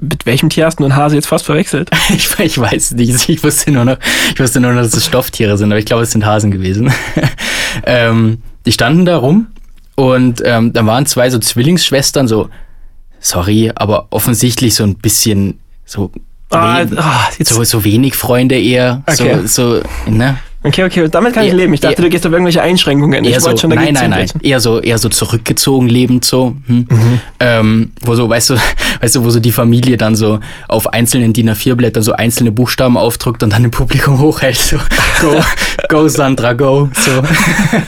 Mit 0.01 0.27
welchem 0.27 0.49
Tier 0.49 0.67
hast 0.67 0.79
du 0.79 0.85
einen 0.85 0.97
Hase 0.97 1.17
jetzt 1.17 1.27
fast 1.27 1.45
verwechselt? 1.45 1.91
Ich, 2.11 2.39
ich 2.39 2.59
weiß 2.59 2.93
nicht. 2.93 3.29
Ich 3.29 3.43
wusste 3.43 3.71
nur 3.71 3.85
noch, 3.85 3.99
ich 4.33 4.41
wusste 4.41 4.61
nur 4.61 4.73
noch, 4.73 4.83
dass 4.83 4.95
es 4.95 5.07
Stofftiere 5.07 5.59
sind, 5.59 5.71
aber 5.71 5.79
ich 5.79 5.87
glaube, 5.87 6.03
es 6.03 6.13
sind 6.13 6.25
Hasen 6.25 6.51
gewesen. 6.51 6.93
ähm, 7.85 8.43
die 8.65 8.73
standen 8.73 9.05
da 9.05 9.17
rum 9.17 9.49
und 9.95 10.43
ähm, 10.45 10.73
da 10.73 10.87
waren 10.87 11.07
zwei 11.07 11.29
so 11.31 11.39
Zwillingsschwestern, 11.39 12.29
so, 12.29 12.49
sorry, 13.21 13.73
aber 13.75 14.07
offensichtlich 14.11 14.75
so 14.75 14.85
ein 14.85 14.97
bisschen 14.97 15.59
so, 15.85 16.13
Ah, 16.51 16.87
ah, 16.97 17.29
so, 17.45 17.63
so 17.63 17.85
wenig 17.85 18.15
Freunde 18.15 18.59
eher. 18.59 19.03
Okay. 19.07 19.47
So, 19.47 19.81
so, 19.81 20.11
ne? 20.11 20.39
Okay, 20.69 20.85
okay, 20.85 21.09
damit 21.09 21.33
kann 21.33 21.47
ich 21.47 21.53
leben. 21.55 21.73
Ich 21.73 21.81
dachte, 21.81 22.03
du 22.03 22.11
gehst 22.11 22.27
auf 22.27 22.33
irgendwelche 22.33 22.61
Einschränkungen. 22.61 23.25
Ich 23.25 23.33
Eher 23.33 23.41
so, 23.41 23.47
wollte 23.47 23.61
schon 23.63 23.71
nein, 23.71 23.79
dagegen 23.79 23.95
nein, 23.95 24.11
nein. 24.11 24.29
ziehen. 24.29 24.41
Eher 24.43 24.61
so, 24.61 24.81
eher 24.81 24.99
so 24.99 25.09
zurückgezogen 25.09 25.89
lebend 25.89 26.27
so. 26.27 26.57
Hm. 26.67 26.87
Ähm, 27.41 27.93
wo 28.03 28.15
so, 28.15 28.29
weißt 28.29 28.51
du, 28.51 28.57
weißt 29.01 29.17
du, 29.17 29.25
wo 29.25 29.31
so 29.31 29.41
die 29.41 29.53
Familie 29.53 29.97
dann 29.97 30.15
so 30.15 30.41
auf 30.69 30.93
einzelnen 30.93 31.33
DIN 31.33 31.51
A4-Blättern 31.51 32.03
so 32.03 32.13
einzelne 32.13 32.53
Buchstaben 32.53 32.99
aufdruckt 32.99 33.43
und 33.43 33.53
dann 33.53 33.65
im 33.65 33.71
Publikum 33.71 34.19
hochhält. 34.21 34.59
So, 34.59 34.77
go, 35.21 35.41
go 35.89 36.09
Sandra, 36.09 36.53
go. 36.53 36.91
So. 36.93 37.23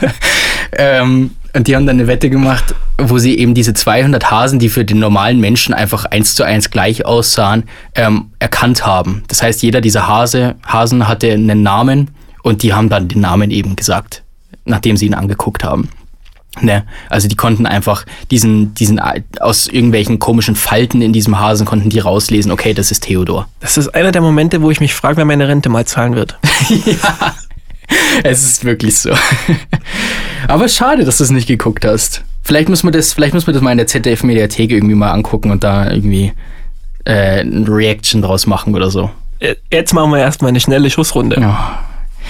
ähm, 0.72 1.32
und 1.52 1.66
die 1.66 1.76
haben 1.76 1.86
dann 1.86 1.96
eine 1.96 2.06
Wette 2.06 2.30
gemacht, 2.30 2.74
wo 2.96 3.18
sie 3.18 3.36
eben 3.38 3.54
diese 3.54 3.74
200 3.74 4.30
Hasen, 4.30 4.58
die 4.58 4.68
für 4.68 4.84
den 4.84 5.00
normalen 5.00 5.38
Menschen 5.40 5.74
einfach 5.74 6.06
eins 6.06 6.34
zu 6.34 6.44
eins 6.44 6.70
gleich 6.70 7.04
aussahen, 7.04 7.64
ähm, 7.94 8.30
erkannt 8.38 8.86
haben. 8.86 9.24
Das 9.28 9.42
heißt, 9.42 9.62
jeder 9.62 9.80
dieser 9.80 10.06
Hase, 10.06 10.54
Hasen 10.64 11.08
hatte 11.08 11.30
einen 11.30 11.62
Namen 11.62 12.08
und 12.42 12.62
die 12.62 12.72
haben 12.72 12.88
dann 12.88 13.08
den 13.08 13.20
Namen 13.20 13.50
eben 13.50 13.76
gesagt, 13.76 14.22
nachdem 14.64 14.96
sie 14.96 15.06
ihn 15.06 15.14
angeguckt 15.14 15.64
haben. 15.64 15.88
Ne? 16.60 16.84
Also 17.08 17.28
die 17.28 17.36
konnten 17.36 17.64
einfach 17.64 18.04
diesen, 18.30 18.74
diesen 18.74 19.00
aus 19.40 19.68
irgendwelchen 19.68 20.18
komischen 20.18 20.56
Falten 20.56 21.00
in 21.00 21.12
diesem 21.12 21.38
Hasen 21.38 21.64
konnten 21.64 21.90
die 21.90 22.00
rauslesen, 22.00 22.50
okay, 22.50 22.74
das 22.74 22.90
ist 22.90 23.04
Theodor. 23.04 23.48
Das 23.60 23.78
ist 23.78 23.88
einer 23.88 24.10
der 24.10 24.20
Momente, 24.20 24.60
wo 24.60 24.70
ich 24.70 24.80
mich 24.80 24.94
frage, 24.94 25.16
wer 25.16 25.24
meine 25.24 25.46
Rente 25.46 25.68
mal 25.68 25.86
zahlen 25.86 26.16
wird. 26.16 26.38
ja, 26.68 27.34
es 28.24 28.42
ist 28.42 28.64
wirklich 28.64 28.98
so. 28.98 29.10
Aber 30.48 30.68
schade, 30.68 31.04
dass 31.04 31.18
du 31.18 31.24
es 31.24 31.30
nicht 31.30 31.46
geguckt 31.46 31.84
hast. 31.84 32.24
Vielleicht 32.42 32.68
muss 32.68 32.82
man 32.82 32.92
das, 32.92 33.12
vielleicht 33.12 33.34
muss 33.34 33.46
man 33.46 33.54
das 33.54 33.62
mal 33.62 33.70
in 33.70 33.78
der 33.78 33.86
ZDF-Mediathek 33.86 34.72
irgendwie 34.72 34.96
mal 34.96 35.12
angucken 35.12 35.52
und 35.52 35.62
da 35.62 35.88
irgendwie 35.88 36.32
äh, 37.04 37.40
eine 37.40 37.68
Reaction 37.68 38.22
draus 38.22 38.46
machen 38.46 38.74
oder 38.74 38.90
so. 38.90 39.10
Äh, 39.38 39.54
Jetzt 39.72 39.94
machen 39.94 40.10
wir 40.10 40.18
erstmal 40.18 40.48
eine 40.48 40.60
schnelle 40.60 40.90
Schussrunde. 40.90 41.40
Ja. 41.40 41.78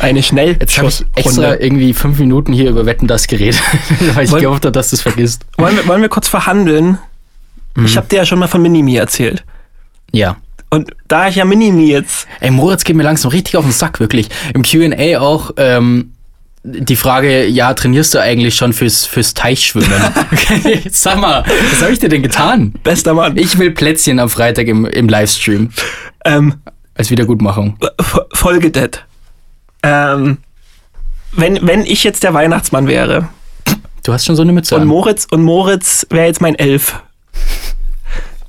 Eine 0.00 0.20
Jetzt 0.20 0.78
habe 0.78 0.88
ich 0.88 1.04
extra 1.14 1.56
irgendwie 1.56 1.92
fünf 1.94 2.18
Minuten 2.18 2.52
hier 2.52 2.70
über 2.70 2.86
Wetten 2.86 3.06
das 3.06 3.26
geredet, 3.26 3.60
weil 4.14 4.24
ich 4.24 4.30
Wollen- 4.30 4.42
gehofft 4.42 4.64
habe, 4.64 4.72
dass 4.72 4.90
du 4.90 4.96
es 4.96 5.02
vergisst. 5.02 5.44
Wollen 5.58 5.76
wir, 5.76 5.86
wollen 5.86 6.02
wir 6.02 6.08
kurz 6.08 6.28
verhandeln? 6.28 6.98
Mhm. 7.74 7.84
Ich 7.84 7.96
habe 7.96 8.06
dir 8.08 8.16
ja 8.16 8.26
schon 8.26 8.38
mal 8.38 8.48
von 8.48 8.62
Minimi 8.62 8.96
erzählt. 8.96 9.44
Ja. 10.12 10.36
Und 10.70 10.90
da 11.08 11.28
ich 11.28 11.36
ja 11.36 11.44
Minimi 11.44 11.90
jetzt 11.90 12.26
Ey, 12.40 12.50
Moritz 12.50 12.84
geht 12.84 12.96
mir 12.96 13.02
langsam 13.02 13.30
richtig 13.30 13.56
auf 13.56 13.64
den 13.64 13.72
Sack, 13.72 13.98
wirklich. 14.00 14.28
Im 14.54 14.62
QA 14.62 15.18
auch 15.20 15.50
ähm, 15.56 16.12
die 16.62 16.96
Frage, 16.96 17.46
ja, 17.46 17.74
trainierst 17.74 18.14
du 18.14 18.20
eigentlich 18.20 18.54
schon 18.54 18.72
fürs, 18.72 19.04
fürs 19.06 19.34
Teichschwimmen? 19.34 19.90
Okay, 20.32 20.82
Sag 20.90 21.18
mal, 21.20 21.44
was 21.70 21.82
habe 21.82 21.92
ich 21.92 21.98
dir 21.98 22.08
denn 22.08 22.22
getan? 22.22 22.74
bester 22.82 23.14
Mann. 23.14 23.36
Ich 23.36 23.58
will 23.58 23.70
Plätzchen 23.72 24.18
am 24.20 24.28
Freitag 24.28 24.66
im, 24.68 24.84
im 24.86 25.08
Livestream 25.08 25.70
Ähm, 26.24 26.54
als 26.94 27.10
Wiedergutmachung. 27.10 27.76
Dead. 28.70 29.04
Ähm, 29.82 30.38
wenn, 31.32 31.66
wenn 31.66 31.84
ich 31.84 32.04
jetzt 32.04 32.22
der 32.22 32.34
Weihnachtsmann 32.34 32.86
wäre 32.86 33.28
Du 34.02 34.12
hast 34.12 34.24
schon 34.24 34.36
so 34.36 34.42
eine 34.42 34.52
Mütze 34.52 34.74
und 34.74 34.82
an. 34.82 34.88
Moritz 34.88 35.26
und 35.30 35.42
Moritz 35.42 36.06
wäre 36.10 36.26
jetzt 36.26 36.40
mein 36.40 36.54
Elf, 36.54 37.02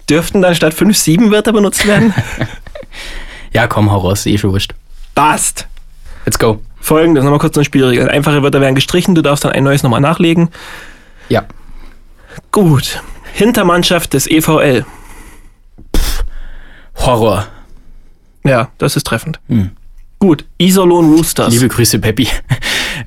dürften 0.10 0.42
dann 0.42 0.56
statt 0.56 0.74
fünf 0.74 0.98
sieben 0.98 1.32
Wörter 1.32 1.54
benutzt 1.54 1.86
werden? 1.88 2.14
Ja, 3.54 3.68
komm, 3.68 3.92
hau 3.92 3.98
raus, 3.98 4.26
eh 4.28 4.38
schon 4.38 4.54
wurscht. 4.54 4.74
Passt. 5.14 5.68
Let's 6.26 6.40
go. 6.40 6.62
Folgendes, 6.80 7.22
nochmal 7.26 7.40
kurz 7.40 7.58
eine 7.58 7.66
Spielregel. 7.66 8.08
Einfache 8.08 8.42
Wörter 8.44 8.62
werden 8.62 8.76
gestrichen, 8.76 9.14
du 9.14 9.22
darfst 9.22 9.44
dann 9.44 9.52
ein 9.52 9.66
neues 9.66 9.84
nochmal 9.84 10.00
nachlegen. 10.00 10.52
Ja. 11.28 11.44
Gut. 12.54 13.04
Hintermannschaft 13.34 14.14
des 14.14 14.26
EVL. 14.28 14.86
Horror. 16.96 17.48
Ja, 18.46 18.70
das 18.78 18.96
ist 18.96 19.06
treffend. 19.06 19.42
Hm. 19.50 19.72
Gut. 20.22 20.46
Isolon 20.60 21.12
Roosters. 21.12 21.52
Liebe 21.52 21.68
Grüße, 21.68 22.00
Peppi. 22.00 22.28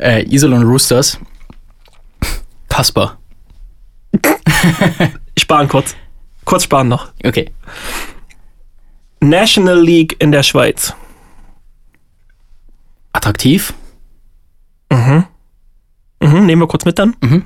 Äh, 0.00 0.24
Isolon 0.24 0.64
Roosters. 0.64 1.20
Kasper. 2.68 3.16
Sparen 5.38 5.68
kurz. 5.68 5.94
Kurz 6.44 6.64
sparen 6.64 6.88
noch. 6.88 7.12
Okay. 7.22 7.52
National 9.20 9.80
League 9.80 10.16
in 10.18 10.32
der 10.32 10.42
Schweiz. 10.42 10.92
Attraktiv. 13.12 13.72
Mhm, 14.90 15.26
nehmen 16.46 16.62
wir 16.62 16.66
kurz 16.66 16.84
mit 16.84 16.98
dann. 16.98 17.14
Mhm. 17.20 17.44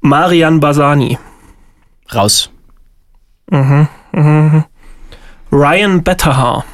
Marian 0.00 0.60
Basani. 0.60 1.18
Raus. 2.14 2.50
Ryan 5.50 6.04
Betterhaar. 6.04 6.64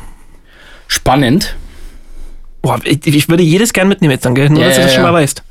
Spannend. 0.88 1.56
Boah, 2.64 2.80
ich, 2.84 3.06
ich 3.06 3.28
würde 3.28 3.42
jedes 3.42 3.74
gern 3.74 3.88
mitnehmen 3.88 4.12
jetzt 4.12 4.24
dann, 4.24 4.34
gell? 4.34 4.48
Nur, 4.48 4.60
Ja, 4.60 4.68
dass 4.68 4.76
du 4.76 4.80
ja, 4.80 4.86
das 4.86 4.94
schon 4.94 5.04
ja. 5.04 5.12
mal 5.12 5.20
weißt. 5.20 5.42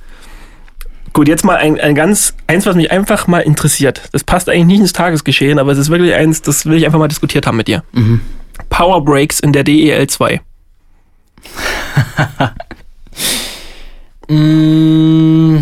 Gut, 1.14 1.28
jetzt 1.28 1.46
mal 1.46 1.58
ein, 1.58 1.80
ein 1.80 1.94
ganz, 1.94 2.34
eins, 2.48 2.66
was 2.66 2.76
mich 2.76 2.92
einfach 2.92 3.28
mal 3.28 3.42
interessiert. 3.42 4.02
Das 4.14 4.24
passt 4.24 4.50
eigentlich 4.50 4.66
nicht 4.66 4.80
ins 4.80 4.94
Tagesgeschehen, 4.94 5.60
aber 5.60 5.72
es 5.72 5.78
ist 5.78 5.92
wirklich 5.92 6.16
eins, 6.16 6.42
das 6.42 6.66
will 6.66 6.76
ich 6.76 6.86
einfach 6.88 6.98
mal 6.98 7.08
diskutiert 7.08 7.46
haben 7.46 7.58
mit 7.58 7.68
dir. 7.68 7.84
Mhm. 7.92 8.20
Power 8.70 9.06
Breaks 9.06 9.40
in 9.40 9.54
der 9.54 9.64
DEL 9.64 10.08
2. 10.08 10.42
Mm, 14.30 15.60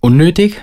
unnötig? 0.00 0.60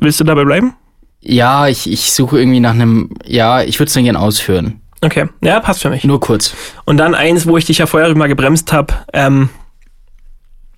Willst 0.00 0.20
du 0.20 0.24
dabei 0.24 0.44
bleiben? 0.44 0.74
Ja, 1.20 1.68
ich, 1.68 1.90
ich 1.90 2.12
suche 2.12 2.38
irgendwie 2.38 2.60
nach 2.60 2.72
einem. 2.72 3.10
Ja, 3.24 3.62
ich 3.62 3.78
würde 3.78 3.88
es 3.88 3.94
dann 3.94 4.04
gerne 4.04 4.20
ausführen. 4.20 4.80
Okay, 5.04 5.28
ja, 5.42 5.60
passt 5.60 5.82
für 5.82 5.90
mich. 5.90 6.04
Nur 6.04 6.18
kurz. 6.18 6.54
Und 6.86 6.96
dann 6.96 7.14
eins, 7.14 7.46
wo 7.46 7.58
ich 7.58 7.66
dich 7.66 7.78
ja 7.78 7.86
vorher 7.86 8.14
mal 8.16 8.26
gebremst 8.26 8.72
habe. 8.72 8.94
Ähm, 9.12 9.50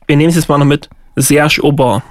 wir 0.06 0.16
nehmen 0.16 0.30
es 0.30 0.36
jetzt 0.36 0.48
mal 0.48 0.58
noch 0.58 0.64
mit. 0.64 0.88
Serge 1.14 1.62
Aubin. 1.62 2.02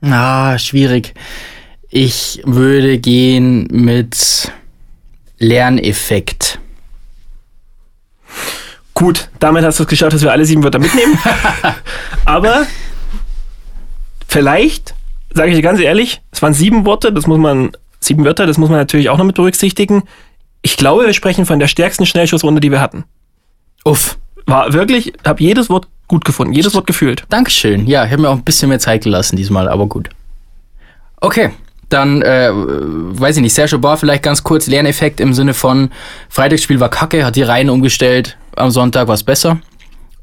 Ah, 0.00 0.56
schwierig. 0.58 1.14
Ich 1.90 2.40
würde 2.44 2.98
gehen 2.98 3.66
mit 3.70 4.52
Lerneffekt. 5.38 6.60
Gut, 8.94 9.28
damit 9.38 9.64
hast 9.64 9.78
du 9.78 9.84
es 9.84 9.88
geschafft, 9.88 10.12
dass 10.12 10.22
wir 10.22 10.32
alle 10.32 10.44
sieben 10.44 10.62
Wörter 10.62 10.78
mitnehmen. 10.78 11.18
Aber 12.24 12.66
vielleicht, 14.28 14.94
sage 15.34 15.50
ich 15.50 15.56
dir 15.56 15.62
ganz 15.62 15.80
ehrlich, 15.80 16.20
es 16.30 16.42
waren 16.42 16.54
sieben 16.54 16.84
Worte, 16.84 17.12
das 17.12 17.26
muss 17.26 17.38
man, 17.38 17.72
sieben 18.00 18.24
Wörter, 18.24 18.46
das 18.46 18.58
muss 18.58 18.68
man 18.68 18.78
natürlich 18.78 19.08
auch 19.10 19.18
noch 19.18 19.24
mit 19.24 19.36
berücksichtigen. 19.36 20.04
Ich 20.62 20.76
glaube, 20.76 21.06
wir 21.06 21.12
sprechen 21.12 21.46
von 21.46 21.58
der 21.58 21.68
stärksten 21.68 22.06
Schnellschussrunde, 22.06 22.60
die 22.60 22.70
wir 22.70 22.80
hatten. 22.80 23.04
Uff. 23.84 24.18
War 24.46 24.72
wirklich, 24.72 25.12
habe 25.26 25.42
jedes 25.42 25.68
Wort 25.68 25.88
gut 26.08 26.24
gefunden, 26.24 26.54
jedes 26.54 26.74
Wort 26.74 26.86
gefühlt. 26.86 27.24
Dankeschön. 27.28 27.86
Ja, 27.86 28.06
ich 28.06 28.12
habe 28.12 28.22
mir 28.22 28.30
auch 28.30 28.36
ein 28.36 28.44
bisschen 28.44 28.70
mehr 28.70 28.78
Zeit 28.78 29.04
gelassen 29.04 29.36
diesmal, 29.36 29.68
aber 29.68 29.86
gut. 29.86 30.08
Okay, 31.20 31.50
dann, 31.88 32.22
äh, 32.22 32.50
weiß 32.52 33.36
ich 33.36 33.42
nicht, 33.42 33.54
Sergio 33.54 33.78
Bar 33.78 33.96
vielleicht 33.96 34.22
ganz 34.22 34.42
kurz 34.42 34.66
Lerneffekt 34.66 35.20
im 35.20 35.34
Sinne 35.34 35.54
von 35.54 35.90
Freitagsspiel 36.28 36.80
war 36.80 36.88
kacke, 36.88 37.24
hat 37.24 37.36
die 37.36 37.42
Reihen 37.42 37.70
umgestellt, 37.70 38.36
am 38.56 38.70
Sonntag 38.70 39.08
war 39.08 39.14
es 39.14 39.22
besser. 39.22 39.60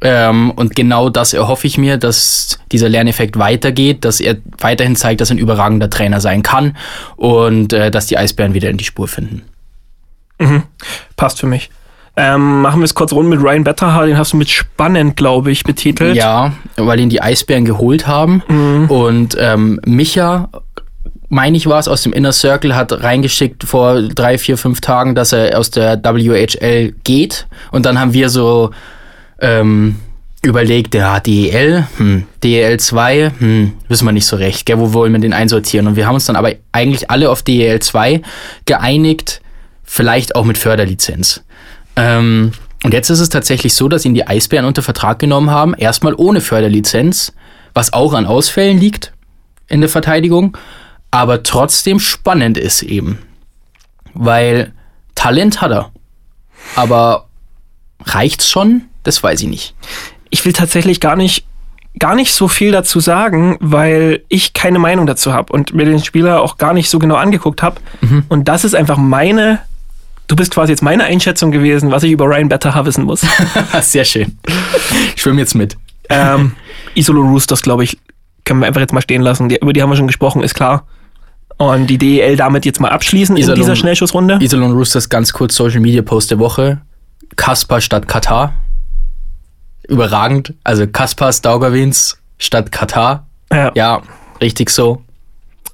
Ähm, 0.07 0.51
und 0.51 0.75
genau 0.75 1.09
das 1.09 1.33
erhoffe 1.33 1.65
ich 1.65 1.79
mir, 1.79 1.97
dass 1.97 2.59
dieser 2.71 2.89
Lerneffekt 2.89 3.39
weitergeht, 3.39 4.05
dass 4.05 4.19
er 4.19 4.37
weiterhin 4.59 4.95
zeigt, 4.95 5.19
dass 5.19 5.31
er 5.31 5.35
ein 5.35 5.39
überragender 5.39 5.89
Trainer 5.89 6.21
sein 6.21 6.43
kann 6.43 6.77
und 7.15 7.73
äh, 7.73 7.89
dass 7.89 8.05
die 8.05 8.15
Eisbären 8.15 8.53
wieder 8.53 8.69
in 8.69 8.77
die 8.77 8.83
Spur 8.83 9.07
finden. 9.07 9.41
Passt 11.15 11.39
für 11.39 11.47
mich. 11.47 11.71
Ähm, 12.17 12.61
machen 12.61 12.81
wir 12.81 12.85
es 12.85 12.93
kurz 12.93 13.11
rund 13.13 13.29
mit 13.29 13.41
Ryan 13.41 13.63
Betterhaar, 13.63 14.05
den 14.05 14.17
hast 14.17 14.33
du 14.33 14.37
mit 14.37 14.49
spannend, 14.49 15.17
glaube 15.17 15.51
ich, 15.51 15.63
betitelt. 15.63 16.15
Ja, 16.15 16.53
weil 16.77 16.99
ihn 16.99 17.09
die 17.09 17.21
Eisbären 17.21 17.65
geholt 17.65 18.05
haben. 18.05 18.41
Und 18.87 19.35
ähm, 19.39 19.81
Micha, 19.85 20.49
meine 21.29 21.57
ich 21.57 21.65
war 21.67 21.79
es, 21.79 21.87
aus 21.87 22.03
dem 22.03 22.13
Inner 22.13 22.31
Circle 22.31 22.75
hat 22.75 22.91
reingeschickt 23.03 23.63
vor 23.63 24.03
drei, 24.03 24.37
vier, 24.37 24.57
fünf 24.57 24.81
Tagen, 24.81 25.15
dass 25.15 25.33
er 25.33 25.57
aus 25.57 25.71
der 25.71 26.01
WHL 26.03 26.93
geht. 27.03 27.47
Und 27.71 27.85
dann 27.85 27.99
haben 27.99 28.13
wir 28.13 28.29
so 28.29 28.69
ähm, 29.39 29.95
überlegt, 30.41 30.93
ja, 30.95 31.19
DEL, 31.19 31.87
hm, 31.97 32.25
DEL 32.43 32.79
2, 32.79 33.31
hm, 33.37 33.73
wissen 33.87 34.05
wir 34.05 34.11
nicht 34.11 34.27
so 34.27 34.35
recht, 34.35 34.65
gell, 34.65 34.79
wo 34.79 34.93
wollen 34.93 35.11
wir 35.13 35.19
den 35.19 35.33
einsortieren? 35.33 35.87
Und 35.87 35.95
wir 35.95 36.07
haben 36.07 36.15
uns 36.15 36.25
dann 36.25 36.35
aber 36.35 36.53
eigentlich 36.71 37.09
alle 37.09 37.29
auf 37.29 37.43
DEL 37.43 37.79
2 37.79 38.21
geeinigt, 38.65 39.41
vielleicht 39.83 40.35
auch 40.35 40.45
mit 40.45 40.57
Förderlizenz. 40.57 41.43
Ähm, 41.95 42.51
und 42.83 42.93
jetzt 42.93 43.09
ist 43.09 43.19
es 43.19 43.29
tatsächlich 43.29 43.73
so, 43.73 43.87
dass 43.87 44.05
ihn 44.05 44.13
die 44.13 44.27
Eisbären 44.27 44.65
unter 44.65 44.83
Vertrag 44.83 45.19
genommen 45.19 45.49
haben, 45.49 45.73
erstmal 45.73 46.13
ohne 46.13 46.41
Förderlizenz, 46.41 47.33
was 47.73 47.93
auch 47.93 48.13
an 48.13 48.25
Ausfällen 48.25 48.77
liegt 48.77 49.11
in 49.67 49.81
der 49.81 49.89
Verteidigung, 49.89 50.57
aber 51.11 51.43
trotzdem 51.43 51.99
spannend 51.99 52.57
ist 52.57 52.83
eben. 52.83 53.19
Weil 54.13 54.71
Talent 55.15 55.61
hat 55.61 55.71
er. 55.71 55.91
Aber 56.75 57.27
reicht's 58.03 58.49
schon? 58.49 58.83
Das 59.05 59.23
weiß 59.23 59.41
ich 59.41 59.47
nicht. 59.47 59.73
ich 60.29 60.43
will 60.43 60.51
tatsächlich 60.53 60.99
gar 60.99 61.15
nicht 61.15 61.45
gar 61.97 62.13
nicht 62.13 62.33
so 62.33 62.49
viel 62.49 62.73
dazu 62.73 62.99
sagen, 62.99 63.55
weil 63.61 64.23
ich 64.27 64.51
keine 64.53 64.79
Meinung 64.79 65.05
dazu 65.07 65.31
habe 65.31 65.53
und 65.53 65.73
mir 65.73 65.85
den 65.85 66.03
Spieler 66.03 66.41
auch 66.41 66.57
gar 66.57 66.73
nicht 66.73 66.89
so 66.89 66.99
genau 66.99 67.15
angeguckt 67.15 67.63
habe. 67.63 67.79
Mhm. 68.01 68.23
Und 68.27 68.49
das 68.49 68.65
ist 68.65 68.75
einfach 68.75 68.97
meine, 68.97 69.59
du 70.27 70.35
bist 70.35 70.51
quasi 70.51 70.73
jetzt 70.73 70.81
meine 70.81 71.05
Einschätzung 71.05 71.51
gewesen, 71.51 71.91
was 71.91 72.03
ich 72.03 72.11
über 72.11 72.25
Ryan 72.25 72.49
Betterha 72.49 72.85
wissen 72.85 73.05
muss. 73.05 73.21
Sehr 73.81 74.03
schön. 74.03 74.37
Ich 75.15 75.21
schwimme 75.21 75.39
jetzt 75.39 75.55
mit. 75.55 75.77
ähm, 76.09 76.51
Isolo 76.95 77.21
Roosters, 77.21 77.61
glaube 77.61 77.85
ich, 77.85 77.97
können 78.43 78.59
wir 78.59 78.67
einfach 78.67 78.81
jetzt 78.81 78.91
mal 78.91 78.99
stehen 79.01 79.21
lassen. 79.21 79.47
Die, 79.47 79.55
über 79.61 79.71
die 79.71 79.81
haben 79.81 79.89
wir 79.89 79.95
schon 79.95 80.07
gesprochen, 80.07 80.43
ist 80.43 80.53
klar. 80.53 80.85
Und 81.57 81.87
die 81.87 81.97
DEL 81.97 82.35
damit 82.35 82.65
jetzt 82.65 82.81
mal 82.81 82.89
abschließen 82.89 83.37
Iserlohn- 83.37 83.49
in 83.51 83.55
dieser 83.61 83.75
Schnellschussrunde. 83.77 84.39
Iserlohn 84.41 84.73
Roosters 84.73 85.07
ganz 85.07 85.31
kurz 85.31 85.55
Social 85.55 85.79
Media 85.79 86.01
Post 86.01 86.29
der 86.31 86.39
Woche. 86.39 86.81
Kaspar 87.37 87.79
statt 87.79 88.09
Katar. 88.09 88.53
Überragend. 89.87 90.53
Also 90.63 90.87
Kaspars 90.87 91.41
Daugavins 91.41 92.17
statt 92.37 92.71
Katar. 92.71 93.27
Ja. 93.51 93.71
Ja, 93.75 94.01
richtig 94.41 94.69
so. 94.69 95.01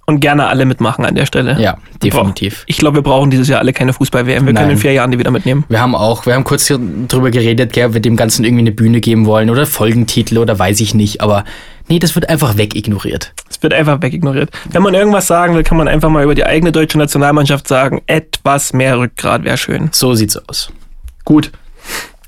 Und 0.08 0.20
gerne 0.20 0.48
alle 0.48 0.66
mitmachen 0.66 1.06
an 1.06 1.16
der 1.16 1.26
Stelle. 1.26 1.58
Ja, 1.62 1.78
definitiv. 2.04 2.64
Ich 2.66 2.78
glaube, 2.78 2.98
wir 2.98 3.02
brauchen 3.02 3.30
dieses 3.30 3.48
Jahr 3.48 3.60
alle 3.60 3.72
keine 3.72 3.94
Fußball-WM. 3.94 4.46
Wir 4.46 4.54
können 4.54 4.68
Nein. 4.68 4.72
in 4.72 4.78
vier 4.78 4.92
Jahren 4.92 5.12
die 5.12 5.20
wieder 5.20 5.32
mitnehmen. 5.32 5.64
Wir 5.70 5.80
haben 5.80 5.96
auch, 5.96 6.26
wir 6.26 6.34
haben 6.34 6.44
kurz 6.44 6.68
hier 6.68 6.80
drüber 7.08 7.32
geredet, 7.32 7.72
gell, 7.72 7.88
ob 7.88 7.94
wir 7.94 8.02
dem 8.02 8.18
Ganzen 8.18 8.44
irgendwie 8.44 8.64
eine 8.64 8.72
Bühne 8.72 9.00
geben 9.00 9.26
wollen 9.26 9.50
oder 9.50 9.66
Folgentitel 9.66 10.40
oder 10.40 10.58
weiß 10.58 10.82
ich 10.82 10.96
nicht, 10.96 11.22
aber 11.22 11.46
nee, 11.88 12.00
das 12.00 12.16
wird 12.16 12.28
einfach 12.28 12.58
wegignoriert. 12.58 13.32
Es 13.50 13.64
wird 13.64 13.74
einfach 13.74 14.02
wegignoriert. 14.02 14.50
Wenn 14.70 14.82
man 14.82 14.96
irgendwas 14.96 15.28
sagen 15.28 15.56
will, 15.56 15.64
kann 15.64 15.78
man 15.78 15.88
einfach 15.88 16.10
mal 16.10 16.24
über 16.24 16.36
die 16.36 16.46
eigene 16.46 16.72
deutsche 16.74 16.98
Nationalmannschaft 16.98 17.68
sagen, 17.68 18.02
etwas 18.08 18.74
mehr 18.74 18.98
Rückgrat 19.00 19.46
wäre 19.46 19.58
schön. 19.58 19.90
So 19.94 20.14
sieht's 20.14 20.36
aus. 20.36 20.74
Gut. 21.24 21.52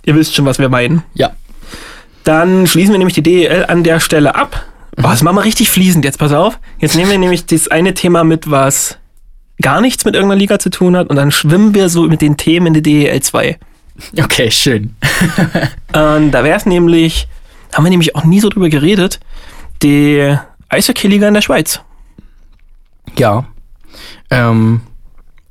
Ihr 0.06 0.16
wisst 0.16 0.36
schon, 0.36 0.46
was 0.46 0.60
wir 0.60 0.70
meinen. 0.70 1.04
Ja. 1.16 1.32
Dann 2.24 2.68
schließen 2.68 2.94
wir 2.94 3.00
nämlich 3.00 3.16
die 3.16 3.24
DEL 3.24 3.66
an 3.68 3.84
der 3.84 4.00
Stelle 4.00 4.36
ab. 4.36 4.66
Oh, 4.98 5.04
das 5.04 5.24
machen 5.24 5.38
wir 5.38 5.44
richtig 5.44 5.70
fließend 5.70 6.06
jetzt, 6.06 6.20
pass 6.20 6.34
auf. 6.34 6.60
Jetzt 6.80 6.96
nehmen 6.96 7.10
wir 7.10 7.18
nämlich 7.18 7.46
das 7.46 7.68
eine 7.68 7.94
Thema 7.94 8.24
mit, 8.24 8.50
was 8.50 8.98
gar 9.62 9.82
nichts 9.82 10.06
mit 10.06 10.16
irgendeiner 10.16 10.40
Liga 10.40 10.60
zu 10.60 10.70
tun 10.70 10.96
hat 10.96 11.10
und 11.10 11.16
dann 11.16 11.32
schwimmen 11.32 11.74
wir 11.74 11.90
so 11.90 12.04
mit 12.04 12.22
den 12.22 12.38
Themen 12.38 12.68
in 12.68 12.74
die 12.76 12.82
DEL 12.82 13.22
2. 13.22 13.58
Okay, 14.20 14.50
schön. 14.50 14.96
Und 15.94 16.32
da 16.32 16.44
wäre 16.44 16.58
es 16.58 16.66
nämlich, 16.66 17.28
haben 17.74 17.84
wir 17.84 17.92
nämlich 17.92 18.16
auch 18.16 18.24
nie 18.24 18.40
so 18.40 18.50
drüber 18.50 18.70
geredet, 18.70 19.20
die 19.84 20.36
Eishockey-Liga 20.70 21.28
in 21.28 21.36
der 21.36 21.42
Schweiz. 21.42 21.82
Ja. 23.18 23.46
Ähm, 24.32 24.82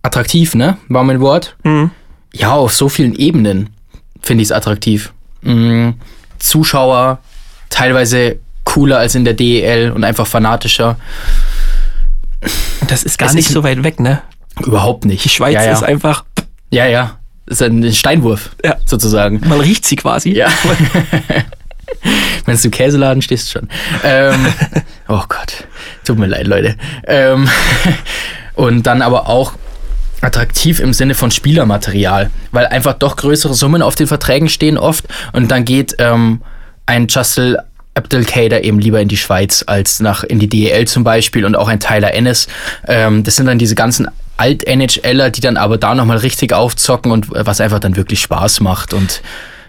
attraktiv, 0.02 0.54
ne? 0.54 0.76
War 0.88 1.04
mein 1.04 1.20
Wort. 1.20 1.56
Mhm. 1.62 1.92
Ja, 2.32 2.52
auf 2.52 2.74
so 2.74 2.88
vielen 2.88 3.14
Ebenen 3.14 3.70
finde 4.20 4.42
ich 4.42 4.48
es 4.48 4.52
attraktiv. 4.52 5.12
Mhm. 5.42 5.94
Zuschauer, 6.42 7.18
teilweise 7.70 8.38
cooler 8.64 8.98
als 8.98 9.14
in 9.14 9.24
der 9.24 9.34
DEL 9.34 9.90
und 9.92 10.04
einfach 10.04 10.26
fanatischer. 10.26 10.96
Das 12.88 13.02
ist 13.04 13.18
gar 13.18 13.28
Es 13.28 13.34
nicht 13.34 13.46
ist- 13.46 13.52
so 13.52 13.62
weit 13.64 13.82
weg, 13.84 14.00
ne? 14.00 14.20
Überhaupt 14.64 15.04
nicht. 15.04 15.24
Die 15.24 15.28
Schweiz 15.30 15.54
ja, 15.54 15.64
ja. 15.64 15.72
ist 15.72 15.82
einfach, 15.82 16.24
Ja, 16.70 16.86
ja. 16.86 17.18
Das 17.46 17.60
ist 17.60 17.66
ein 17.66 17.92
Steinwurf, 17.92 18.50
Ja. 18.64 18.76
sozusagen. 18.86 19.40
man 19.48 19.60
riecht 19.60 19.84
sie 19.84 19.96
quasi. 19.96 20.30
Ja. 20.30 20.48
Wenn 22.46 22.56
du 22.56 22.62
im 22.64 22.70
Käseladen 22.70 23.22
stehst 23.22 23.50
schon. 23.50 23.68
Ähm, 24.04 24.46
oh 25.08 25.22
Gott. 25.28 25.66
Tut 26.04 26.18
mir 26.18 26.26
leid, 26.26 26.46
Leute. 26.46 26.76
Ähm, 27.06 27.48
und 28.54 28.86
dann 28.86 29.02
aber 29.02 29.28
auch 29.28 29.52
attraktiv 30.22 30.80
im 30.80 30.92
Sinne 30.92 31.14
von 31.14 31.30
Spielermaterial, 31.30 32.30
weil 32.50 32.66
einfach 32.66 32.94
doch 32.94 33.16
größere 33.16 33.54
Summen 33.54 33.82
auf 33.82 33.94
den 33.94 34.06
Verträgen 34.06 34.48
stehen 34.48 34.78
oft 34.78 35.04
und 35.32 35.50
dann 35.50 35.64
geht 35.64 35.96
ähm, 35.98 36.40
ein 36.86 37.08
Justin 37.08 37.56
Abdelkader 37.94 38.64
eben 38.64 38.78
lieber 38.78 39.00
in 39.00 39.08
die 39.08 39.18
Schweiz 39.18 39.64
als 39.66 40.00
nach 40.00 40.24
in 40.24 40.38
die 40.38 40.48
DEL 40.48 40.86
zum 40.86 41.04
Beispiel 41.04 41.44
und 41.44 41.56
auch 41.56 41.68
ein 41.68 41.78
Tyler 41.78 42.14
Ennis. 42.14 42.48
Ähm, 42.88 43.22
das 43.22 43.36
sind 43.36 43.46
dann 43.46 43.58
diese 43.58 43.74
ganzen 43.74 44.08
Alt-NHLer, 44.38 45.30
die 45.30 45.42
dann 45.42 45.58
aber 45.58 45.76
da 45.76 45.94
nochmal 45.94 46.16
richtig 46.16 46.54
aufzocken 46.54 47.12
und 47.12 47.34
äh, 47.34 47.44
was 47.44 47.60
einfach 47.60 47.80
dann 47.80 47.96
wirklich 47.96 48.20
Spaß 48.20 48.60
macht 48.60 48.94
und 48.94 49.20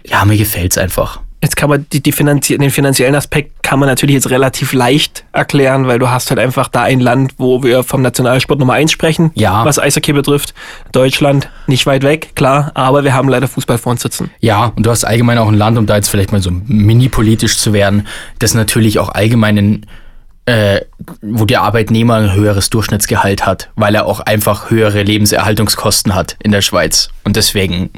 ja, 0.06 0.24
mir 0.24 0.38
gefällt's 0.38 0.78
einfach. 0.78 1.20
Jetzt 1.44 1.56
kann 1.56 1.68
man 1.68 1.84
die, 1.92 2.02
die 2.02 2.10
finanzie 2.10 2.56
den 2.56 2.70
finanziellen 2.70 3.14
Aspekt 3.14 3.62
kann 3.62 3.78
man 3.78 3.86
natürlich 3.86 4.14
jetzt 4.14 4.30
relativ 4.30 4.72
leicht 4.72 5.24
erklären, 5.32 5.86
weil 5.86 5.98
du 5.98 6.08
hast 6.08 6.30
halt 6.30 6.40
einfach 6.40 6.68
da 6.68 6.80
ein 6.84 7.00
Land, 7.00 7.34
wo 7.36 7.62
wir 7.62 7.82
vom 7.82 8.00
Nationalsport 8.00 8.58
Nummer 8.58 8.72
eins 8.72 8.92
sprechen, 8.92 9.30
Ja. 9.34 9.62
was 9.66 9.78
Eishockey 9.78 10.14
betrifft. 10.14 10.54
Deutschland 10.92 11.50
nicht 11.66 11.84
weit 11.84 12.02
weg, 12.02 12.30
klar, 12.34 12.70
aber 12.72 13.04
wir 13.04 13.12
haben 13.12 13.28
leider 13.28 13.46
Fußball 13.46 13.76
vor 13.76 13.92
uns 13.92 14.00
sitzen. 14.00 14.30
Ja, 14.40 14.72
und 14.74 14.86
du 14.86 14.90
hast 14.90 15.04
allgemein 15.04 15.36
auch 15.36 15.48
ein 15.48 15.54
Land, 15.54 15.76
um 15.76 15.84
da 15.84 15.96
jetzt 15.96 16.08
vielleicht 16.08 16.32
mal 16.32 16.40
so 16.40 16.50
mini-politisch 16.50 17.58
zu 17.58 17.74
werden, 17.74 18.06
das 18.38 18.54
natürlich 18.54 18.98
auch 18.98 19.10
allgemein 19.10 19.56
in, 19.58 19.86
äh, 20.46 20.80
wo 21.20 21.44
der 21.44 21.60
Arbeitnehmer 21.60 22.14
ein 22.14 22.32
höheres 22.32 22.70
Durchschnittsgehalt 22.70 23.44
hat, 23.44 23.68
weil 23.76 23.94
er 23.94 24.06
auch 24.06 24.20
einfach 24.20 24.70
höhere 24.70 25.02
Lebenserhaltungskosten 25.02 26.14
hat 26.14 26.36
in 26.42 26.52
der 26.52 26.62
Schweiz. 26.62 27.10
Und 27.24 27.36
deswegen 27.36 27.90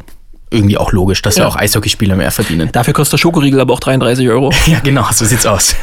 irgendwie 0.50 0.78
auch 0.78 0.92
logisch, 0.92 1.22
dass 1.22 1.36
Ja. 1.36 1.42
ja 1.44 1.48
auch 1.48 1.56
Eishockeyspieler 1.56 2.14
mehr 2.16 2.30
verdienen. 2.30 2.70
Dafür 2.72 2.94
kostet 2.94 3.14
der 3.14 3.18
Schokoriegel 3.18 3.60
aber 3.60 3.74
auch 3.74 3.80
33 3.80 4.28
Euro. 4.28 4.52
Ja, 4.66 4.78
genau, 4.80 5.06
so 5.12 5.24
sieht's 5.24 5.46
aus. 5.46 5.74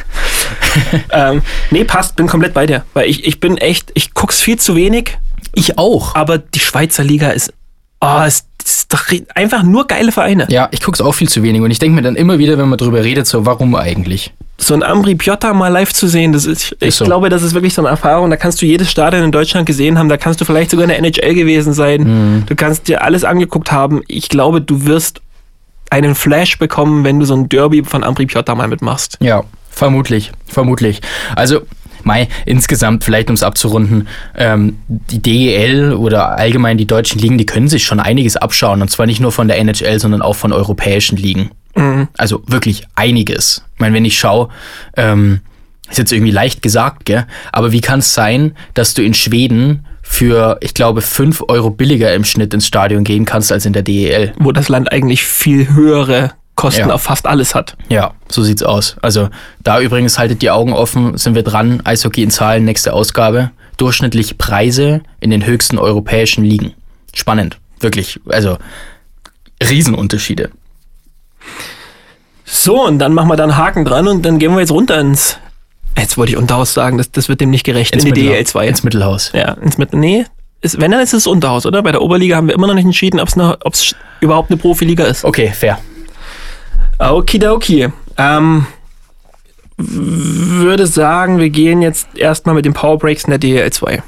ähm, 1.12 1.42
nee, 1.72 1.84
passt, 1.84 2.16
bin 2.16 2.28
komplett 2.28 2.54
bei 2.54 2.66
dir. 2.66 2.84
Weil 2.94 3.10
ich, 3.10 3.26
ich 3.26 3.40
bin 3.40 3.58
echt, 3.58 3.92
ich 3.94 4.14
guck's 4.14 4.42
viel 4.42 4.58
zu 4.58 4.76
wenig, 4.76 5.18
Ich 5.54 5.78
auch. 5.78 6.16
aber 6.16 6.38
die 6.38 6.60
Schweizer 6.60 7.04
Liga 7.04 7.30
ist, 7.30 7.54
oh, 8.02 8.22
ist, 8.26 8.48
ist 8.64 8.94
doch 8.94 9.04
einfach 9.36 9.64
nur 9.64 9.88
geile 9.88 10.12
Vereine. 10.12 10.48
Ja, 10.50 10.70
ich 10.72 10.82
guck's 10.82 11.02
auch 11.02 11.14
viel 11.14 11.28
zu 11.30 11.44
wenig 11.44 11.62
und 11.62 11.72
ich 11.72 11.80
denke 11.80 11.96
mir 11.96 12.02
dann 12.02 12.16
immer 12.16 12.40
wieder, 12.40 12.58
wenn 12.58 12.70
man 12.70 12.78
drüber 12.78 13.04
redet, 13.04 13.28
so, 13.28 13.46
warum 13.46 13.76
eigentlich? 13.76 14.34
So 14.58 14.74
ein 14.74 14.84
Ambri 14.84 15.16
Piotta 15.16 15.54
mal 15.54 15.70
live 15.70 15.94
zu 15.94 16.08
sehen, 16.08 16.32
das 16.32 16.46
ist, 16.46 16.76
ich 16.80 16.90
Ist 16.90 16.98
so. 16.98 17.06
glaube, 17.06 17.30
das 17.30 17.42
ist 17.42 17.54
wirklich 17.54 17.74
so 17.74 17.82
eine 17.82 17.90
Erfahrung. 17.90 18.30
Da 18.30 18.38
kannst 18.38 18.62
du 18.62 18.66
jedes 18.66 18.90
Stadion 18.90 19.24
in 19.24 19.32
Deutschland 19.32 19.66
gesehen 19.66 19.98
haben, 19.98 20.10
da 20.10 20.18
kannst 20.18 20.40
du 20.42 20.46
vielleicht 20.46 20.72
sogar 20.72 20.84
in 20.86 20.90
der 20.90 21.00
NHL 21.00 21.34
gewesen 21.34 21.74
sein. 21.74 22.04
Mhm. 22.38 22.46
Du 22.46 22.56
kannst 22.56 22.88
dir 22.88 23.04
alles 23.04 23.24
angeguckt 23.24 23.72
haben. 23.72 24.02
Ich 24.08 24.30
glaube, 24.30 24.62
du 24.62 24.86
wirst 24.86 25.22
einen 25.90 26.16
Flash 26.16 26.58
bekommen, 26.60 27.04
wenn 27.04 27.20
du 27.20 27.26
so 27.26 27.36
ein 27.36 27.50
Derby 27.50 27.84
von 27.84 28.04
Ambri 28.04 28.26
Piotta 28.26 28.56
mal 28.56 28.68
mitmachst. 28.68 29.18
Ja, 29.22 29.44
vermutlich, 29.70 30.32
vermutlich. 30.48 31.02
Also, 31.36 31.62
Mai, 32.06 32.28
insgesamt, 32.46 33.04
vielleicht 33.06 33.30
um 33.30 33.36
es 33.36 33.44
abzurunden, 33.44 34.08
ähm, 34.38 34.78
die 34.88 35.22
DEL 35.22 35.94
oder 35.94 36.38
allgemein 36.38 36.78
die 36.78 36.86
deutschen 36.86 37.20
Ligen, 37.20 37.38
die 37.38 37.46
können 37.46 37.70
sich 37.70 37.86
schon 37.86 38.00
einiges 38.02 38.36
abschauen. 38.36 38.82
Und 38.82 38.90
zwar 38.90 39.06
nicht 39.06 39.22
nur 39.22 39.32
von 39.32 39.48
der 39.48 39.58
NHL, 39.58 40.00
sondern 40.00 40.22
auch 40.22 40.36
von 40.36 40.52
europäischen 40.52 41.18
Ligen. 41.18 41.52
Also 42.18 42.44
wirklich 42.46 42.84
einiges. 42.96 43.64
Ich 43.74 43.80
meine, 43.80 43.96
wenn 43.96 44.06
ich 44.06 44.18
schaue, 44.20 44.50
ähm, 44.96 45.42
ist 45.90 45.98
jetzt 45.98 46.12
irgendwie 46.12 46.32
leicht 46.32 46.62
gesagt, 46.62 47.06
gell? 47.06 47.26
Aber 47.52 47.72
wie 47.72 47.82
kann 47.82 48.00
es 48.00 48.14
sein, 48.14 48.56
dass 48.74 48.94
du 48.94 49.02
in 49.04 49.14
Schweden 49.14 49.86
für, 50.02 50.58
ich 50.62 50.74
glaube, 50.74 51.02
5 51.02 51.44
Euro 51.48 51.70
billiger 51.72 52.14
im 52.14 52.24
Schnitt 52.24 52.54
ins 52.54 52.68
Stadion 52.68 53.04
gehen 53.04 53.26
kannst 53.26 53.52
als 53.52 53.66
in 53.66 53.74
der 53.74 53.82
DEL? 53.82 54.34
wo 54.40 54.52
das 54.52 54.70
Land 54.70 54.92
eigentlich 54.92 55.24
viel 55.24 55.74
höhere 55.74 56.32
Kosten 56.56 56.90
Ja. 56.90 56.94
auf 56.94 57.02
fast 57.02 57.26
alles 57.26 57.56
hat. 57.56 57.76
Ja, 57.90 58.14
so 58.30 58.44
sieht's 58.44 58.62
aus. 58.62 58.96
Also 59.02 59.30
da 59.64 59.82
übrigens 59.82 60.20
haltet 60.20 60.42
die 60.44 60.52
Augen 60.52 60.74
offen, 60.74 61.18
sind 61.18 61.34
wir 61.34 61.42
dran. 61.44 61.82
Eishockey 61.84 62.22
in 62.22 62.30
Zahlen, 62.30 62.64
nächste 62.66 62.94
Ausgabe. 62.94 63.50
Durchschnittliche 63.78 64.36
Preise 64.36 65.02
in 65.20 65.32
den 65.32 65.46
höchsten 65.48 65.80
europäischen 65.80 66.44
Ligen. 66.46 66.74
Spannend, 67.16 67.58
wirklich. 67.80 68.20
Also 68.30 68.58
Riesenunterschiede. 69.68 70.52
So, 72.46 72.86
und 72.86 73.00
dann 73.00 73.14
machen 73.14 73.30
wir 73.30 73.36
da 73.36 73.44
einen 73.44 73.58
Haken 73.58 73.86
dran 73.86 74.08
und 74.08 74.24
dann 74.24 74.40
gehen 74.40 74.54
wir 74.54 74.60
jetzt 74.60 74.72
runter 74.72 75.00
ins. 75.00 75.40
Jetzt 75.98 76.18
wollte 76.18 76.32
ich 76.32 76.38
Unterhaus 76.38 76.74
sagen, 76.74 76.98
das, 76.98 77.12
das 77.12 77.30
wird 77.30 77.42
dem 77.42 77.50
nicht 77.50 77.64
gerecht. 77.64 77.96
in 77.96 78.04
die. 78.04 78.12
DEL 78.12 78.46
2. 78.46 78.68
Ins 78.68 78.84
Mittelhaus. 78.84 79.32
Ja, 79.34 79.54
ins 79.54 79.78
Mitte. 79.78 79.98
Nee, 79.98 80.26
ist, 80.62 80.80
wenn 80.80 80.92
dann 80.92 81.02
ist 81.02 81.14
es 81.14 81.28
Unterhaus, 81.28 81.66
oder? 81.66 81.84
Bei 81.84 81.92
der 81.92 82.02
Oberliga 82.02 82.38
haben 82.38 82.48
wir 82.48 82.56
immer 82.56 82.68
noch 82.68 82.74
nicht 82.74 82.86
entschieden, 82.86 83.20
ob 83.20 83.28
es 83.74 83.96
überhaupt 84.22 84.50
eine 84.50 84.58
Profiliga 84.58 85.04
ist. 85.04 85.26
Okay, 85.26 85.50
fair. 85.50 85.78
Okidoki. 87.00 87.90
Ähm, 88.18 88.66
würde 89.78 90.88
sagen, 90.88 91.40
wir 91.40 91.50
gehen 91.50 91.82
jetzt 91.82 92.08
erstmal 92.16 92.56
mit 92.56 92.66
den 92.66 92.74
Powerbreaks 92.74 93.26
in 93.26 93.32
der 93.32 93.40
DEL 93.40 93.72
2. 93.72 94.02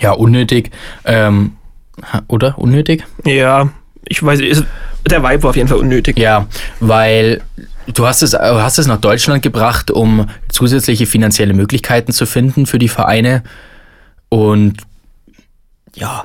Ja, 0.00 0.12
unnötig. 0.12 0.70
Ähm, 1.04 1.56
oder? 2.28 2.58
Unnötig? 2.58 3.04
Ja, 3.24 3.68
ich 4.06 4.22
weiß, 4.22 4.40
ist, 4.40 4.64
der 5.08 5.22
Vibe 5.22 5.42
war 5.42 5.50
auf 5.50 5.56
jeden 5.56 5.68
Fall 5.68 5.78
unnötig. 5.78 6.18
Ja, 6.18 6.46
weil 6.80 7.42
du 7.92 8.06
hast 8.06 8.22
es, 8.22 8.32
du 8.32 8.38
hast 8.38 8.78
es 8.78 8.86
nach 8.86 9.00
Deutschland 9.00 9.42
gebracht, 9.42 9.90
um 9.90 10.28
zusätzliche 10.48 11.06
finanzielle 11.06 11.54
Möglichkeiten 11.54 12.12
zu 12.12 12.26
finden 12.26 12.66
für 12.66 12.78
die 12.78 12.88
Vereine. 12.88 13.42
Und 14.28 14.78
ja, 15.94 16.24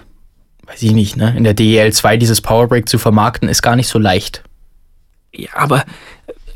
weiß 0.67 0.82
ich 0.84 0.93
nicht, 0.93 1.17
ne? 1.17 1.34
In 1.38 1.43
der 1.43 1.53
DEL 1.53 1.91
2 1.91 2.17
dieses 2.17 2.41
Powerbreak 2.41 2.88
zu 2.88 2.97
vermarkten, 2.97 3.49
ist 3.49 3.61
gar 3.61 3.75
nicht 3.75 3.88
so 3.88 3.99
leicht. 3.99 4.43
Ja, 5.34 5.49
aber 5.55 5.84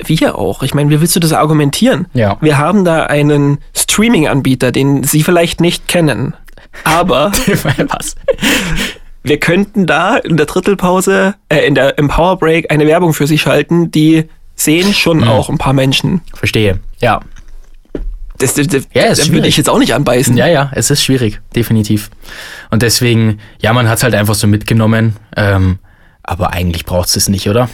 wir 0.05 0.37
auch. 0.37 0.63
Ich 0.63 0.73
meine, 0.73 0.89
wie 0.89 0.99
willst 0.99 1.15
du 1.15 1.19
das 1.19 1.33
argumentieren? 1.33 2.07
Ja. 2.13 2.37
Wir 2.41 2.57
haben 2.57 2.83
da 2.83 3.05
einen 3.05 3.59
Streaming-Anbieter, 3.75 4.71
den 4.71 5.03
Sie 5.03 5.23
vielleicht 5.23 5.61
nicht 5.61 5.87
kennen. 5.87 6.35
Aber 6.83 7.31
Was? 7.89 8.15
Wir 9.23 9.39
könnten 9.39 9.85
da 9.85 10.17
in 10.17 10.37
der 10.37 10.45
Drittelpause, 10.45 11.35
äh, 11.49 11.65
in 11.65 11.75
der, 11.75 11.97
im 11.97 12.07
Powerbreak 12.09 12.71
eine 12.71 12.85
Werbung 12.87 13.13
für 13.13 13.27
Sie 13.27 13.37
schalten, 13.37 13.89
die 13.91 14.29
sehen 14.55 14.93
schon 14.93 15.19
Mhm. 15.19 15.27
auch 15.29 15.49
ein 15.49 15.57
paar 15.57 15.73
Menschen. 15.73 16.21
Verstehe. 16.33 16.79
Ja. 16.99 17.21
Das, 18.37 18.55
das, 18.55 18.67
das, 18.67 18.87
Ja, 18.93 19.03
ist 19.03 19.27
da 19.27 19.31
würde 19.31 19.47
ich 19.47 19.57
jetzt 19.57 19.69
auch 19.69 19.79
nicht 19.79 19.93
anbeißen. 19.93 20.35
Ja, 20.35 20.47
ja, 20.47 20.71
es 20.75 20.89
ist 20.89 21.03
schwierig, 21.03 21.39
definitiv. 21.55 22.09
Und 22.71 22.81
deswegen, 22.81 23.39
ja, 23.59 23.71
man 23.73 23.87
hat 23.87 23.97
es 23.99 24.03
halt 24.03 24.15
einfach 24.15 24.35
so 24.35 24.47
mitgenommen. 24.47 25.15
Ähm, 25.37 25.79
aber 26.23 26.51
eigentlich 26.53 26.85
braucht 26.85 27.15
es 27.15 27.29
nicht, 27.29 27.47
oder? 27.49 27.69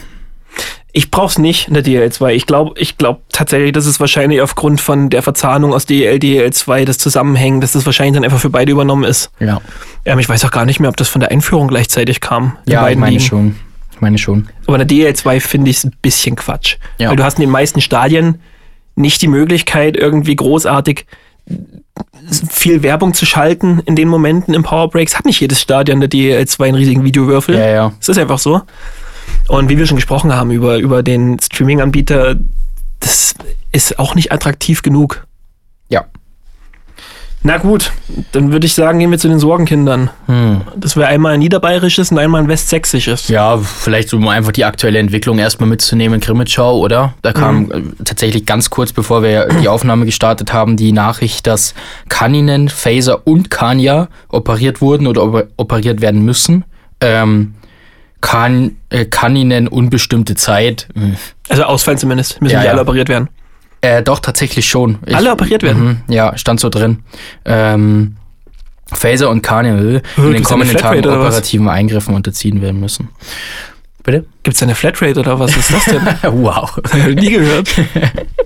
Ich 0.92 1.10
brauch's 1.10 1.38
nicht 1.38 1.68
in 1.68 1.74
der 1.74 1.84
DL2. 1.84 2.32
Ich 2.32 2.46
glaube 2.46 2.78
ich 2.78 2.98
glaub 2.98 3.22
tatsächlich, 3.30 3.72
dass 3.72 3.86
es 3.86 4.00
wahrscheinlich 4.00 4.40
aufgrund 4.40 4.80
von 4.80 5.10
der 5.10 5.22
Verzahnung 5.22 5.72
aus 5.72 5.86
DL, 5.86 6.16
DL2 6.16 6.84
das 6.84 6.98
Zusammenhängen, 6.98 7.60
dass 7.60 7.72
das 7.72 7.86
wahrscheinlich 7.86 8.14
dann 8.14 8.24
einfach 8.24 8.40
für 8.40 8.50
beide 8.50 8.72
übernommen 8.72 9.04
ist. 9.04 9.30
Ja. 9.40 9.60
Ähm, 10.04 10.18
ich 10.18 10.28
weiß 10.28 10.44
auch 10.44 10.50
gar 10.50 10.64
nicht 10.64 10.80
mehr, 10.80 10.90
ob 10.90 10.96
das 10.96 11.08
von 11.08 11.20
der 11.20 11.30
Einführung 11.30 11.68
gleichzeitig 11.68 12.20
kam. 12.20 12.56
Ja, 12.66 12.88
ich 12.88 12.96
meine 12.96 13.12
Ligen. 13.16 13.24
schon. 13.24 13.56
Ich 13.92 14.00
meine 14.00 14.18
schon. 14.18 14.48
Aber 14.66 14.80
in 14.80 14.88
der 14.88 15.14
DL2 15.14 15.40
finde 15.40 15.70
ich 15.70 15.78
es 15.78 15.84
ein 15.84 15.94
bisschen 16.02 16.36
Quatsch. 16.36 16.76
Ja. 16.98 17.10
Weil 17.10 17.16
du 17.16 17.24
hast 17.24 17.38
in 17.38 17.42
den 17.42 17.50
meisten 17.50 17.80
Stadien 17.80 18.40
nicht 18.96 19.22
die 19.22 19.28
Möglichkeit, 19.28 19.96
irgendwie 19.96 20.36
großartig 20.36 21.06
viel 22.48 22.82
Werbung 22.82 23.14
zu 23.14 23.26
schalten 23.26 23.82
in 23.86 23.96
den 23.96 24.08
Momenten 24.08 24.54
im 24.54 24.62
Powerbreaks. 24.62 25.18
Hat 25.18 25.24
nicht 25.24 25.40
jedes 25.40 25.60
Stadion 25.60 26.00
der 26.00 26.10
DL2 26.10 26.64
einen 26.64 26.74
riesigen 26.74 27.04
Videowürfel. 27.04 27.56
Ja, 27.56 27.66
ja. 27.66 27.92
Es 28.00 28.08
ist 28.08 28.18
einfach 28.18 28.38
so. 28.38 28.62
Und 29.48 29.68
wie 29.68 29.78
wir 29.78 29.86
schon 29.86 29.96
gesprochen 29.96 30.34
haben 30.34 30.50
über, 30.50 30.78
über 30.78 31.02
den 31.02 31.38
Streaming-Anbieter, 31.40 32.36
das 33.00 33.34
ist 33.72 33.98
auch 33.98 34.14
nicht 34.14 34.32
attraktiv 34.32 34.82
genug. 34.82 35.26
Ja. 35.88 36.04
Na 37.42 37.56
gut, 37.56 37.90
dann 38.32 38.52
würde 38.52 38.66
ich 38.66 38.74
sagen, 38.74 38.98
gehen 38.98 39.10
wir 39.10 39.18
zu 39.18 39.26
den 39.26 39.38
Sorgenkindern. 39.38 40.10
Hm. 40.26 40.60
Das 40.76 40.94
wäre 40.94 41.08
einmal 41.08 41.32
ein 41.32 41.38
niederbayerisches 41.38 42.12
und 42.12 42.18
einmal 42.18 42.42
ein 42.42 42.48
westsächsisches. 42.48 43.28
Ja, 43.28 43.56
vielleicht 43.56 44.12
um 44.12 44.28
einfach 44.28 44.52
die 44.52 44.66
aktuelle 44.66 44.98
Entwicklung 44.98 45.38
erstmal 45.38 45.66
mitzunehmen, 45.70 46.20
Grimmitschau, 46.20 46.78
oder? 46.78 47.14
Da 47.22 47.32
kam 47.32 47.70
äh, 47.72 47.80
tatsächlich 48.04 48.44
ganz 48.44 48.68
kurz, 48.68 48.92
bevor 48.92 49.22
wir 49.22 49.48
die 49.62 49.68
Aufnahme 49.68 50.04
gestartet 50.04 50.52
haben, 50.52 50.76
die 50.76 50.92
Nachricht, 50.92 51.46
dass 51.46 51.72
Kaninen, 52.10 52.68
Phaser 52.68 53.26
und 53.26 53.50
Kanya 53.50 54.08
operiert 54.28 54.82
wurden 54.82 55.06
oder 55.06 55.22
oper- 55.22 55.46
operiert 55.56 56.02
werden 56.02 56.22
müssen. 56.22 56.64
Ähm, 57.00 57.54
kan 58.20 58.76
äh, 58.90 59.04
Kaninen 59.06 59.68
unbestimmte 59.68 60.34
Zeit. 60.34 60.88
Hm. 60.94 61.16
Also 61.48 61.62
ausfallen 61.64 61.98
zumindest. 61.98 62.40
Müssen 62.40 62.54
Ja, 62.54 62.64
ja. 62.64 62.70
alle 62.72 62.82
operiert 62.82 63.08
werden. 63.08 63.28
Äh, 63.82 64.02
doch, 64.02 64.18
tatsächlich 64.18 64.68
schon. 64.68 64.98
Ich- 65.06 65.16
Alle 65.16 65.32
operiert 65.32 65.62
werden? 65.62 66.02
Mhm, 66.06 66.14
ja, 66.14 66.36
stand 66.36 66.60
so 66.60 66.68
drin. 66.68 66.98
Ähm, 67.46 68.16
Phaser 68.92 69.30
und 69.30 69.40
Kanye 69.42 69.70
in 69.70 69.76
den 69.78 69.92
gibt's 69.94 70.16
eine 70.16 70.40
kommenden 70.42 70.76
Tagen 70.76 70.98
operativen 71.06 71.68
Eingriffen 71.68 72.14
unterziehen 72.14 72.60
werden 72.60 72.80
müssen. 72.80 73.08
Bitte? 74.02 74.24
Gibt 74.42 74.56
es 74.56 74.62
eine 74.62 74.74
Flatrate 74.74 75.20
oder 75.20 75.38
was 75.38 75.56
ist 75.56 75.72
das 75.72 75.84
denn? 75.84 76.02
wow. 76.42 76.76
Hab 76.76 76.94
ich 77.08 77.16
nie 77.16 77.30
gehört. 77.30 77.68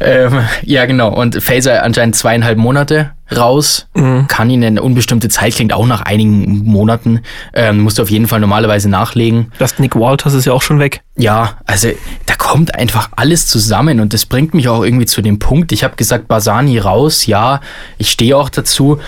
ähm, 0.00 0.40
ja, 0.62 0.86
genau. 0.86 1.12
Und 1.12 1.42
Phaser 1.42 1.82
anscheinend 1.82 2.16
zweieinhalb 2.16 2.58
Monate 2.58 3.12
raus. 3.34 3.88
Mhm. 3.94 4.26
Kann 4.28 4.50
ihn 4.50 4.64
eine 4.64 4.82
unbestimmte 4.82 5.28
Zeit, 5.28 5.54
klingt 5.54 5.72
auch 5.72 5.86
nach 5.86 6.02
einigen 6.02 6.64
Monaten. 6.64 7.20
Ähm, 7.52 7.80
musst 7.80 7.98
du 7.98 8.02
auf 8.02 8.10
jeden 8.10 8.28
Fall 8.28 8.40
normalerweise 8.40 8.88
nachlegen. 8.88 9.52
Das 9.58 9.78
Nick 9.78 9.96
Walters 9.96 10.34
ist 10.34 10.44
ja 10.44 10.52
auch 10.52 10.62
schon 10.62 10.78
weg. 10.78 11.02
Ja, 11.16 11.58
also 11.66 11.88
da 12.26 12.34
kommt 12.36 12.74
einfach 12.74 13.10
alles 13.16 13.46
zusammen 13.46 14.00
und 14.00 14.12
das 14.12 14.26
bringt 14.26 14.54
mich 14.54 14.68
auch 14.68 14.84
irgendwie 14.84 15.06
zu 15.06 15.22
dem 15.22 15.38
Punkt. 15.38 15.72
Ich 15.72 15.82
habe 15.82 15.96
gesagt, 15.96 16.28
Basani 16.28 16.78
raus, 16.78 17.26
ja, 17.26 17.60
ich 17.98 18.10
stehe 18.10 18.36
auch 18.36 18.48
dazu. 18.48 18.98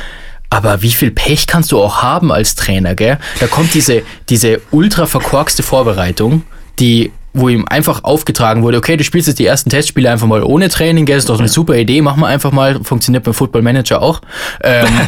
Aber 0.50 0.82
wie 0.82 0.90
viel 0.90 1.10
Pech 1.10 1.46
kannst 1.46 1.72
du 1.72 1.78
auch 1.78 2.02
haben 2.02 2.32
als 2.32 2.54
Trainer, 2.54 2.94
gell? 2.94 3.18
Da 3.38 3.46
kommt 3.46 3.74
diese, 3.74 4.02
diese 4.30 4.62
ultra 4.70 5.04
verkorkste 5.06 5.62
Vorbereitung, 5.62 6.42
die, 6.78 7.12
wo 7.40 7.48
ihm 7.48 7.64
einfach 7.68 8.04
aufgetragen 8.04 8.62
wurde, 8.62 8.78
okay, 8.78 8.96
du 8.96 9.04
spielst 9.04 9.28
jetzt 9.28 9.38
die 9.38 9.46
ersten 9.46 9.70
Testspiele 9.70 10.10
einfach 10.10 10.26
mal 10.26 10.42
ohne 10.42 10.68
Training, 10.68 11.04
gell? 11.04 11.18
Ist 11.18 11.28
doch 11.28 11.38
eine 11.38 11.48
super 11.48 11.76
Idee, 11.76 12.00
machen 12.02 12.20
wir 12.20 12.26
einfach 12.26 12.52
mal, 12.52 12.82
funktioniert 12.82 13.24
beim 13.24 13.34
Football 13.34 13.62
Manager 13.62 14.00
auch. 14.02 14.20
Ähm, 14.62 14.86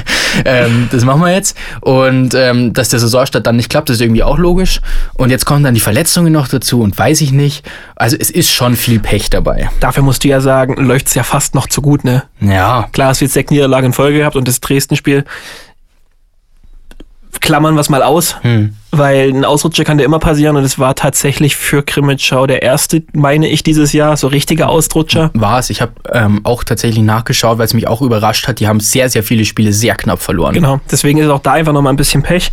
ähm, 0.44 0.88
das 0.92 1.04
machen 1.04 1.20
wir 1.20 1.32
jetzt. 1.32 1.56
Und 1.80 2.34
ähm, 2.34 2.72
dass 2.72 2.88
der 2.90 2.98
Saisonstart 3.00 3.46
dann 3.46 3.56
nicht 3.56 3.70
klappt, 3.70 3.90
ist 3.90 4.00
irgendwie 4.00 4.22
auch 4.22 4.38
logisch. 4.38 4.80
Und 5.14 5.30
jetzt 5.30 5.44
kommen 5.44 5.64
dann 5.64 5.74
die 5.74 5.80
Verletzungen 5.80 6.32
noch 6.32 6.48
dazu 6.48 6.82
und 6.82 6.96
weiß 6.98 7.20
ich 7.20 7.32
nicht. 7.32 7.68
Also 7.96 8.16
es 8.18 8.30
ist 8.30 8.50
schon 8.50 8.76
viel 8.76 9.00
Pech 9.00 9.30
dabei. 9.30 9.70
Dafür 9.80 10.02
musst 10.02 10.24
du 10.24 10.28
ja 10.28 10.40
sagen, 10.40 10.74
läuft's 10.84 11.14
ja 11.14 11.22
fast 11.22 11.54
noch 11.54 11.66
zu 11.66 11.82
gut, 11.82 12.04
ne? 12.04 12.24
Ja, 12.40 12.88
Klar, 12.92 13.08
hast 13.08 13.20
du 13.20 13.24
jetzt 13.24 13.34
sechs 13.34 13.50
Niederlagen 13.50 13.86
in 13.86 13.92
Folge 13.92 14.18
gehabt 14.18 14.36
und 14.36 14.48
das 14.48 14.60
Dresden-Spiel 14.60 15.24
klammern 17.40 17.74
wir 17.74 17.80
es 17.80 17.88
mal 17.88 18.02
aus, 18.02 18.36
hm. 18.42 18.76
Weil 18.92 19.30
ein 19.30 19.44
Ausrutscher 19.44 19.84
kann 19.84 19.98
dir 19.98 20.04
immer 20.04 20.18
passieren 20.18 20.56
und 20.56 20.64
es 20.64 20.78
war 20.78 20.94
tatsächlich 20.94 21.56
für 21.56 21.82
Krimitschau 21.82 22.46
der 22.46 22.62
erste, 22.62 23.02
meine 23.12 23.48
ich, 23.48 23.62
dieses 23.62 23.92
Jahr, 23.92 24.16
so 24.16 24.26
richtiger 24.26 24.68
Ausrutscher. 24.68 25.30
war 25.34 25.58
es. 25.58 25.70
Ich 25.70 25.80
habe 25.80 25.92
ähm, 26.12 26.40
auch 26.44 26.64
tatsächlich 26.64 27.02
nachgeschaut, 27.02 27.58
weil 27.58 27.66
es 27.66 27.74
mich 27.74 27.86
auch 27.86 28.02
überrascht 28.02 28.48
hat. 28.48 28.58
Die 28.60 28.66
haben 28.66 28.80
sehr, 28.80 29.08
sehr 29.08 29.22
viele 29.22 29.44
Spiele 29.44 29.72
sehr 29.72 29.94
knapp 29.94 30.20
verloren. 30.20 30.54
Genau, 30.54 30.80
deswegen 30.90 31.18
ist 31.18 31.28
auch 31.28 31.40
da 31.40 31.52
einfach 31.52 31.72
nochmal 31.72 31.92
ein 31.92 31.96
bisschen 31.96 32.22
Pech. 32.22 32.50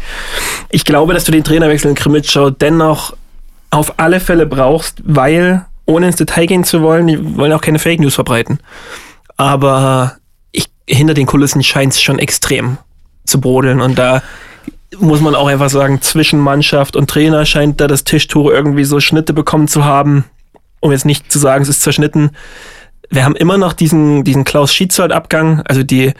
Ich 0.69 0.85
glaube, 0.85 1.13
dass 1.13 1.23
du 1.23 1.31
den 1.31 1.43
Trainerwechsel 1.43 1.89
in 1.89 1.95
Krimitschau 1.95 2.51
dennoch 2.51 3.13
auf 3.69 3.99
alle 3.99 4.19
Fälle 4.19 4.45
brauchst, 4.45 5.01
weil, 5.03 5.65
ohne 5.85 6.07
ins 6.07 6.15
Detail 6.17 6.45
gehen 6.45 6.63
zu 6.63 6.81
wollen, 6.81 7.07
die 7.07 7.38
wollen 7.38 7.51
auch 7.51 7.61
keine 7.61 7.79
Fake 7.79 7.99
News 7.99 8.15
verbreiten. 8.15 8.59
Aber 9.38 10.17
ich, 10.51 10.67
hinter 10.88 11.13
den 11.13 11.25
Kulissen 11.25 11.63
scheint 11.63 11.93
es 11.93 12.01
schon 12.01 12.19
extrem 12.19 12.77
zu 13.25 13.41
brodeln 13.41 13.81
und 13.81 13.97
da 13.97 14.21
muss 14.99 15.21
man 15.21 15.35
auch 15.35 15.47
einfach 15.47 15.69
sagen, 15.69 16.01
zwischen 16.01 16.39
Mannschaft 16.39 16.95
und 16.95 17.09
Trainer 17.09 17.45
scheint 17.45 17.81
da 17.81 17.88
das 17.88 18.03
Tischtuch 18.03 18.49
irgendwie 18.49 18.85
so 18.85 18.99
Schnitte 18.99 19.33
bekommen 19.33 19.67
zu 19.67 19.83
haben, 19.85 20.25
um 20.79 20.91
jetzt 20.91 21.05
nicht 21.05 21.31
zu 21.31 21.39
sagen, 21.39 21.63
es 21.63 21.69
ist 21.69 21.81
zerschnitten. 21.81 22.31
Wir 23.09 23.25
haben 23.25 23.35
immer 23.35 23.57
noch 23.57 23.73
diesen, 23.73 24.23
diesen 24.23 24.43
Klaus 24.43 24.73
Schietzold-Abgang, 24.73 25.61
also 25.67 25.83
die, 25.83 26.13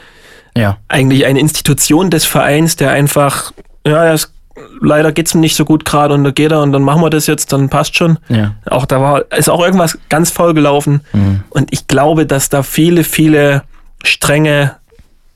Ja. 0.56 0.78
eigentlich 0.90 1.26
eine 1.26 1.40
Institution 1.40 2.10
des 2.10 2.26
Vereins, 2.26 2.76
der 2.76 2.92
einfach, 2.92 3.54
ja, 3.86 4.12
das, 4.12 4.34
leider 4.82 5.12
geht's 5.12 5.34
ihm 5.34 5.42
nicht 5.42 5.56
so 5.56 5.66
gut 5.66 5.86
gerade 5.86 6.14
und 6.14 6.24
da 6.24 6.32
geht 6.32 6.52
er 6.52 6.62
und 6.62 6.72
dann 6.74 6.82
machen 6.84 7.02
wir 7.02 7.10
das 7.10 7.28
jetzt, 7.28 7.54
dann 7.54 7.70
passt 7.70 7.96
schon. 7.96 8.18
Ja. 8.28 8.56
Auch 8.70 8.86
da 8.86 9.00
war, 9.02 9.32
ist 9.38 9.50
auch 9.50 9.64
irgendwas 9.64 9.98
ganz 10.10 10.32
faul 10.32 10.54
gelaufen. 10.54 11.02
Mhm. 11.14 11.44
Und 11.50 11.72
ich 11.72 11.88
glaube, 11.88 12.26
dass 12.26 12.50
da 12.50 12.64
viele, 12.64 13.04
viele 13.04 13.64
Stränge 14.04 14.76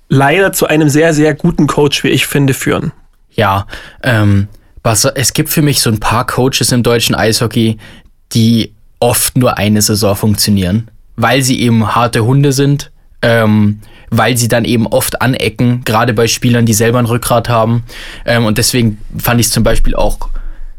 leider 0.09 0.51
zu 0.53 0.67
einem 0.67 0.89
sehr, 0.89 1.13
sehr 1.13 1.33
guten 1.33 1.67
Coach, 1.67 2.03
wie 2.03 2.09
ich 2.09 2.25
finde, 2.27 2.53
führen. 2.53 2.91
Ja, 3.33 3.67
ähm, 4.03 4.47
es 5.15 5.33
gibt 5.33 5.49
für 5.49 5.61
mich 5.61 5.81
so 5.81 5.89
ein 5.89 5.99
paar 5.99 6.25
Coaches 6.25 6.71
im 6.71 6.83
deutschen 6.83 7.15
Eishockey, 7.15 7.77
die 8.33 8.73
oft 8.99 9.37
nur 9.37 9.57
eine 9.57 9.81
Saison 9.81 10.15
funktionieren, 10.15 10.89
weil 11.15 11.41
sie 11.41 11.61
eben 11.61 11.95
harte 11.95 12.25
Hunde 12.25 12.51
sind, 12.51 12.91
ähm, 13.21 13.79
weil 14.09 14.37
sie 14.37 14.47
dann 14.47 14.65
eben 14.65 14.87
oft 14.87 15.21
anecken, 15.21 15.83
gerade 15.85 16.13
bei 16.13 16.27
Spielern, 16.27 16.65
die 16.65 16.73
selber 16.73 16.99
ein 16.99 17.05
Rückgrat 17.05 17.49
haben. 17.49 17.83
Ähm, 18.25 18.45
und 18.45 18.57
deswegen 18.57 18.99
fand 19.17 19.39
ich 19.39 19.47
es 19.47 19.53
zum 19.53 19.63
Beispiel 19.63 19.95
auch 19.95 20.29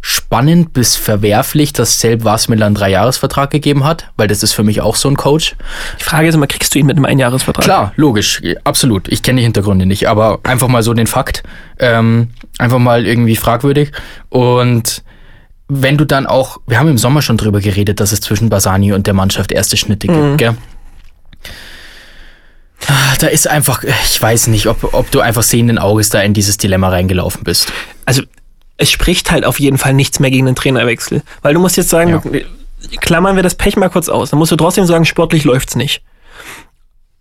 spannend 0.04 0.72
bis 0.72 0.96
verwerflich, 0.96 1.72
dass 1.72 2.00
Selb 2.00 2.24
Wasmiller 2.24 2.66
einen 2.66 2.74
Dreijahresvertrag 2.74 3.50
gegeben 3.50 3.84
hat, 3.84 4.10
weil 4.16 4.26
das 4.26 4.42
ist 4.42 4.52
für 4.52 4.64
mich 4.64 4.80
auch 4.80 4.96
so 4.96 5.08
ein 5.08 5.16
Coach. 5.16 5.54
Die 6.00 6.04
Frage 6.04 6.26
ist 6.26 6.34
immer, 6.34 6.48
kriegst 6.48 6.74
du 6.74 6.80
ihn 6.80 6.86
mit 6.86 6.96
einem 6.96 7.04
Einjahresvertrag? 7.04 7.64
Klar, 7.64 7.92
logisch, 7.96 8.42
absolut. 8.64 9.06
Ich 9.08 9.22
kenne 9.22 9.38
die 9.38 9.44
Hintergründe 9.44 9.86
nicht, 9.86 10.08
aber 10.08 10.40
einfach 10.42 10.66
mal 10.66 10.82
so 10.82 10.92
den 10.92 11.06
Fakt. 11.06 11.44
Ähm, 11.78 12.30
einfach 12.58 12.80
mal 12.80 13.06
irgendwie 13.06 13.36
fragwürdig. 13.36 13.92
Und 14.28 15.04
wenn 15.68 15.96
du 15.96 16.04
dann 16.04 16.26
auch, 16.26 16.58
wir 16.66 16.80
haben 16.80 16.88
im 16.88 16.98
Sommer 16.98 17.22
schon 17.22 17.38
drüber 17.38 17.60
geredet, 17.60 18.00
dass 18.00 18.10
es 18.10 18.20
zwischen 18.20 18.48
Basani 18.50 18.92
und 18.92 19.06
der 19.06 19.14
Mannschaft 19.14 19.52
erste 19.52 19.76
Schnitte 19.76 20.08
gibt, 20.08 20.38
gell? 20.38 20.56
Ah, 22.88 23.14
Da 23.20 23.28
ist 23.28 23.46
einfach, 23.46 23.84
ich 23.84 24.20
weiß 24.20 24.48
nicht, 24.48 24.66
ob, 24.66 24.92
ob 24.94 25.10
du 25.12 25.20
einfach 25.20 25.44
sehenden 25.44 25.78
Auges 25.78 26.08
da 26.08 26.20
in 26.20 26.34
dieses 26.34 26.56
Dilemma 26.56 26.88
reingelaufen 26.88 27.44
bist. 27.44 27.72
also 28.04 28.22
es 28.76 28.90
spricht 28.90 29.30
halt 29.30 29.44
auf 29.44 29.60
jeden 29.60 29.78
Fall 29.78 29.94
nichts 29.94 30.18
mehr 30.20 30.30
gegen 30.30 30.46
den 30.46 30.54
Trainerwechsel. 30.54 31.22
Weil 31.42 31.54
du 31.54 31.60
musst 31.60 31.76
jetzt 31.76 31.90
sagen, 31.90 32.10
Ja. 32.32 32.98
klammern 33.00 33.36
wir 33.36 33.42
das 33.42 33.54
Pech 33.54 33.76
mal 33.76 33.88
kurz 33.90 34.08
aus. 34.08 34.30
Dann 34.30 34.38
musst 34.38 34.52
du 34.52 34.56
trotzdem 34.56 34.86
sagen, 34.86 35.04
sportlich 35.04 35.44
läuft's 35.44 35.76
nicht. 35.76 36.02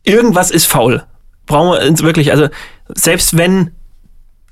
Irgendwas 0.03 0.49
ist 0.51 0.65
faul. 0.65 1.03
Brauchen 1.45 1.79
wir 1.79 1.87
uns 1.87 2.01
wirklich, 2.01 2.31
also 2.31 2.47
selbst 2.87 3.37
wenn 3.37 3.71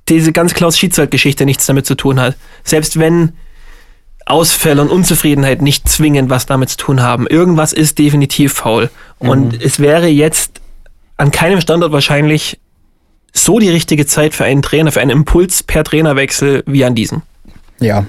diese 0.07 0.31
ganze 0.31 0.55
Klaus 0.55 0.77
Schiedsold-Geschichte 0.77 1.45
nichts 1.45 1.65
damit 1.65 1.85
zu 1.85 1.95
tun 1.95 2.19
hat, 2.19 2.35
selbst 2.63 2.99
wenn 2.99 3.33
Ausfälle 4.25 4.81
und 4.81 4.89
Unzufriedenheit 4.89 5.61
nicht 5.61 5.89
zwingend 5.89 6.29
was 6.29 6.45
damit 6.45 6.69
zu 6.69 6.77
tun 6.77 7.01
haben, 7.01 7.25
irgendwas 7.25 7.73
ist 7.73 7.97
definitiv 7.97 8.53
faul. 8.53 8.89
Und 9.17 9.59
es 9.61 9.79
wäre 9.79 10.07
jetzt 10.07 10.61
an 11.17 11.31
keinem 11.31 11.61
Standort 11.61 11.91
wahrscheinlich 11.91 12.59
so 13.33 13.59
die 13.59 13.69
richtige 13.69 14.05
Zeit 14.05 14.33
für 14.33 14.45
einen 14.45 14.61
Trainer, 14.61 14.91
für 14.91 15.01
einen 15.01 15.11
Impuls 15.11 15.63
per 15.63 15.83
Trainerwechsel 15.83 16.63
wie 16.65 16.85
an 16.85 16.95
diesem. 16.95 17.21
Ja. 17.79 18.05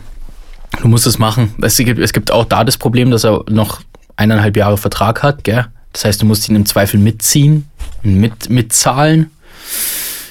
Du 0.81 0.89
musst 0.89 1.07
es 1.07 1.19
machen. 1.19 1.55
Es 1.63 1.77
gibt, 1.77 1.99
es 1.99 2.13
gibt 2.13 2.31
auch 2.31 2.45
da 2.45 2.65
das 2.65 2.77
Problem, 2.77 3.11
dass 3.11 3.25
er 3.25 3.45
noch 3.49 3.81
eineinhalb 4.17 4.57
Jahre 4.57 4.79
Vertrag 4.79 5.23
hat, 5.23 5.45
gell? 5.45 5.67
Das 5.93 6.05
heißt, 6.05 6.23
du 6.23 6.27
musst 6.27 6.49
ihn 6.49 6.57
im 6.57 6.67
Zweifel 6.67 7.01
mitziehen, 7.01 7.69
mit, 8.03 8.49
mitzahlen. 8.49 9.31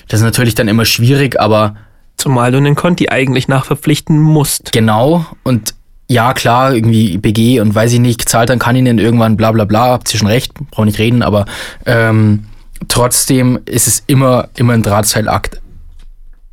Das 0.07 0.21
ist 0.21 0.23
natürlich 0.23 0.55
dann 0.55 0.67
immer 0.67 0.85
schwierig, 0.85 1.39
aber 1.39 1.75
Zumal 2.19 2.51
du 2.51 2.57
einen 2.57 2.75
Conti 2.75 3.07
eigentlich 3.07 3.47
nachverpflichten 3.47 4.19
musst. 4.19 4.73
genau. 4.73 5.25
Und 5.43 5.73
ja, 6.09 6.33
klar, 6.33 6.73
irgendwie 6.73 7.17
BG 7.17 7.61
und 7.61 7.73
weiß 7.73 7.93
ich 7.93 7.99
nicht, 7.99 8.27
zahlt 8.27 8.49
dann 8.49 8.59
kann 8.59 8.75
ihnen 8.75 8.97
irgendwann 8.97 9.37
bla 9.37 9.53
bla 9.53 9.63
bla, 9.63 9.91
habt 9.91 10.13
ihr 10.13 10.19
schon 10.19 10.27
recht, 10.27 10.53
brauche 10.71 10.85
nicht 10.85 10.99
reden, 10.99 11.21
aber 11.21 11.45
ähm, 11.85 12.45
trotzdem 12.88 13.59
ist 13.65 13.88
es 13.88 14.03
immer, 14.07 14.49
immer 14.55 14.73
ein 14.73 14.84
Drahtseilakt. 14.84 15.61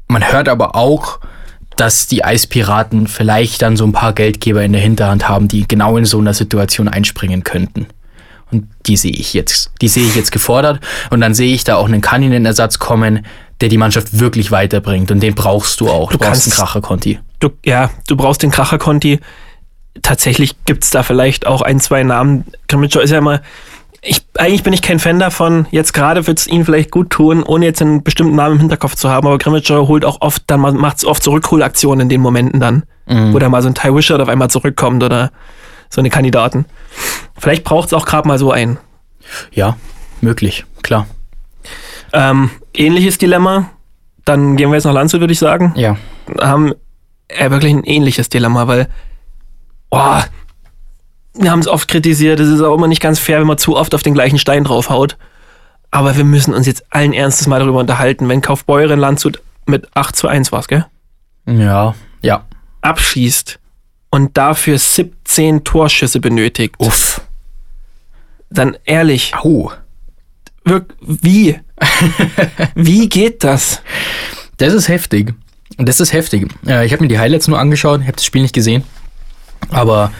Man 0.09 0.31
hört 0.33 0.49
aber 0.49 0.75
auch, 0.77 1.19
dass 1.77 2.07
die 2.07 2.25
Eispiraten 2.25 3.07
vielleicht 3.07 3.63
dann 3.63 3.77
so 3.77 3.85
ein 3.85 3.93
paar 3.93 4.13
Geldgeber 4.13 4.63
in 4.63 4.73
der 4.73 4.81
Hinterhand 4.81 5.29
haben, 5.29 5.49
die 5.49 5.67
genau 5.69 5.97
in 5.97 6.05
so 6.05 6.19
einer 6.19 6.33
Situation 6.35 6.89
einspringen 6.89 7.45
könnten. 7.45 7.87
Und 8.51 8.69
die 8.87 8.97
sehe 8.97 9.13
ich 9.13 9.35
jetzt, 9.35 9.73
die 9.83 9.89
sehe 9.89 10.07
ich 10.07 10.15
jetzt 10.15 10.31
gefordert. 10.33 10.81
Und 11.11 11.21
dann 11.21 11.35
sehe 11.35 11.53
ich 11.55 11.65
da 11.65 11.77
auch 11.77 11.87
einen 11.87 12.01
Kaninen-Ersatz 12.01 12.79
kommen, 12.79 13.27
der 13.61 13.69
die 13.69 13.77
Mannschaft 13.77 14.19
wirklich 14.21 14.51
weiterbringt. 14.53 15.11
Und 15.11 15.21
den 15.21 15.35
brauchst 15.35 15.81
du 15.81 15.91
auch. 15.91 16.11
Du, 16.13 16.19
Du, 16.19 16.25
brauchst 16.25 16.45
kannst- 16.45 16.47
einen 16.47 16.67
Kracher-Conti. 16.67 17.19
Du, 17.41 17.51
ja, 17.65 17.91
du 18.07 18.17
brauchst 18.17 18.43
den 18.43 18.51
Kracher-Conti. 18.53 19.19
Tatsächlich 20.03 20.55
gibt 20.65 20.85
es 20.85 20.91
da 20.91 21.03
vielleicht 21.03 21.47
auch 21.47 21.61
ein, 21.63 21.81
zwei 21.81 22.03
Namen. 22.05 22.45
Grimmitschau 22.69 23.01
ist 23.01 23.11
ja 23.11 23.19
immer. 23.19 23.41
Ich, 24.09 24.25
eigentlich 24.39 24.63
bin 24.63 24.73
ich 24.73 24.83
kein 24.83 24.99
Fan 25.01 25.19
davon. 25.19 25.67
Jetzt 25.71 25.93
gerade 25.93 26.27
wird 26.27 26.39
es 26.39 26.47
ihnen 26.47 26.65
vielleicht 26.65 26.91
gut 26.93 27.11
tun, 27.11 27.43
ohne 27.43 27.65
jetzt 27.65 27.83
einen 27.83 28.05
bestimmten 28.05 28.37
Namen 28.37 28.55
im 28.55 28.61
Hinterkopf 28.61 28.95
zu 28.95 29.11
haben. 29.11 29.27
Aber 29.27 29.37
Grimmitschau 29.37 29.89
holt 29.89 30.05
auch 30.05 30.21
oft, 30.21 30.45
dann 30.47 30.61
macht 30.61 30.99
es 30.99 31.05
oft 31.05 31.23
so 31.23 31.33
Rückholaktionen 31.33 32.03
in 32.03 32.09
den 32.09 32.21
Momenten 32.21 32.61
dann, 32.61 32.85
wo 33.33 33.39
da 33.39 33.49
mal 33.49 33.63
so 33.63 33.69
ein 33.69 33.75
Ty 33.75 33.95
Wishart 33.95 34.21
auf 34.21 34.29
einmal 34.29 34.49
zurückkommt 34.49 35.03
oder 35.03 35.33
so 35.89 36.01
eine 36.01 36.11
Kandidaten. 36.11 36.67
Vielleicht 37.37 37.65
braucht 37.65 37.89
es 37.89 37.95
auch 37.95 38.07
gerade 38.07 38.29
mal 38.29 38.39
so 38.39 38.53
einen. 38.53 38.79
Ja, 39.53 39.77
möglich, 40.21 40.65
klar. 40.83 41.07
Ähm, 42.13 42.51
ähnliches 42.75 43.19
Dilemma. 43.19 43.71
Dann 44.25 44.57
gehen 44.57 44.71
wir 44.71 44.77
jetzt 44.77 44.85
nach 44.85 44.93
Landshut, 44.93 45.21
würde 45.21 45.33
ich 45.33 45.39
sagen. 45.39 45.73
Ja. 45.77 45.97
haben 46.41 46.73
äh, 47.29 47.51
wirklich 47.51 47.73
ein 47.73 47.85
ähnliches 47.85 48.29
Dilemma, 48.29 48.67
weil 48.67 48.89
oh, 49.91 50.21
wir 51.39 51.51
haben 51.51 51.61
es 51.61 51.69
oft 51.69 51.89
kritisiert, 51.89 52.41
es 52.41 52.49
ist 52.49 52.61
auch 52.61 52.75
immer 52.75 52.89
nicht 52.89 53.03
ganz 53.03 53.19
fair, 53.19 53.41
wenn 53.41 53.47
man 53.47 53.59
zu 53.59 53.77
oft 53.77 53.95
auf 53.95 54.03
den 54.03 54.15
gleichen 54.15 54.39
Stein 54.39 54.65
draufhaut. 54.65 55.17
Aber 55.91 56.17
wir 56.17 56.25
müssen 56.25 56.55
uns 56.55 56.67
jetzt 56.67 56.85
allen 56.91 57.13
Ernstes 57.13 57.47
mal 57.47 57.61
darüber 57.61 57.79
unterhalten, 57.79 58.29
wenn 58.29 58.41
Kaufbeuren 58.41 58.99
Landshut 58.99 59.41
mit 59.67 59.89
8 59.95 60.15
zu 60.17 60.29
1 60.29 60.53
war's, 60.53 60.69
gell? 60.69 60.87
Ja, 61.47 61.95
ja. 62.23 62.45
Abschießt 62.81 63.59
und 64.11 64.37
dafür 64.37 64.79
17 64.79 65.65
Torschüsse 65.65 66.21
benötigt, 66.21 66.75
Uff. 66.79 67.21
dann 68.51 68.77
ehrlich, 68.85 69.35
Au. 69.37 69.73
wie? 71.01 71.61
wie 72.75 73.09
geht 73.09 73.45
das? 73.45 73.83
Das 74.57 74.73
ist 74.73 74.89
heftig. 74.89 75.35
Das 75.79 76.01
ist 76.01 76.13
heftig. 76.13 76.49
Äh, 76.67 76.87
ich 76.87 76.93
habe 76.93 77.03
mir 77.03 77.09
die 77.09 77.19
Highlights 77.19 77.49
nur 77.49 77.59
angeschaut, 77.59 78.01
habe 78.03 78.13
das 78.13 78.25
Spiel 78.25 78.43
nicht 78.43 78.55
gesehen. 78.55 78.85
Aber 79.71 80.13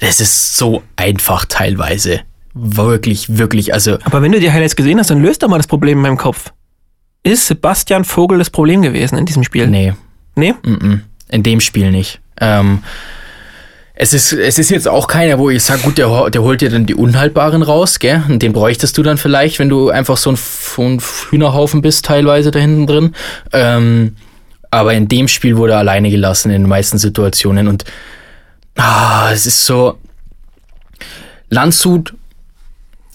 das 0.00 0.20
ist 0.20 0.56
so 0.56 0.82
einfach 0.96 1.44
teilweise. 1.44 2.20
Wirklich, 2.52 3.38
wirklich. 3.38 3.72
Also, 3.72 3.98
Aber 4.02 4.22
wenn 4.22 4.32
du 4.32 4.40
die 4.40 4.50
Highlights 4.50 4.74
gesehen 4.76 4.98
hast, 4.98 5.10
dann 5.10 5.22
löst 5.22 5.42
doch 5.42 5.48
mal 5.48 5.58
das 5.58 5.66
Problem 5.68 5.98
in 5.98 6.02
meinem 6.02 6.16
Kopf. 6.16 6.52
Ist 7.22 7.46
Sebastian 7.46 8.04
Vogel 8.04 8.38
das 8.38 8.50
Problem 8.50 8.82
gewesen 8.82 9.18
in 9.18 9.26
diesem 9.26 9.44
Spiel? 9.44 9.66
nee, 9.66 9.92
Nee? 10.34 10.54
mm-mm. 10.64 11.00
in 11.28 11.42
dem 11.42 11.60
Spiel 11.60 11.90
nicht. 11.92 12.20
Ähm, 12.40 12.82
es 13.94 14.14
ist, 14.14 14.32
es 14.32 14.58
ist 14.58 14.70
jetzt 14.70 14.88
auch 14.88 15.06
keiner, 15.06 15.38
wo 15.38 15.50
ich 15.50 15.62
sage, 15.62 15.82
gut, 15.82 15.98
der, 15.98 16.30
der 16.30 16.42
holt 16.42 16.62
dir 16.62 16.70
dann 16.70 16.86
die 16.86 16.94
Unhaltbaren 16.94 17.60
raus, 17.62 17.98
gell? 17.98 18.22
Und 18.26 18.42
den 18.42 18.54
bräuchtest 18.54 18.96
du 18.96 19.02
dann 19.02 19.18
vielleicht, 19.18 19.58
wenn 19.58 19.68
du 19.68 19.90
einfach 19.90 20.16
so 20.16 20.30
ein, 20.30 20.36
so 20.36 20.82
ein 20.82 20.98
Hühnerhaufen 21.28 21.82
bist, 21.82 22.06
teilweise 22.06 22.50
da 22.50 22.58
hinten 22.58 22.86
drin. 22.86 23.14
Ähm, 23.52 24.16
aber 24.70 24.94
in 24.94 25.08
dem 25.08 25.28
Spiel 25.28 25.58
wurde 25.58 25.74
er 25.74 25.80
alleine 25.80 26.10
gelassen 26.10 26.50
in 26.50 26.62
den 26.62 26.68
meisten 26.68 26.96
Situationen. 26.96 27.68
Und 27.68 27.84
ah, 28.76 29.30
es 29.32 29.46
ist 29.46 29.64
so. 29.66 29.98
Landshut. 31.48 32.14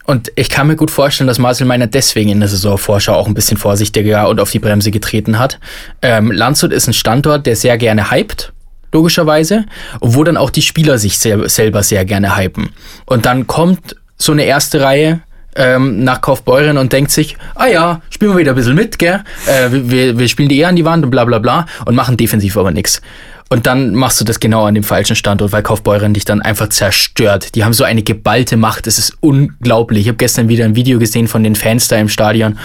Und 0.06 0.32
ich 0.36 0.50
kann 0.50 0.68
mir 0.68 0.76
gut 0.76 0.92
vorstellen, 0.92 1.28
dass 1.28 1.40
Marcel 1.40 1.66
Meiner 1.66 1.88
deswegen 1.88 2.30
in 2.30 2.40
der 2.40 2.50
Saisonvorschau 2.50 3.14
auch 3.14 3.28
ein 3.28 3.34
bisschen 3.34 3.58
vorsichtiger 3.58 4.30
und 4.30 4.40
auf 4.40 4.52
die 4.52 4.60
Bremse 4.60 4.92
getreten 4.92 5.40
hat. 5.40 5.60
Ähm, 6.04 6.32
Landshut 6.32 6.72
ist 6.72 6.88
ein 6.88 6.94
Standort, 6.94 7.48
der 7.48 7.56
sehr 7.56 7.78
gerne 7.80 8.12
hypt, 8.12 8.54
logischerweise, 8.92 9.66
und 10.02 10.14
wo 10.14 10.24
dann 10.24 10.38
auch 10.38 10.52
die 10.52 10.62
Spieler 10.62 11.00
sich 11.00 11.18
sel 11.18 11.50
selber 11.50 11.82
sehr 11.82 12.06
gerne 12.06 12.38
hypen. 12.38 12.70
Und 13.08 13.26
dann 13.26 13.48
kommt 13.48 13.96
so 14.18 14.32
eine 14.32 14.44
erste 14.44 14.82
Reihe 14.82 15.22
ähm, 15.56 16.04
nach 16.04 16.22
Kaufbeuren 16.22 16.78
und 16.78 16.94
denkt 16.94 17.10
sich, 17.10 17.36
ah 17.56 17.66
ja, 17.66 18.02
spielen 18.12 18.34
wir 18.34 18.38
wieder 18.38 18.52
ein 18.52 18.56
bisschen 18.58 18.76
mit, 18.76 19.00
gell? 19.00 19.24
Äh, 19.48 19.72
wir- 19.72 19.90
wir, 19.90 20.20
wir 20.20 20.28
spielen 20.28 20.50
die 20.50 20.60
eher 20.60 20.68
an 20.68 20.76
die 20.76 20.86
Wand 20.86 21.04
und 21.04 21.10
bla 21.10 21.26
bla 21.26 21.40
bla 21.40 21.66
und 21.86 21.96
machen 21.96 22.16
defensiv 22.16 22.58
aber 22.58 22.72
nichts. 22.72 23.02
Und 23.48 23.68
dann 23.68 23.94
machst 23.94 24.20
du 24.20 24.26
das 24.26 24.40
genau 24.40 24.66
an 24.66 24.74
dem 24.74 24.84
falschen 24.84 25.16
Standort, 25.16 25.52
weil 25.52 25.62
Kaufbeuren 25.62 26.16
dich 26.16 26.26
dann 26.26 26.42
einfach 26.42 26.70
zerstört. 26.70 27.54
Die 27.54 27.64
haben 27.64 27.74
so 27.74 27.84
eine 27.84 28.02
geballte 28.02 28.58
Macht, 28.58 28.88
es 28.88 28.98
ist 28.98 29.16
unglaublich. 29.20 30.02
Ich 30.02 30.08
habe 30.08 30.18
gestern 30.18 30.50
wieder 30.50 30.66
ein 30.66 30.76
Video 30.76 30.98
gesehen 30.98 31.28
von 31.28 31.44
den 31.44 31.56
Fans 31.56 31.88
da 31.88 31.96
im 31.98 32.10
Stadion. 32.10 32.58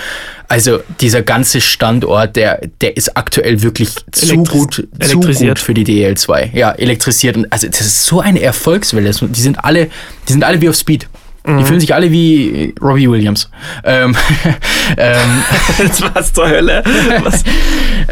Also 0.49 0.81
dieser 1.01 1.21
ganze 1.23 1.61
Standort, 1.61 2.35
der, 2.35 2.61
der 2.81 2.97
ist 2.97 3.15
aktuell 3.17 3.63
wirklich 3.63 3.91
zu 4.11 4.27
Elektris- 4.27 4.51
gut, 4.53 4.75
zu 4.75 4.83
elektrisiert. 4.99 5.59
gut 5.59 5.65
für 5.65 5.75
die 5.75 5.85
DL2. 5.85 6.57
Ja, 6.57 6.71
elektrisiert. 6.73 7.37
Und 7.37 7.53
also 7.53 7.69
das 7.69 7.83
ist 7.83 8.07
so 8.07 8.21
eine 8.21 8.41
Erfolgswelle. 8.41 9.11
Die 9.11 9.41
sind 9.41 9.63
alle, 9.63 9.91
die 10.29 10.33
sind 10.33 10.45
alle 10.45 10.61
wie 10.63 10.69
auf 10.71 10.77
Speed. 10.77 11.09
Die 11.47 11.65
fühlen 11.65 11.81
sich 11.81 11.95
alle 11.95 12.11
wie 12.11 12.75
Robbie 12.83 13.11
Williams. 13.11 13.51
Ähm, 13.85 14.15
ähm, 14.97 15.43
Was 16.15 16.33
zur 16.33 16.49
Hölle? 16.49 16.83
Was? 17.25 17.45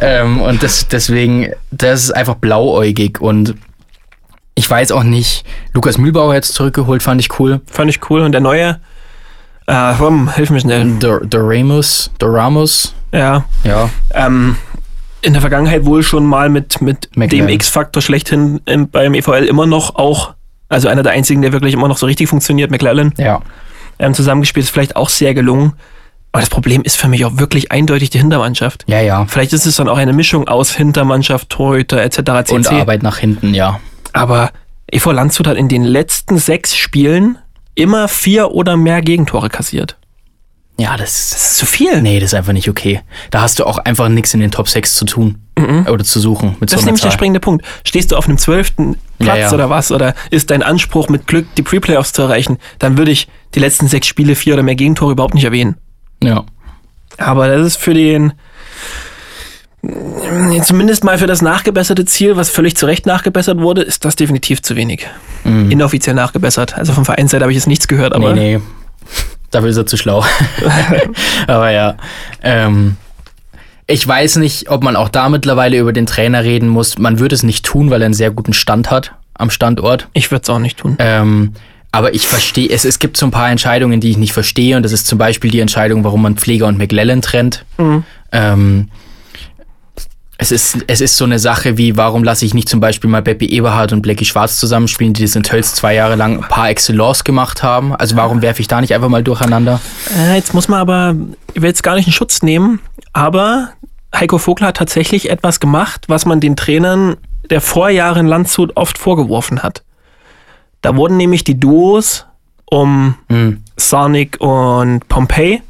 ähm, 0.00 0.40
und 0.40 0.62
das, 0.62 0.88
deswegen, 0.88 1.52
das 1.70 2.04
ist 2.04 2.10
einfach 2.12 2.36
blauäugig. 2.36 3.20
Und 3.20 3.54
ich 4.54 4.68
weiß 4.68 4.92
auch 4.92 5.02
nicht, 5.02 5.44
Lukas 5.74 5.98
Mühlbauer 5.98 6.34
jetzt 6.34 6.54
zurückgeholt, 6.54 7.02
fand 7.02 7.20
ich 7.20 7.38
cool. 7.38 7.60
Fand 7.70 7.90
ich 7.90 8.00
cool. 8.10 8.22
Und 8.22 8.32
der 8.32 8.40
neue, 8.40 8.80
äh, 9.66 9.92
komm, 9.98 10.32
hilf 10.34 10.50
mir 10.50 10.60
schnell. 10.60 10.98
Dor- 10.98 11.24
Doramus, 11.26 12.10
Doramus, 12.18 12.94
Ja, 13.12 13.44
ja. 13.62 13.90
ähm, 14.14 14.56
in 15.20 15.32
der 15.34 15.42
Vergangenheit 15.42 15.84
wohl 15.84 16.02
schon 16.02 16.24
mal 16.24 16.48
mit, 16.48 16.80
mit 16.80 17.08
dem. 17.16 17.48
X-Faktor 17.48 18.00
schlechthin 18.02 18.60
im, 18.66 18.88
beim 18.88 19.14
EVL 19.14 19.44
immer 19.44 19.66
noch 19.66 19.96
auch, 19.96 20.34
also 20.68 20.88
einer 20.88 21.02
der 21.02 21.12
einzigen, 21.12 21.42
der 21.42 21.52
wirklich 21.52 21.74
immer 21.74 21.88
noch 21.88 21.98
so 21.98 22.06
richtig 22.06 22.28
funktioniert, 22.28 22.70
McLaren, 22.70 23.12
Ja. 23.16 23.40
ähm, 23.98 24.14
zusammengespielt, 24.14 24.64
ist 24.64 24.70
vielleicht 24.70 24.96
auch 24.96 25.08
sehr 25.08 25.34
gelungen. 25.34 25.72
Aber 26.32 26.40
das 26.42 26.50
Problem 26.50 26.82
ist 26.82 26.96
für 26.96 27.08
mich 27.08 27.24
auch 27.24 27.38
wirklich 27.38 27.72
eindeutig 27.72 28.10
die 28.10 28.18
Hintermannschaft. 28.18 28.84
Ja, 28.86 29.00
ja. 29.00 29.24
Vielleicht 29.26 29.52
ist 29.54 29.64
es 29.66 29.76
dann 29.76 29.88
auch 29.88 29.96
eine 29.96 30.12
Mischung 30.12 30.46
aus 30.46 30.72
Hintermannschaft, 30.74 31.48
Torhüter 31.48 32.02
etc. 32.02 32.16
CC. 32.44 32.54
Und 32.54 32.68
Arbeit 32.70 33.02
nach 33.02 33.16
hinten, 33.18 33.54
ja. 33.54 33.80
Aber 34.12 34.50
EV 34.92 35.12
Landshut 35.12 35.46
hat 35.46 35.56
in 35.56 35.68
den 35.68 35.84
letzten 35.84 36.38
sechs 36.38 36.76
Spielen 36.76 37.38
immer 37.74 38.08
vier 38.08 38.50
oder 38.50 38.76
mehr 38.76 39.00
Gegentore 39.02 39.48
kassiert. 39.48 39.96
Ja, 40.80 40.96
das 40.96 41.18
ist. 41.18 41.32
Das 41.34 41.50
ist 41.52 41.56
zu 41.58 41.66
viel. 41.66 42.00
Nee, 42.02 42.20
das 42.20 42.30
ist 42.30 42.34
einfach 42.34 42.52
nicht 42.52 42.68
okay. 42.68 43.00
Da 43.30 43.40
hast 43.40 43.58
du 43.58 43.64
auch 43.64 43.78
einfach 43.78 44.08
nichts 44.08 44.32
in 44.32 44.40
den 44.40 44.50
Top 44.52 44.68
6 44.68 44.94
zu 44.94 45.04
tun. 45.04 45.38
Oder 45.90 46.04
zu 46.04 46.20
suchen 46.20 46.50
Mhm. 46.50 46.56
Das 46.60 46.70
ist 46.70 46.70
so 46.70 46.76
einer 46.78 46.84
nämlich 46.86 47.00
der 47.02 47.10
Zahl. 47.10 47.16
springende 47.18 47.40
Punkt. 47.40 47.64
Stehst 47.84 48.12
du 48.12 48.16
auf 48.16 48.28
einem 48.28 48.38
zwölften 48.38 48.96
Platz 49.18 49.26
Ja, 49.38 49.42
ja. 49.48 49.52
oder 49.52 49.68
was? 49.70 49.90
Oder 49.90 50.14
ist 50.30 50.50
dein 50.52 50.62
Anspruch 50.62 51.08
mit 51.08 51.26
Glück, 51.26 51.46
die 51.56 51.62
Pre-Playoffs 51.62 52.12
zu 52.12 52.22
erreichen? 52.22 52.58
Dann 52.78 52.96
würde 52.96 53.10
ich 53.10 53.26
die 53.56 53.58
letzten 53.58 53.88
sechs 53.88 54.06
Spiele 54.06 54.36
vier 54.36 54.54
oder 54.54 54.62
mehr 54.62 54.76
Gegentore 54.76 55.10
überhaupt 55.10 55.34
nicht 55.34 55.42
erwähnen. 55.44 55.74
Ja. 56.22 56.44
Aber 57.16 57.48
das 57.48 57.66
ist 57.66 57.76
für 57.78 57.92
den, 57.92 58.34
zumindest 60.62 61.02
mal 61.02 61.18
für 61.18 61.26
das 61.26 61.42
nachgebesserte 61.42 62.04
Ziel, 62.04 62.36
was 62.36 62.50
völlig 62.50 62.76
zu 62.76 62.86
Recht 62.86 63.06
nachgebessert 63.06 63.58
wurde, 63.58 63.82
ist 63.82 64.04
das 64.04 64.14
definitiv 64.16 64.62
zu 64.62 64.76
wenig. 64.76 65.06
Inoffiziell 65.44 66.14
nachgebessert. 66.14 66.76
Also 66.76 66.92
vom 66.92 67.04
Vereinsseite 67.04 67.42
habe 67.42 67.52
ich 67.52 67.56
jetzt 67.56 67.66
nichts 67.68 67.88
gehört, 67.88 68.12
aber 68.14 68.30
Mhm. 68.30 68.34
Nee, 68.38 68.56
nee. 68.58 68.62
Dafür 69.50 69.70
ist 69.70 69.76
er 69.76 69.86
zu 69.86 69.96
schlau. 69.96 70.24
Aber 71.46 71.70
ja. 71.70 71.96
Ähm, 72.42 72.96
ich 73.86 74.06
weiß 74.06 74.36
nicht, 74.36 74.68
ob 74.70 74.82
man 74.82 74.96
auch 74.96 75.08
da 75.08 75.28
mittlerweile 75.30 75.78
über 75.78 75.94
den 75.94 76.04
Trainer 76.04 76.44
reden 76.44 76.68
muss. 76.68 76.98
Man 76.98 77.18
würde 77.18 77.34
es 77.34 77.42
nicht 77.42 77.64
tun, 77.64 77.90
weil 77.90 78.02
er 78.02 78.06
einen 78.06 78.14
sehr 78.14 78.30
guten 78.30 78.52
Stand 78.52 78.90
hat 78.90 79.14
am 79.34 79.50
Standort. 79.50 80.08
ich 80.12 80.30
würde 80.30 80.42
es 80.42 80.50
auch 80.50 80.58
nicht 80.58 80.78
tun. 80.78 80.96
Ähm, 80.98 81.54
aber 81.90 82.14
ich 82.14 82.28
verstehe, 82.28 82.68
es, 82.68 82.84
es 82.84 82.98
gibt 82.98 83.16
so 83.16 83.24
ein 83.24 83.30
paar 83.30 83.50
Entscheidungen, 83.50 84.00
die 84.00 84.10
ich 84.10 84.18
nicht 84.18 84.32
verstehe. 84.32 84.76
Und 84.76 84.82
das 84.82 84.92
ist 84.92 85.06
zum 85.06 85.16
Beispiel 85.16 85.50
die 85.50 85.60
Entscheidung, 85.60 86.04
warum 86.04 86.20
man 86.20 86.36
Pfleger 86.36 86.66
und 86.66 86.76
McLellan 86.76 87.22
trennt. 87.22 87.64
Ähm, 88.32 88.90
es 90.40 90.52
ist, 90.52 90.78
es 90.86 91.00
ist 91.00 91.16
so 91.16 91.24
eine 91.24 91.40
Sache 91.40 91.76
wie, 91.76 91.96
warum 91.96 92.22
lasse 92.22 92.44
ich 92.44 92.54
nicht 92.54 92.68
zum 92.68 92.78
Beispiel 92.78 93.10
mal 93.10 93.22
Beppe 93.22 93.44
Eberhardt 93.44 93.92
und 93.92 94.02
Blackie 94.02 94.24
Schwarz 94.24 94.58
zusammenspielen, 94.58 95.12
die 95.12 95.22
das 95.22 95.34
in 95.34 95.42
Tölz 95.42 95.74
zwei 95.74 95.94
Jahre 95.94 96.14
lang 96.14 96.42
par 96.48 96.70
excellence 96.70 97.24
gemacht 97.24 97.64
haben. 97.64 97.92
Also 97.94 98.14
warum 98.14 98.40
werfe 98.40 98.60
ich 98.60 98.68
da 98.68 98.80
nicht 98.80 98.94
einfach 98.94 99.08
mal 99.08 99.24
durcheinander? 99.24 99.80
Äh, 100.16 100.36
jetzt 100.36 100.54
muss 100.54 100.68
man 100.68 100.78
aber, 100.78 101.16
ich 101.54 101.60
will 101.60 101.68
jetzt 101.68 101.82
gar 101.82 101.96
nicht 101.96 102.06
in 102.06 102.12
Schutz 102.12 102.42
nehmen, 102.42 102.78
aber 103.12 103.70
Heiko 104.14 104.38
Vogler 104.38 104.68
hat 104.68 104.76
tatsächlich 104.76 105.28
etwas 105.28 105.58
gemacht, 105.58 106.04
was 106.06 106.24
man 106.24 106.38
den 106.38 106.54
Trainern 106.54 107.16
der 107.50 107.60
Vorjahre 107.60 108.20
in 108.20 108.26
Landshut 108.26 108.76
oft 108.76 108.96
vorgeworfen 108.96 109.64
hat. 109.64 109.82
Da 110.82 110.94
wurden 110.94 111.16
nämlich 111.16 111.42
die 111.42 111.58
Duos 111.58 112.26
um 112.66 113.16
Hm. 113.28 113.64
Sonic 113.76 114.40
und 114.40 115.08
Pompey 115.08 115.62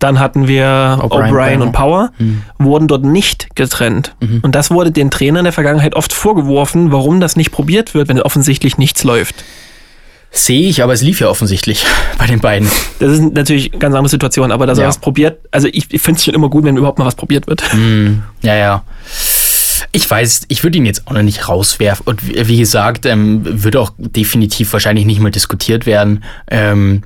dann 0.00 0.18
hatten 0.18 0.48
wir 0.48 0.98
O'Brien, 1.00 1.60
und 1.62 1.72
Power, 1.72 2.10
Mhm. 2.18 2.42
wurden 2.58 2.88
dort 2.88 3.04
nicht 3.04 3.54
getrennt. 3.54 4.14
Und 4.42 4.54
das 4.54 4.70
wurde 4.70 4.90
den 4.90 5.10
Trainern 5.10 5.38
in 5.40 5.44
der 5.44 5.52
Vergangenheit 5.52 5.94
oft 5.94 6.12
vorgeworfen, 6.12 6.90
warum 6.90 7.20
das 7.20 7.36
nicht 7.36 7.52
probiert 7.52 7.94
wird, 7.94 8.08
wenn 8.08 8.20
offensichtlich 8.20 8.76
nichts 8.78 9.04
läuft. 9.04 9.44
Sehe 10.32 10.68
ich, 10.68 10.82
aber 10.82 10.92
es 10.92 11.02
lief 11.02 11.20
ja 11.20 11.28
offensichtlich 11.28 11.84
bei 12.18 12.26
den 12.26 12.38
beiden. 12.40 12.68
Das 13.00 13.12
ist 13.12 13.20
natürlich 13.34 13.72
eine 13.72 13.78
ganz 13.80 13.94
andere 13.94 14.08
Situation, 14.10 14.52
aber 14.52 14.66
dass 14.66 14.78
Ja. 14.78 14.84
er 14.84 14.88
was 14.88 14.98
probiert, 14.98 15.40
also 15.50 15.68
ich, 15.72 15.92
ich 15.92 16.00
finde 16.00 16.18
es 16.18 16.24
schon 16.24 16.34
immer 16.34 16.48
gut, 16.48 16.64
wenn 16.64 16.76
überhaupt 16.76 16.98
mal 16.98 17.04
was 17.04 17.16
probiert 17.16 17.46
wird. 17.46 17.62
Ja, 18.42 18.54
ja. 18.54 18.82
Ich 19.92 20.08
weiß, 20.08 20.42
ich 20.48 20.62
würde 20.62 20.78
ihn 20.78 20.86
jetzt 20.86 21.08
auch 21.08 21.12
noch 21.14 21.22
nicht 21.22 21.48
rauswerfen. 21.48 22.06
Und 22.06 22.20
wie 22.48 22.58
gesagt, 22.58 23.06
ähm, 23.06 23.40
wird 23.44 23.74
auch 23.76 23.90
definitiv 23.98 24.72
wahrscheinlich 24.72 25.04
nicht 25.04 25.18
mal 25.20 25.30
diskutiert 25.30 25.84
werden. 25.84 26.22
Ähm, 26.48 27.02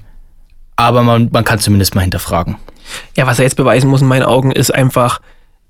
aber 0.77 1.03
man, 1.03 1.29
man 1.33 1.45
kann 1.45 1.59
zumindest 1.61 1.95
mal 1.95 2.03
hinterfragen. 2.03 2.57
Ja, 3.17 3.27
was 3.27 3.39
er 3.39 3.45
jetzt 3.45 3.57
beweisen 3.57 3.89
muss 3.91 4.03
in 4.03 4.09
meinen 4.09 4.25
Augen, 4.25 4.51
ist 4.53 4.75
einfach, 4.75 5.21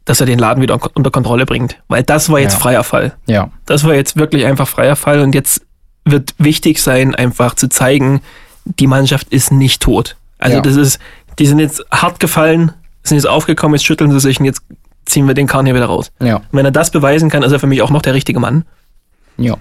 dass 0.05 0.21
er 0.21 0.27
den 0.27 0.39
Laden 0.39 0.63
wieder 0.63 0.79
unter 0.95 1.11
Kontrolle 1.11 1.47
bringt. 1.47 1.79
Weil 1.89 2.03
das 2.03 2.29
war 2.31 2.41
jetzt 2.41 2.55
Ja. 2.55 2.59
freier 2.61 2.85
Fall. 2.85 3.15
Ja. 3.27 3.51
Das 3.67 3.85
war 3.85 3.95
jetzt 3.95 4.17
wirklich 4.17 4.45
einfach 4.47 4.69
freier 4.69 4.97
Fall 4.97 5.21
und 5.21 5.35
jetzt 5.35 5.63
wird 6.05 6.35
wichtig 6.39 6.83
sein, 6.83 7.15
einfach 7.15 7.55
zu 7.55 7.69
zeigen, 7.69 8.21
die 8.65 8.87
Mannschaft 8.87 9.29
ist 9.31 9.53
nicht 9.53 9.81
tot. 9.83 10.17
Also 10.39 10.57
Ja. 10.57 10.63
das 10.63 10.77
ist, 10.77 10.99
die 11.39 11.47
sind 11.47 11.59
jetzt 11.59 11.83
hart 11.91 12.21
gefallen, 12.21 12.73
sind 13.03 13.17
jetzt 13.17 13.27
aufgekommen, 13.27 13.75
jetzt 13.77 13.85
schütteln 13.87 14.11
sie 14.11 14.21
sich 14.21 14.39
und 14.41 14.45
jetzt 14.47 14.63
ziehen 15.07 15.27
wir 15.27 15.35
den 15.35 15.47
Kahn 15.47 15.67
hier 15.67 15.75
wieder 15.75 15.87
raus. 15.87 16.11
Ja. 16.21 16.37
Und 16.37 16.45
wenn 16.53 16.65
er 16.65 16.71
das 16.71 16.91
beweisen 16.91 17.31
kann, 17.31 17.43
ist 17.43 17.53
er 17.53 17.61
für 17.61 17.67
mich 17.67 17.81
auch 17.83 17.91
noch 17.91 18.03
der 18.03 18.15
richtige 18.15 18.41
Mann. 18.41 18.65
Ja. 19.37 19.57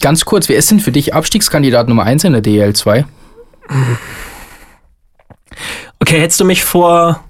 Ganz 0.00 0.24
kurz, 0.24 0.48
wer 0.48 0.56
ist 0.56 0.70
denn 0.70 0.80
für 0.80 0.92
dich 0.92 1.14
Abstiegskandidat 1.14 1.88
Nummer 1.88 2.04
1 2.04 2.24
in 2.24 2.32
der 2.32 2.42
DL 2.42 2.74
2? 2.74 3.04
Okay, 6.02 6.20
hättest 6.20 6.40
du 6.40 6.44
mich 6.44 6.64
vor 6.64 7.22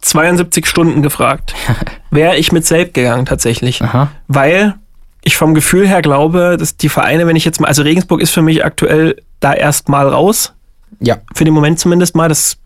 72 0.00 0.66
Stunden 0.66 1.02
gefragt, 1.02 1.54
wäre 2.10 2.36
ich 2.36 2.50
mit 2.52 2.64
Selb 2.66 2.94
gegangen 2.94 3.26
tatsächlich. 3.26 3.82
Aha. 3.82 4.08
Weil 4.28 4.74
ich 5.22 5.36
vom 5.36 5.54
Gefühl 5.54 5.86
her 5.86 6.00
glaube, 6.02 6.56
dass 6.58 6.76
die 6.76 6.88
Vereine, 6.88 7.26
wenn 7.26 7.36
ich 7.36 7.44
jetzt 7.44 7.60
mal, 7.60 7.66
also 7.68 7.82
Regensburg 7.82 8.20
ist 8.22 8.30
für 8.30 8.42
mich 8.42 8.64
aktuell 8.64 9.20
da 9.40 9.52
erstmal 9.52 10.08
raus, 10.08 10.52
Ja. 11.00 11.16
für 11.34 11.44
den 11.44 11.52
Moment 11.52 11.78
zumindest 11.78 12.14
mal. 12.16 12.28
Das, 12.28 12.56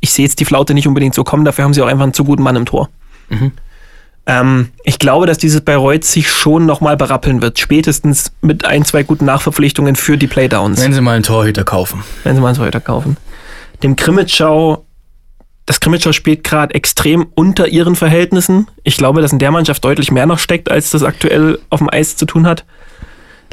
ich 0.00 0.12
sehe 0.12 0.24
jetzt 0.26 0.38
die 0.38 0.44
Flaute 0.44 0.74
nicht 0.74 0.86
unbedingt 0.86 1.14
so 1.14 1.24
kommen, 1.24 1.44
dafür 1.44 1.64
haben 1.64 1.74
sie 1.74 1.82
auch 1.82 1.86
einfach 1.88 2.04
einen 2.04 2.12
zu 2.14 2.24
guten 2.24 2.42
Mann 2.42 2.56
im 2.56 2.66
Tor. 2.66 2.90
Ähm, 4.26 4.68
ich 4.84 4.98
glaube, 4.98 5.26
dass 5.26 5.36
dieses 5.38 5.60
Bayreuth 5.62 6.04
sich 6.04 6.30
schon 6.30 6.64
nochmal 6.66 6.96
berappeln 6.96 7.42
wird, 7.42 7.58
spätestens 7.58 8.32
mit 8.40 8.64
ein, 8.64 8.84
zwei 8.84 9.02
guten 9.02 9.24
Nachverpflichtungen 9.26 9.96
für 9.96 10.16
die 10.16 10.26
Playdowns, 10.26 10.80
Wenn 10.82 10.92
sie 10.94 11.00
mal 11.02 11.12
einen 11.14 11.22
Torhüter 11.24 11.64
kaufen. 11.64 12.02
wenn 12.22 12.34
sie 12.34 12.40
mal 12.40 12.54
so 12.54 12.62
weiter 12.62 12.80
kaufen. 12.80 13.16
Dem 13.82 13.96
Krimitschau, 13.96 14.84
das 15.66 15.80
Krimitschau 15.80 16.12
spielt 16.12 16.44
gerade 16.44 16.74
extrem 16.74 17.26
unter 17.34 17.68
ihren 17.68 17.96
Verhältnissen. 17.96 18.68
Ich 18.82 18.96
glaube, 18.96 19.20
dass 19.22 19.32
in 19.32 19.38
der 19.38 19.50
Mannschaft 19.50 19.84
deutlich 19.84 20.10
mehr 20.10 20.26
noch 20.26 20.38
steckt, 20.38 20.70
als 20.70 20.90
das 20.90 21.02
aktuell 21.02 21.58
auf 21.70 21.80
dem 21.80 21.90
Eis 21.90 22.16
zu 22.16 22.26
tun 22.26 22.46
hat. 22.46 22.64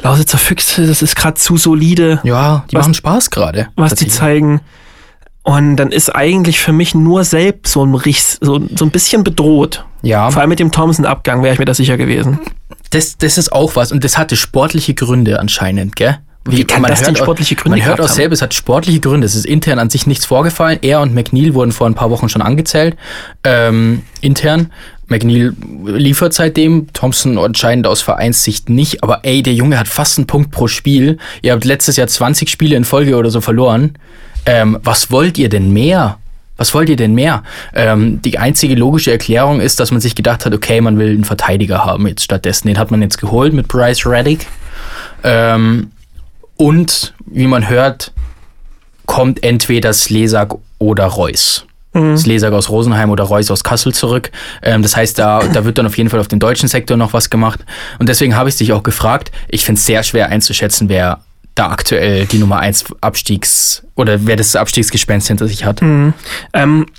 Lausitzer 0.02 0.38
Füchse, 0.38 0.86
das 0.86 1.00
ist 1.02 1.14
gerade 1.16 1.34
zu 1.34 1.56
solide 1.56 2.20
Ja, 2.24 2.64
die 2.70 2.76
Was- 2.76 2.82
machen 2.86 2.94
Spaß 2.94 3.30
gerade. 3.30 3.68
was 3.76 3.94
die 3.94 4.08
zeigen. 4.08 4.60
Und 5.44 5.76
dann 5.76 5.90
ist 5.90 6.14
eigentlich 6.14 6.60
für 6.60 6.72
mich 6.72 6.94
nur 6.94 7.24
selbst 7.24 7.72
so 7.72 7.84
ein, 7.84 8.00
so, 8.40 8.60
so 8.76 8.84
ein 8.84 8.90
bisschen 8.90 9.24
bedroht. 9.24 9.84
Ja, 10.02 10.30
Vor 10.30 10.40
allem 10.40 10.48
mit 10.50 10.60
dem 10.60 10.70
Thompson-Abgang 10.70 11.42
wäre 11.42 11.52
ich 11.52 11.58
mir 11.58 11.64
da 11.64 11.74
sicher 11.74 11.96
gewesen. 11.96 12.38
das, 12.90 13.18
das 13.18 13.38
ist 13.38 13.52
auch 13.52 13.74
was. 13.76 13.90
Und 13.92 14.04
das 14.04 14.18
hatte 14.18 14.36
sportliche 14.36 14.94
Gründe 14.94 15.40
anscheinend, 15.40 15.96
gell? 15.96 16.18
Wie 16.44 16.64
kann 16.64 16.82
das 16.82 16.98
denn 17.00 17.08
hört 17.08 17.20
auch- 17.20 17.24
sportliche 17.24 17.54
Gründe 17.54 17.78
Man 17.78 17.86
hört 17.86 18.00
auch 18.00 18.08
haben? 18.08 18.14
selber, 18.14 18.32
es 18.34 18.42
hat 18.42 18.52
sportliche 18.54 19.00
Gründe. 19.00 19.26
Es 19.26 19.34
ist 19.34 19.46
intern 19.46 19.78
an 19.78 19.90
sich 19.90 20.06
nichts 20.06 20.24
vorgefallen. 20.26 20.78
Er 20.82 21.00
und 21.00 21.14
McNeil 21.14 21.54
wurden 21.54 21.72
vor 21.72 21.86
ein 21.86 21.94
paar 21.94 22.10
Wochen 22.10 22.28
schon 22.28 22.42
angezählt. 22.42 22.96
Ähm, 23.44 24.02
intern. 24.20 24.70
McNeil 25.06 25.52
liefert 25.84 26.32
seitdem, 26.32 26.86
Thompson 26.94 27.38
anscheinend 27.38 27.86
aus 27.86 28.02
Vereinssicht 28.02 28.68
nicht. 28.70 29.02
Aber 29.02 29.20
ey, 29.24 29.42
der 29.42 29.52
Junge 29.54 29.78
hat 29.78 29.86
fast 29.88 30.18
einen 30.18 30.26
Punkt 30.26 30.50
pro 30.50 30.66
Spiel. 30.68 31.18
Ihr 31.42 31.52
habt 31.52 31.64
letztes 31.64 31.96
Jahr 31.96 32.08
20 32.08 32.48
Spiele 32.48 32.76
in 32.76 32.84
Folge 32.84 33.16
oder 33.16 33.30
so 33.30 33.40
verloren. 33.40 33.98
Ähm, 34.46 34.78
was 34.82 35.10
wollt 35.12 35.38
ihr 35.38 35.48
denn 35.48 35.72
mehr? 35.72 36.18
Was 36.56 36.74
wollt 36.74 36.88
ihr 36.88 36.96
denn 36.96 37.14
mehr? 37.14 37.42
Ähm, 37.74 38.20
die 38.22 38.38
einzige 38.38 38.74
logische 38.74 39.10
Erklärung 39.12 39.60
ist, 39.60 39.80
dass 39.80 39.90
man 39.90 40.00
sich 40.00 40.14
gedacht 40.14 40.44
hat, 40.46 40.54
okay, 40.54 40.80
man 40.80 40.98
will 40.98 41.10
einen 41.10 41.24
Verteidiger 41.24 41.84
haben 41.84 42.06
jetzt 42.06 42.22
stattdessen. 42.24 42.68
Den 42.68 42.78
hat 42.78 42.90
man 42.90 43.02
jetzt 43.02 43.18
geholt 43.18 43.52
mit 43.52 43.68
Bryce 43.68 44.06
Reddick. 44.06 44.46
Ähm, 45.24 45.90
und 46.62 47.12
wie 47.26 47.48
man 47.48 47.68
hört, 47.68 48.12
kommt 49.06 49.42
entweder 49.42 49.92
Slesak 49.92 50.54
oder 50.78 51.06
Reus. 51.06 51.66
Slesak 52.16 52.52
aus 52.52 52.70
Rosenheim 52.70 53.10
oder 53.10 53.24
Reus 53.24 53.50
aus 53.50 53.64
Kassel 53.64 53.92
zurück. 53.92 54.30
Ähm, 54.62 54.80
das 54.80 54.96
heißt, 54.96 55.18
da, 55.18 55.42
da 55.52 55.64
wird 55.64 55.78
dann 55.78 55.86
auf 55.86 55.98
jeden 55.98 56.08
Fall 56.08 56.20
auf 56.20 56.28
den 56.28 56.38
deutschen 56.38 56.68
Sektor 56.68 56.96
noch 56.96 57.14
was 57.14 57.30
gemacht. 57.30 57.64
Und 57.98 58.08
deswegen 58.08 58.36
habe 58.36 58.48
ich 58.48 58.54
dich 58.54 58.72
auch 58.72 58.84
gefragt. 58.84 59.32
Ich 59.48 59.64
finde 59.64 59.80
es 59.80 59.86
sehr 59.86 60.04
schwer 60.04 60.28
einzuschätzen, 60.28 60.88
wer 60.88 61.18
da 61.54 61.68
aktuell 61.70 62.24
die 62.26 62.38
Nummer 62.38 62.60
1 62.60 62.84
Abstiegs- 63.02 63.82
oder 63.94 64.26
wer 64.26 64.36
das 64.36 64.56
Abstiegsgespenst 64.56 65.28
hinter 65.28 65.46
sich 65.46 65.66
hat. 65.66 65.82
Ähm, 65.82 66.14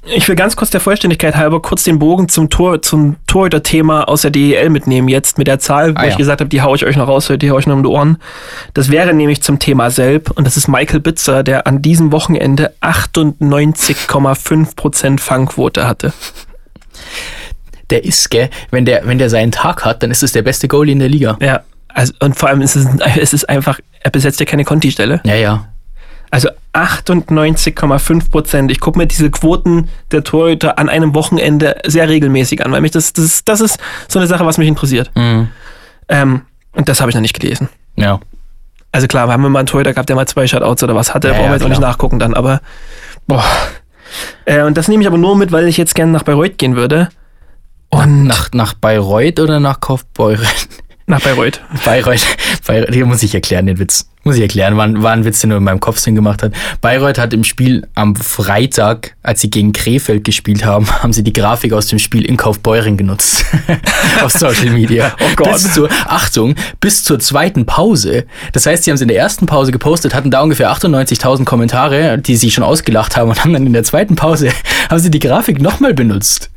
ich 0.06 0.28
will 0.28 0.36
ganz 0.36 0.56
kurz 0.56 0.70
der 0.70 0.80
Vollständigkeit 0.80 1.36
halber 1.36 1.60
kurz 1.62 1.82
den 1.84 1.98
Bogen 1.98 2.30
zum 2.30 2.52
Tor, 2.52 2.84
zum 2.84 3.16
Torhüter-Thema 3.26 4.08
aus 4.08 4.22
der 4.22 4.30
DEL 4.32 4.70
mitnehmen 4.70 5.08
jetzt 5.08 5.40
mit 5.40 5.48
der 5.48 5.58
Zahl, 5.58 5.96
wo 5.96 6.00
Ah, 6.00 6.04
ich 6.06 6.12
ja. 6.12 6.18
gesagt 6.18 6.40
habe, 6.42 6.50
die 6.50 6.62
hau 6.62 6.76
ich 6.76 6.86
euch 6.86 6.96
noch 6.98 7.08
raus, 7.08 7.32
die 7.36 7.50
hau 7.50 7.58
ich 7.58 7.66
noch 7.66 7.76
um 7.76 7.82
die 7.84 7.90
Ohren. 7.90 8.18
Das 8.76 8.92
wäre 8.92 9.12
nämlich 9.14 9.42
zum 9.42 9.58
Thema 9.58 9.90
Selb 9.90 10.30
und 10.32 10.46
das 10.46 10.56
ist 10.56 10.68
Michael 10.68 11.00
Bitzer, 11.00 11.42
der 11.44 11.66
an 11.66 11.82
diesem 11.82 12.12
Wochenende 12.12 12.74
98,5% 12.82 15.20
Fangquote 15.20 15.88
hatte. 15.88 16.14
Der 17.90 18.04
ist, 18.06 18.30
gell, 18.30 18.50
wenn 18.72 18.86
der, 18.86 19.06
wenn 19.08 19.18
der 19.18 19.30
seinen 19.30 19.52
Tag 19.52 19.84
hat, 19.86 20.04
dann 20.04 20.12
ist 20.12 20.24
es 20.24 20.32
der 20.32 20.42
beste 20.42 20.68
Goalie 20.68 20.94
in 20.94 21.00
der 21.00 21.10
Liga. 21.10 21.38
Ja, 21.42 21.62
also, 21.90 22.14
und 22.22 22.38
vor 22.38 22.50
allem 22.50 22.62
ist 22.62 22.76
es, 22.76 22.88
es 23.20 23.34
ist 23.34 23.50
einfach, 23.50 23.80
er 24.04 24.12
besetzt 24.12 24.40
ja 24.40 24.46
keine 24.46 24.64
Conti-Stelle. 24.66 25.22
Ja, 25.26 25.36
ja. 25.36 25.66
Also 26.30 26.50
98,5 26.74 28.30
Prozent. 28.30 28.72
Ich 28.72 28.80
gucke 28.80 28.98
mir 28.98 29.06
diese 29.08 29.30
Quoten 29.30 29.90
der 30.12 30.24
Torhüter 30.24 30.80
an 30.80 30.90
einem 30.90 31.14
Wochenende 31.16 31.78
sehr 31.86 32.10
regelmäßig 32.10 32.66
an, 32.66 32.72
weil 32.72 32.82
mich 32.82 32.92
das, 32.92 33.14
das, 33.14 33.26
ist- 33.26 33.48
das 33.50 33.62
ist 33.62 33.80
so 34.08 34.20
eine 34.20 34.28
Sache, 34.28 34.46
was 34.46 34.58
mich 34.58 34.68
interessiert. 34.68 35.12
Mhm. 35.16 35.50
Ähm, 36.10 36.42
und 36.74 36.90
das 36.90 37.00
habe 37.02 37.10
ich 37.12 37.16
noch 37.16 37.22
nicht 37.22 37.40
gelesen. 37.40 37.70
Ja. 37.96 38.20
Also 38.92 39.08
klar, 39.08 39.28
wir 39.28 39.34
haben 39.34 39.42
mal 39.52 39.60
einen 39.60 39.68
Torhüter 39.68 39.94
gehabt, 39.94 40.10
der 40.10 40.16
mal 40.16 40.28
zwei 40.28 40.46
Shutouts 40.48 40.84
oder 40.84 40.96
was 40.96 41.14
hatte, 41.14 41.28
Ja, 41.28 41.34
brauchen 41.34 41.46
wir 41.46 41.50
ja, 41.50 41.54
jetzt 41.56 41.64
auch 41.66 41.70
nicht 41.70 41.82
nachgucken 41.82 42.20
dann, 42.20 42.34
aber 42.34 42.62
boah. 43.28 43.44
Äh, 44.46 44.62
und 44.64 44.78
das 44.78 44.88
nehme 44.88 45.02
ich 45.02 45.08
aber 45.08 45.18
nur 45.18 45.36
mit, 45.36 45.52
weil 45.52 45.68
ich 45.68 45.78
jetzt 45.78 45.96
gerne 45.96 46.12
nach 46.12 46.24
Bayreuth 46.24 46.58
gehen 46.58 46.76
würde. 46.76 47.10
Und 47.90 48.26
Nach, 48.26 48.50
nach 48.54 48.74
Bayreuth 48.74 49.40
oder 49.40 49.60
nach 49.60 49.80
Kaufbeuren? 49.80 50.46
Nach 51.06 51.22
Bayreuth. 51.22 51.62
Bayreuth, 51.86 52.26
Bayreuth, 52.66 52.94
hier 52.94 53.06
muss 53.06 53.24
ich 53.24 53.34
erklären, 53.36 53.66
den 53.66 53.78
Witz. 53.80 54.08
Muss 54.26 54.36
ich 54.38 54.42
erklären, 54.42 54.78
war, 54.78 54.86
ein- 54.86 55.04
war 55.04 55.12
ein 55.12 55.26
Witz, 55.26 55.42
der 55.42 55.50
nur 55.50 55.58
in 55.58 55.66
meinem 55.66 55.82
Kopf 55.82 56.00
Sinn 56.00 56.16
gemacht 56.16 56.42
hat. 56.44 56.54
Bayreuth 56.80 57.18
hat 57.18 57.34
im 57.34 57.44
Spiel 57.44 57.86
am 57.94 58.16
Freitag, 58.16 59.16
als 59.22 59.42
sie 59.42 59.50
gegen 59.50 59.74
Krefeld 59.74 60.24
gespielt 60.24 60.64
haben, 60.64 60.90
haben 61.04 61.12
sie 61.12 61.24
die 61.24 61.34
Grafik 61.34 61.74
aus 61.74 61.88
dem 61.88 62.00
Spiel 62.00 62.24
in 62.24 62.38
Kaufbeuren 62.38 62.96
genutzt. 62.96 63.44
Auf 64.24 64.32
Social 64.32 64.70
Media. 64.70 65.14
Oh 65.20 65.36
Gott. 65.36 65.54
Bis 65.54 65.74
zur, 65.74 65.90
Achtung, 66.06 66.56
bis 66.80 67.04
zur 67.04 67.20
zweiten 67.20 67.66
Pause. 67.66 68.26
Das 68.54 68.66
heißt, 68.66 68.84
sie 68.84 68.92
haben 68.92 68.96
es 68.96 69.02
in 69.02 69.08
der 69.10 69.18
ersten 69.18 69.46
Pause 69.46 69.72
gepostet, 69.74 70.14
hatten 70.14 70.32
da 70.32 70.42
ungefähr 70.42 70.72
98.000 70.72 71.44
Kommentare, 71.46 72.18
die 72.18 72.36
sich 72.38 72.54
schon 72.54 72.64
ausgelacht 72.64 73.18
haben 73.18 73.30
und 73.30 73.44
haben 73.44 73.52
dann 73.54 73.66
in 73.66 73.74
der 73.74 73.84
zweiten 73.84 74.16
Pause, 74.16 74.50
haben 74.90 75.00
sie 75.00 75.12
die 75.12 75.20
Grafik 75.20 75.62
nochmal 75.62 75.94
benutzt. 75.94 76.50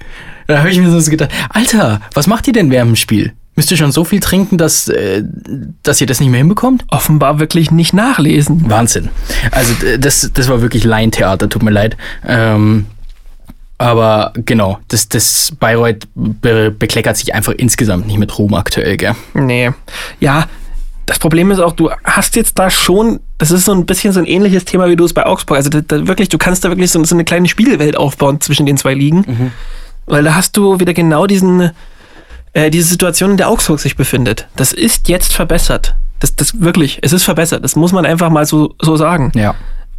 Da 0.47 0.59
habe 0.59 0.71
ich 0.71 0.79
mir 0.79 0.89
so 1.01 1.11
gedacht, 1.11 1.31
Alter, 1.49 2.01
was 2.15 2.27
macht 2.29 2.47
ihr 2.47 2.53
denn 2.53 2.71
während 2.71 2.91
dem 2.93 2.97
Spiel? 2.97 3.33
Müsst 3.57 3.71
ihr 3.71 3.79
schon 3.79 3.91
so 3.91 4.05
viel 4.05 4.21
trinken, 4.21 4.59
dass, 4.59 4.89
äh, 4.89 5.25
dass 5.83 6.01
ihr 6.01 6.07
das 6.07 6.21
nicht 6.21 6.29
mehr 6.29 6.39
hinbekommt? 6.39 6.85
Offenbar 6.89 7.39
wirklich 7.39 7.71
nicht 7.71 7.95
nachlesen. 7.95 8.69
Wahnsinn. 8.71 9.09
Also 9.51 9.73
das, 9.99 10.31
das 10.33 10.49
war 10.49 10.61
wirklich 10.61 10.85
Laientheater, 10.85 11.49
tut 11.49 11.63
mir 11.63 11.71
leid. 11.71 11.97
Ähm, 12.27 12.87
aber 13.79 14.33
genau, 14.35 14.79
das, 14.89 15.09
das 15.09 15.53
Bayreuth 15.59 16.07
be 16.15 16.71
bekleckert 16.71 17.17
sich 17.17 17.35
einfach 17.35 17.53
insgesamt 17.53 18.07
nicht 18.07 18.19
mit 18.19 18.39
Ruhm 18.39 18.55
aktuell, 18.55 18.97
gell? 18.97 19.15
Nee. 19.35 19.71
Ja, 20.21 20.47
das 21.07 21.19
Problem 21.19 21.51
ist 21.51 21.61
auch, 21.61 21.73
du 21.73 21.91
hast 22.05 22.37
jetzt 22.37 22.59
da 22.59 22.69
schon, 22.69 23.21
das 23.39 23.51
ist 23.51 23.65
so 23.65 23.73
ein 23.73 23.87
bisschen 23.87 24.13
so 24.13 24.21
ein 24.21 24.27
ähnliches 24.27 24.65
Thema, 24.65 24.89
wie 24.89 24.97
du 24.97 25.05
es 25.05 25.13
bei 25.13 25.25
Augsburg, 25.25 25.59
also 25.59 25.71
da, 25.71 25.81
da 25.81 26.07
wirklich, 26.09 26.29
du 26.29 26.39
kannst 26.39 26.65
da 26.65 26.69
wirklich 26.69 26.91
so, 26.91 27.03
so 27.05 27.15
eine 27.15 27.25
kleine 27.25 27.49
Spiegelwelt 27.49 27.97
aufbauen 27.97 28.41
zwischen 28.41 28.67
den 28.67 28.77
zwei 28.77 28.95
Ligen, 28.95 29.53
weil 30.07 30.25
da 30.25 30.35
hast 30.35 30.57
du 30.57 30.81
wieder 30.81 30.95
genau 30.95 31.27
diesen, 31.27 31.71
äh, 32.57 32.71
diese 32.71 32.89
Situation, 32.89 33.33
in 33.33 33.37
der 33.37 33.51
Augsburg 33.51 33.79
sich 33.81 33.97
befindet. 33.97 34.49
Das 34.57 34.73
ist 34.73 35.11
jetzt 35.11 35.35
verbessert. 35.35 35.95
Das, 36.21 36.35
das 36.37 36.59
wirklich, 36.59 36.99
es 37.03 37.13
ist 37.13 37.25
verbessert. 37.25 37.63
Das 37.63 37.77
muss 37.77 37.93
man 37.93 38.07
einfach 38.07 38.31
mal 38.31 38.47
so, 38.47 38.75
so 38.81 38.97
sagen. 38.97 39.31
Ja. 39.35 39.55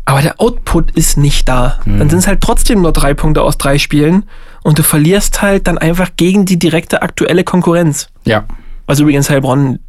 Aber 0.05 0.21
der 0.21 0.41
Output 0.41 0.89
ist 0.91 1.17
nicht 1.17 1.47
da. 1.47 1.79
Dann 1.85 2.09
sind 2.09 2.19
es 2.19 2.27
halt 2.27 2.41
trotzdem 2.41 2.81
nur 2.81 2.93
drei 2.93 3.13
Punkte 3.13 3.43
aus 3.43 3.57
drei 3.57 3.77
Spielen 3.77 4.23
und 4.63 4.79
du 4.79 4.83
verlierst 4.83 5.41
halt 5.41 5.67
dann 5.67 5.77
einfach 5.77 6.11
gegen 6.15 6.45
die 6.45 6.57
direkte 6.57 7.01
aktuelle 7.01 7.43
Konkurrenz. 7.43 8.07
Ja. 8.23 8.45
Was 8.87 8.99
übrigens 8.99 9.29
Heilbronn 9.29 9.79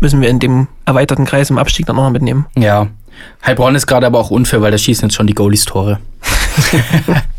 müssen 0.00 0.20
wir 0.20 0.28
in 0.28 0.38
dem 0.38 0.68
erweiterten 0.84 1.24
Kreis 1.24 1.48
im 1.50 1.58
Abstieg 1.58 1.86
dann 1.86 1.96
noch 1.96 2.02
mal 2.02 2.10
mitnehmen. 2.10 2.46
Ja. 2.56 2.88
Heilbronn 3.44 3.74
ist 3.74 3.86
gerade 3.86 4.06
aber 4.06 4.20
auch 4.20 4.30
unfair, 4.30 4.60
weil 4.60 4.70
da 4.70 4.78
schießen 4.78 5.08
jetzt 5.08 5.16
schon 5.16 5.26
die 5.26 5.34
Goalies 5.34 5.64
Tore. 5.64 5.98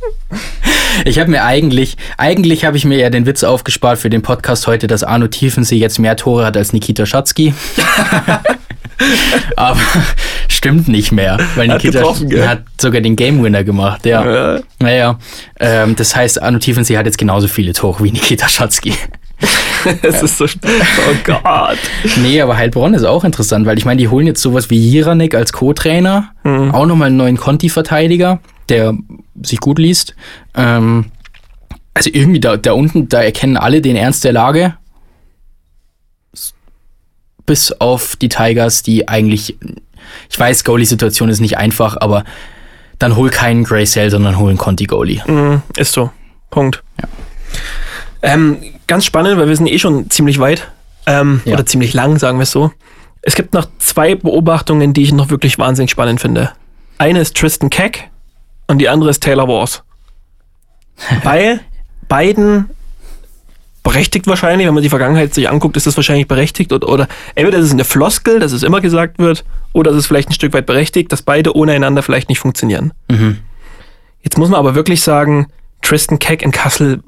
Ich 1.05 1.19
habe 1.19 1.29
mir 1.29 1.43
eigentlich, 1.43 1.95
eigentlich 2.17 2.65
habe 2.65 2.75
ich 2.77 2.85
mir 2.85 2.97
ja 2.97 3.09
den 3.09 3.25
Witz 3.25 3.43
aufgespart 3.43 3.99
für 3.99 4.09
den 4.09 4.21
Podcast 4.23 4.65
heute, 4.67 4.87
dass 4.87 5.03
Arno 5.03 5.27
Tiefensee 5.27 5.77
jetzt 5.77 5.99
mehr 5.99 6.15
Tore 6.15 6.45
hat 6.45 6.57
als 6.57 6.73
Nikita 6.73 7.05
Schatzky. 7.05 7.53
Aber 9.55 9.79
stimmt 10.47 10.87
nicht 10.87 11.11
mehr, 11.11 11.37
weil 11.55 11.69
Hat 11.69 11.83
Nikita 11.83 11.99
getroffen, 11.99 12.47
hat 12.47 12.63
sogar 12.81 13.01
den 13.01 13.15
Game 13.15 13.43
Winner 13.43 13.63
gemacht. 13.63 14.05
Ja, 14.05 14.25
Ja. 14.55 14.59
naja. 14.79 15.19
Ähm, 15.59 15.95
das 15.95 16.15
heißt, 16.15 16.41
Arno 16.41 16.57
Tiefensee 16.59 16.97
hat 16.97 17.05
jetzt 17.05 17.17
genauso 17.19 17.47
viele 17.47 17.73
Tore 17.73 18.03
wie 18.03 18.11
Nikita 18.11 18.47
Schatzky. 18.49 18.93
Es 20.01 20.23
ist 20.23 20.39
so. 20.39 20.45
Oh 20.45 21.15
Gott. 21.23 21.77
Nee, 22.17 22.41
aber 22.41 22.57
Heilbronn 22.57 22.95
ist 22.95 23.03
auch 23.03 23.23
interessant, 23.23 23.67
weil 23.67 23.77
ich 23.77 23.85
meine, 23.85 23.99
die 23.99 24.07
holen 24.07 24.25
jetzt 24.25 24.41
sowas 24.41 24.71
wie 24.71 24.77
Jiranek 24.77 25.35
als 25.35 25.53
Co-Trainer, 25.53 26.31
auch 26.43 26.85
nochmal 26.87 27.07
einen 27.09 27.17
neuen 27.17 27.37
Conti-Verteidiger, 27.37 28.39
der 28.69 28.95
sich 29.41 29.59
gut 29.59 29.79
liest. 29.79 30.15
Ähm, 30.55 31.11
also 31.93 32.09
irgendwie 32.13 32.39
da, 32.39 32.57
da 32.57 32.73
unten, 32.73 33.09
da 33.09 33.21
erkennen 33.21 33.57
alle 33.57 33.81
den 33.81 33.95
Ernst 33.95 34.23
der 34.23 34.33
Lage. 34.33 34.75
Bis 37.45 37.71
auf 37.71 38.15
die 38.17 38.29
Tigers, 38.29 38.83
die 38.83 39.07
eigentlich, 39.07 39.57
ich 40.29 40.39
weiß, 40.39 40.63
Goalie-Situation 40.63 41.29
ist 41.29 41.39
nicht 41.39 41.57
einfach, 41.57 41.97
aber 41.99 42.23
dann 42.99 43.15
hol 43.15 43.29
keinen 43.29 43.63
Gray 43.63 43.85
Sale, 43.85 44.09
sondern 44.09 44.37
hol 44.37 44.49
einen 44.49 44.57
Conti-Goalie. 44.57 45.23
Mm, 45.31 45.61
Ist 45.77 45.93
so. 45.93 46.11
Punkt. 46.49 46.83
Ähm, 48.21 48.57
ganz 48.87 49.05
spannend, 49.05 49.37
weil 49.37 49.47
wir 49.47 49.55
sind 49.55 49.67
eh 49.67 49.79
schon 49.79 50.09
ziemlich 50.09 50.39
weit. 50.39 50.69
Ähm, 51.05 51.41
Ja. 51.45 51.53
Oder 51.53 51.65
ziemlich 51.65 51.93
lang, 51.93 52.19
sagen 52.19 52.37
wir 52.37 52.43
es 52.43 52.51
so. 52.51 52.71
Es 53.21 53.35
gibt 53.35 53.53
noch 53.53 53.67
zwei 53.79 54.15
Beobachtungen, 54.15 54.93
die 54.93 55.03
ich 55.03 55.13
noch 55.13 55.29
wirklich 55.29 55.57
wahnsinnig 55.57 55.91
spannend 55.91 56.19
finde. 56.19 56.51
Eine 56.97 57.19
ist 57.21 57.37
Tristan 57.37 57.69
Keck 57.69 58.09
und 58.67 58.79
die 58.79 58.89
andere 58.89 59.09
ist 59.09 59.23
Taylor 59.23 59.47
Wars. 59.47 59.83
Weil 61.23 61.61
beiden 62.07 62.69
berechtigt 63.83 64.27
wahrscheinlich, 64.27 64.67
wenn 64.67 64.73
man 64.73 64.83
die 64.83 64.89
Vergangenheit 64.89 65.33
sich 65.33 65.49
anguckt, 65.49 65.77
ist 65.77 65.87
das 65.87 65.95
wahrscheinlich 65.95 66.27
berechtigt 66.27 66.73
oder, 66.73 66.89
oder 66.89 67.07
entweder 67.35 67.57
ist 67.57 67.65
es 67.65 67.71
eine 67.71 67.85
Floskel, 67.85 68.39
dass 68.39 68.51
es 68.51 68.63
immer 68.63 68.81
gesagt 68.81 69.17
wird, 69.17 69.45
oder 69.71 69.91
es 69.91 69.97
ist 69.97 70.07
vielleicht 70.07 70.29
ein 70.29 70.33
Stück 70.33 70.53
weit 70.53 70.65
berechtigt, 70.65 71.11
dass 71.11 71.21
beide 71.21 71.55
ohne 71.55 71.71
einander 71.71 72.03
vielleicht 72.03 72.27
nicht 72.27 72.39
funktionieren. 72.39 72.91
Mhm. 73.09 73.37
Jetzt 74.21 74.37
muss 74.37 74.49
man 74.49 74.59
aber 74.59 74.75
wirklich 74.75 75.01
sagen, 75.01 75.47
Tristan 75.81 76.19
Keck 76.19 76.41
in 76.41 76.51
Kassel, 76.51 77.01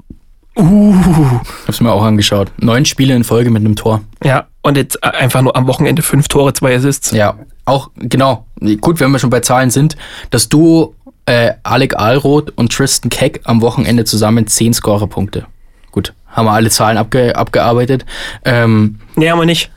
Hab's 0.55 1.79
mir 1.79 1.91
auch 1.91 2.03
angeschaut. 2.03 2.51
Neun 2.57 2.83
Spiele 2.85 3.15
in 3.15 3.23
Folge 3.23 3.49
mit 3.49 3.61
einem 3.61 3.75
Tor. 3.75 4.01
ja, 4.23 4.47
und 4.61 4.75
jetzt 4.75 5.01
einfach 5.03 5.41
nur 5.41 5.55
am 5.55 5.67
Wochenende 5.67 6.01
fünf 6.01 6.27
Tore, 6.27 6.53
zwei 6.53 6.75
Assists. 6.75 7.11
Ja, 7.11 7.35
auch, 7.65 7.91
genau. 7.95 8.45
Gut, 8.81 8.99
wenn 8.99 9.11
wir 9.11 9.19
schon 9.19 9.29
bei 9.29 9.39
Zahlen 9.39 9.69
sind, 9.69 9.95
das 10.31 10.49
Duo 10.49 10.95
äh, 11.29 11.53
Alec 11.63 11.95
Alroth 11.97 12.51
und 12.55 12.71
Tristan 12.71 13.09
Keck 13.09 13.41
am 13.43 13.61
Wochenende 13.61 14.03
zusammen 14.05 14.47
10 14.47 14.73
Scorerpunkte. 14.73 15.45
Gut, 15.91 16.13
haben 16.27 16.45
wir 16.45 16.51
alle 16.53 16.69
Zahlen 16.69 16.97
abge 16.97 17.35
abgearbeitet. 17.35 18.05
Ähm, 18.45 18.99
Nee, 19.15 19.29
haben 19.29 19.39
wir 19.39 19.45
nicht. 19.45 19.69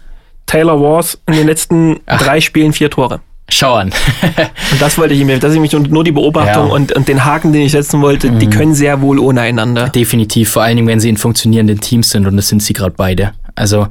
Taylor 0.46 0.80
Wars 0.80 1.18
in 1.26 1.34
den 1.34 1.46
letzten 1.46 2.00
drei 2.07 2.40
Spielen 2.40 2.72
vier 2.72 2.90
Tore. 2.90 3.20
schau 3.48 3.74
an. 3.74 3.90
Und 4.72 4.80
das 4.80 4.98
wollte 4.98 5.14
ich 5.14 5.24
mir, 5.24 5.38
das 5.38 5.50
ist 5.50 5.55
nämlich 5.61 5.72
nur 5.72 6.05
die 6.05 6.12
Beobachtung 6.12 6.64
Ja. 6.64 6.64
Mhm. 6.64 6.70
und, 6.70 6.92
und 6.92 7.09
den 7.09 7.24
Haken, 7.24 7.53
den 7.53 7.62
ich 7.62 7.72
setzen 7.72 8.00
wollte, 8.03 8.30
die 8.30 8.48
können 8.48 8.74
sehr 8.74 9.00
wohl 9.03 9.18
ohne 9.18 9.40
einander. 9.42 9.88
Definitiv, 9.90 10.50
vor 10.50 10.62
allen 10.62 10.76
Dingen, 10.76 10.88
wenn 10.88 11.00
sie 11.00 11.09
in 11.11 11.16
funktionierenden 11.16 11.80
Teams 11.80 12.11
sind 12.11 12.26
und 12.26 12.36
das 12.36 12.48
sind 12.48 12.62
sie 12.62 12.72
gerade 12.72 12.94
beide. 12.96 13.32
Also 13.55 13.88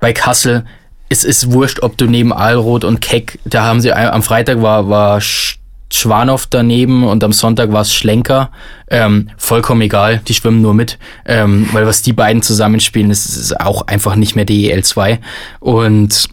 bei 0.00 0.12
Kassel 0.12 0.64
es 1.08 1.22
ist 1.22 1.52
wurscht, 1.52 1.82
ob 1.84 1.96
du 1.96 2.06
neben 2.06 2.32
Alroth 2.32 2.82
und 2.82 3.00
Keck, 3.00 3.38
da 3.44 3.64
haben 3.64 3.80
sie 3.80 3.92
am 3.92 4.22
Freitag 4.24 4.60
war, 4.60 4.88
war 4.88 5.18
Sch- 5.18 5.54
Schwanow 5.92 6.46
daneben 6.50 7.04
und 7.04 7.22
am 7.22 7.32
Sonntag 7.32 7.72
war 7.72 7.82
es 7.82 7.94
Schlenker. 7.94 8.50
Ähm, 8.88 9.30
vollkommen 9.36 9.82
egal, 9.82 10.20
die 10.26 10.34
schwimmen 10.34 10.60
nur 10.60 10.74
mit. 10.74 10.98
Ähm, 11.24 11.68
weil 11.72 11.86
was 11.86 12.02
die 12.02 12.12
beiden 12.12 12.42
zusammenspielen, 12.42 13.10
ist, 13.10 13.26
ist 13.26 13.60
auch 13.60 13.86
einfach 13.86 14.16
nicht 14.16 14.34
mehr 14.36 14.44
DEL 14.44 14.82
2. 14.82 15.20
Und 15.60 16.28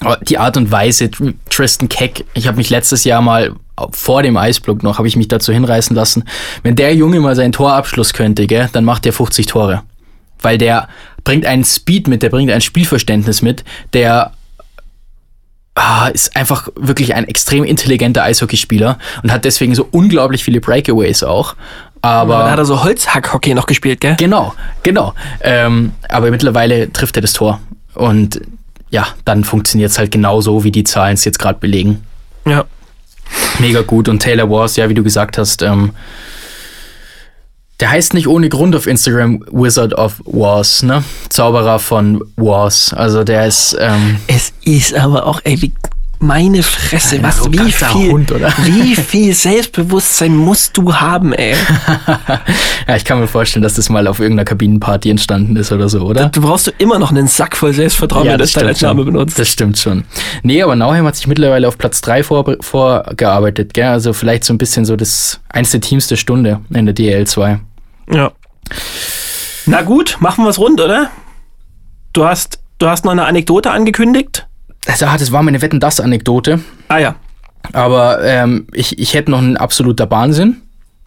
aber 0.00 0.16
die 0.18 0.38
Art 0.38 0.56
und 0.56 0.70
Weise, 0.70 1.06
Tr- 1.06 1.34
Tristan 1.50 1.88
Keck, 1.88 2.24
ich 2.34 2.46
habe 2.46 2.56
mich 2.56 2.70
letztes 2.70 3.02
Jahr 3.02 3.20
mal 3.20 3.54
vor 3.90 4.22
dem 4.22 4.36
Eisblock 4.36 4.82
noch, 4.84 4.98
habe 4.98 5.08
ich 5.08 5.16
mich 5.16 5.26
dazu 5.28 5.52
hinreißen 5.52 5.94
lassen, 5.94 6.24
wenn 6.62 6.76
der 6.76 6.94
Junge 6.94 7.18
mal 7.20 7.34
seinen 7.34 7.52
Torabschluss 7.52 8.12
könnte, 8.12 8.46
gell, 8.46 8.68
dann 8.72 8.84
macht 8.84 9.04
der 9.04 9.12
50 9.12 9.46
Tore. 9.46 9.82
Weil 10.40 10.56
der 10.56 10.88
bringt 11.24 11.44
einen 11.46 11.64
Speed 11.64 12.06
mit, 12.06 12.22
der 12.22 12.30
bringt 12.30 12.50
ein 12.52 12.60
Spielverständnis 12.60 13.42
mit, 13.42 13.64
der 13.92 14.32
ah, 15.78 16.08
ist 16.08 16.36
einfach 16.36 16.68
wirklich 16.76 17.14
ein 17.14 17.26
extrem 17.26 17.64
intelligenter 17.64 18.22
Eishockeyspieler 18.22 18.98
und 19.22 19.32
hat 19.32 19.44
deswegen 19.44 19.74
so 19.74 19.88
unglaublich 19.90 20.44
viele 20.44 20.60
Breakaways 20.60 21.22
auch. 21.22 21.54
Aber 22.02 22.36
Aber 22.36 22.44
da 22.44 22.50
hat 22.52 22.58
er 22.58 22.64
so 22.64 22.84
Holzhackhockey 22.84 23.54
noch 23.54 23.66
gespielt, 23.66 24.00
gell? 24.00 24.16
Genau, 24.16 24.54
genau. 24.82 25.14
Ähm, 25.40 25.92
aber 26.08 26.30
mittlerweile 26.30 26.92
trifft 26.92 27.16
er 27.16 27.22
das 27.22 27.32
Tor. 27.32 27.60
Und 27.94 28.40
ja, 28.90 29.08
dann 29.24 29.44
funktioniert 29.44 29.90
es 29.90 29.98
halt 29.98 30.10
genauso, 30.10 30.64
wie 30.64 30.70
die 30.70 30.84
Zahlen 30.84 31.14
es 31.14 31.24
jetzt 31.24 31.38
gerade 31.38 31.58
belegen. 31.58 32.02
Ja. 32.46 32.64
Mega 33.58 33.82
gut. 33.82 34.08
Und 34.08 34.20
Taylor 34.20 34.48
Wars, 34.48 34.76
ja, 34.76 34.88
wie 34.88 34.94
du 34.94 35.02
gesagt 35.02 35.38
hast, 35.38 35.62
ähm, 35.62 35.90
der 37.80 37.90
heißt 37.90 38.14
nicht 38.14 38.26
ohne 38.26 38.48
Grund 38.48 38.74
auf 38.74 38.86
Instagram 38.86 39.44
Wizard 39.52 39.94
of 39.94 40.20
Wars, 40.24 40.82
ne? 40.82 41.04
Zauberer 41.28 41.78
von 41.78 42.24
Wars. 42.36 42.92
Also 42.92 43.22
der 43.24 43.46
ist, 43.46 43.76
ähm, 43.78 44.18
Es 44.26 44.52
ist 44.64 44.94
aber 44.94 45.26
auch, 45.26 45.40
ey, 45.44 45.60
wie, 45.62 45.72
meine 46.20 46.62
Fresse, 46.62 47.16
Ein 47.16 47.22
was, 47.22 47.50
wie 47.52 47.70
viel, 47.70 48.10
Hund, 48.10 48.32
oder? 48.32 48.52
wie 48.64 48.96
viel 48.96 49.32
Selbstbewusstsein 49.34 50.34
musst 50.34 50.76
du 50.76 50.94
haben, 50.94 51.32
ey? 51.32 51.54
ja, 52.88 52.96
ich 52.96 53.04
kann 53.04 53.20
mir 53.20 53.28
vorstellen, 53.28 53.62
dass 53.62 53.74
das 53.74 53.88
mal 53.88 54.06
auf 54.06 54.18
irgendeiner 54.18 54.44
Kabinenparty 54.44 55.10
entstanden 55.10 55.56
ist 55.56 55.70
oder 55.70 55.88
so, 55.88 56.00
oder? 56.02 56.28
Du 56.28 56.40
brauchst 56.40 56.66
du 56.66 56.72
immer 56.78 56.98
noch 56.98 57.10
einen 57.10 57.28
Sack 57.28 57.56
voll 57.56 57.72
Selbstvertrauen, 57.72 58.26
wenn 58.26 58.32
du 58.32 58.38
das 58.38 58.52
dann 58.52 58.66
als 58.66 58.80
Name 58.80 59.04
benutzt. 59.04 59.38
Das 59.38 59.48
stimmt 59.48 59.78
schon. 59.78 60.04
Nee, 60.42 60.62
aber 60.62 60.74
Nauheim 60.74 61.04
hat 61.06 61.16
sich 61.16 61.26
mittlerweile 61.26 61.68
auf 61.68 61.78
Platz 61.78 62.00
3 62.00 62.24
vor, 62.24 62.56
vorgearbeitet, 62.60 63.74
gell? 63.74 63.86
Also 63.86 64.12
vielleicht 64.12 64.44
so 64.44 64.52
ein 64.52 64.58
bisschen 64.58 64.84
so 64.84 64.96
das 64.96 65.40
eins 65.48 65.70
der 65.70 65.80
Teams 65.80 66.08
der 66.08 66.16
Stunde 66.16 66.60
in 66.70 66.86
der 66.86 66.96
DL2. 66.96 67.60
Ja. 68.12 68.32
Na 69.66 69.82
gut, 69.82 70.16
machen 70.20 70.44
wir 70.44 70.50
es 70.50 70.58
rund, 70.58 70.80
oder? 70.80 71.10
Du 72.12 72.24
hast, 72.24 72.58
du 72.78 72.88
hast 72.88 73.04
noch 73.04 73.12
eine 73.12 73.26
Anekdote 73.26 73.70
angekündigt? 73.70 74.47
Also, 74.88 75.06
ah, 75.06 75.16
das 75.18 75.30
war 75.32 75.42
meine 75.42 75.60
Wetten 75.62 75.80
das 75.80 76.00
Anekdote, 76.00 76.60
Ah 76.88 76.98
ja. 76.98 77.14
aber 77.72 78.24
ähm, 78.24 78.66
ich, 78.72 78.98
ich 78.98 79.14
hätte 79.14 79.30
noch 79.30 79.38
einen 79.38 79.56
absoluter 79.56 80.10
Wahnsinn, 80.10 80.56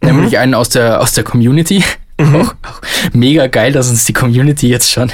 nämlich 0.03 0.37
einen 0.37 0.53
aus 0.53 0.69
der 0.69 1.01
aus 1.01 1.13
der 1.13 1.23
Community. 1.23 1.83
Auch, 2.21 2.53
auch 2.53 2.81
mega 3.13 3.47
geil, 3.47 3.71
dass 3.71 3.89
uns 3.89 4.05
die 4.05 4.13
Community 4.13 4.69
jetzt 4.69 4.91
schon 4.91 5.11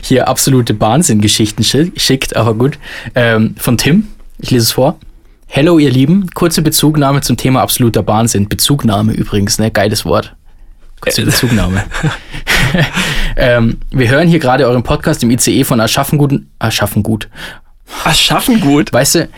hier 0.00 0.28
absolute 0.28 0.78
Wahnsinn-Geschichten 0.80 1.64
schi- 1.64 1.90
schickt, 1.98 2.36
aber 2.36 2.54
gut. 2.54 2.78
Ähm, 3.16 3.56
von 3.58 3.76
Tim, 3.76 4.06
ich 4.38 4.52
lese 4.52 4.62
es 4.62 4.70
vor. 4.72 4.96
Hello, 5.48 5.80
ihr 5.80 5.90
Lieben. 5.90 6.30
Kurze 6.34 6.62
Bezugnahme 6.62 7.20
zum 7.22 7.36
Thema 7.36 7.62
absoluter 7.62 8.06
Wahnsinn. 8.06 8.48
Bezugnahme 8.48 9.12
übrigens, 9.14 9.58
ne? 9.58 9.72
Geiles 9.72 10.04
Wort. 10.04 10.36
Kurze 11.00 11.24
Bezugnahme. 11.24 11.82
ähm, 13.36 13.78
wir 13.90 14.08
hören 14.08 14.28
hier 14.28 14.38
gerade 14.38 14.66
euren 14.68 14.84
Podcast 14.84 15.24
im 15.24 15.30
ICE 15.32 15.64
von 15.64 15.80
Aschaffengut. 15.80 16.42
Aschaffengut. 16.60 17.28
Aschaffengut. 18.04 18.92
Weißt 18.92 19.16
du, 19.16 19.28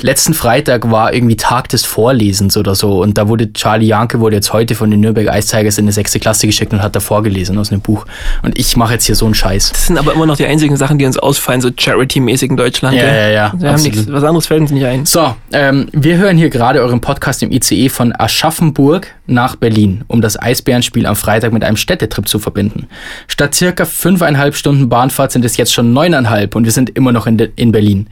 letzten 0.00 0.34
Freitag 0.34 0.90
war 0.90 1.14
irgendwie 1.14 1.36
Tag 1.36 1.68
des 1.68 1.84
Vorlesens 1.84 2.56
oder 2.56 2.74
so 2.74 3.02
und 3.02 3.16
da 3.16 3.28
wurde 3.28 3.52
Charlie 3.52 3.86
Janke 3.86 4.20
wurde 4.20 4.36
jetzt 4.36 4.52
heute 4.52 4.74
von 4.74 4.90
den 4.90 5.00
Nürnberg 5.00 5.34
Ice 5.34 5.48
Tigers 5.48 5.78
in 5.78 5.84
eine 5.84 5.92
sechste 5.92 6.20
Klasse 6.20 6.46
geschickt 6.46 6.72
und 6.72 6.82
hat 6.82 6.94
da 6.94 7.00
vorgelesen 7.00 7.58
aus 7.58 7.72
einem 7.72 7.80
Buch. 7.80 8.06
Und 8.42 8.58
ich 8.58 8.76
mache 8.76 8.94
jetzt 8.94 9.06
hier 9.06 9.14
so 9.14 9.24
einen 9.24 9.34
Scheiß. 9.34 9.70
Das 9.72 9.86
sind 9.86 9.98
aber 9.98 10.12
immer 10.12 10.26
noch 10.26 10.36
die 10.36 10.46
einzigen 10.46 10.76
Sachen, 10.76 10.98
die 10.98 11.06
uns 11.06 11.18
ausfallen, 11.18 11.60
so 11.60 11.70
Charity-mäßig 11.70 12.50
in 12.50 12.56
Deutschland. 12.56 12.96
Ja, 12.96 13.06
ja, 13.06 13.28
ja, 13.28 13.52
Wir 13.56 13.72
haben 13.72 13.82
nichts, 13.82 14.06
was 14.10 14.24
anderes 14.24 14.46
fällt 14.46 14.60
uns 14.60 14.70
nicht 14.70 14.84
ein. 14.84 15.06
So, 15.06 15.34
ähm, 15.52 15.88
wir 15.92 16.18
hören 16.18 16.36
hier 16.36 16.50
gerade 16.50 16.80
euren 16.80 17.00
Podcast 17.00 17.42
im 17.42 17.50
ICE 17.50 17.88
von 17.88 18.12
Aschaffenburg 18.16 19.08
nach 19.26 19.56
Berlin, 19.56 20.04
um 20.06 20.20
das 20.20 20.40
Eisbärenspiel 20.40 21.06
am 21.06 21.16
Freitag 21.16 21.52
mit 21.52 21.64
einem 21.64 21.76
Städtetrip 21.76 22.28
zu 22.28 22.38
verbinden. 22.38 22.86
Statt 23.26 23.54
circa 23.54 23.84
fünfeinhalb 23.84 24.54
Stunden 24.54 24.88
Bahnfahrt 24.88 25.32
sind 25.32 25.44
es 25.44 25.56
jetzt 25.56 25.72
schon 25.72 25.92
neuneinhalb 25.92 26.54
und 26.54 26.64
wir 26.64 26.72
sind 26.72 26.90
immer 26.90 27.12
noch 27.12 27.26
in, 27.26 27.38
in 27.56 27.72
Berlin. 27.72 28.06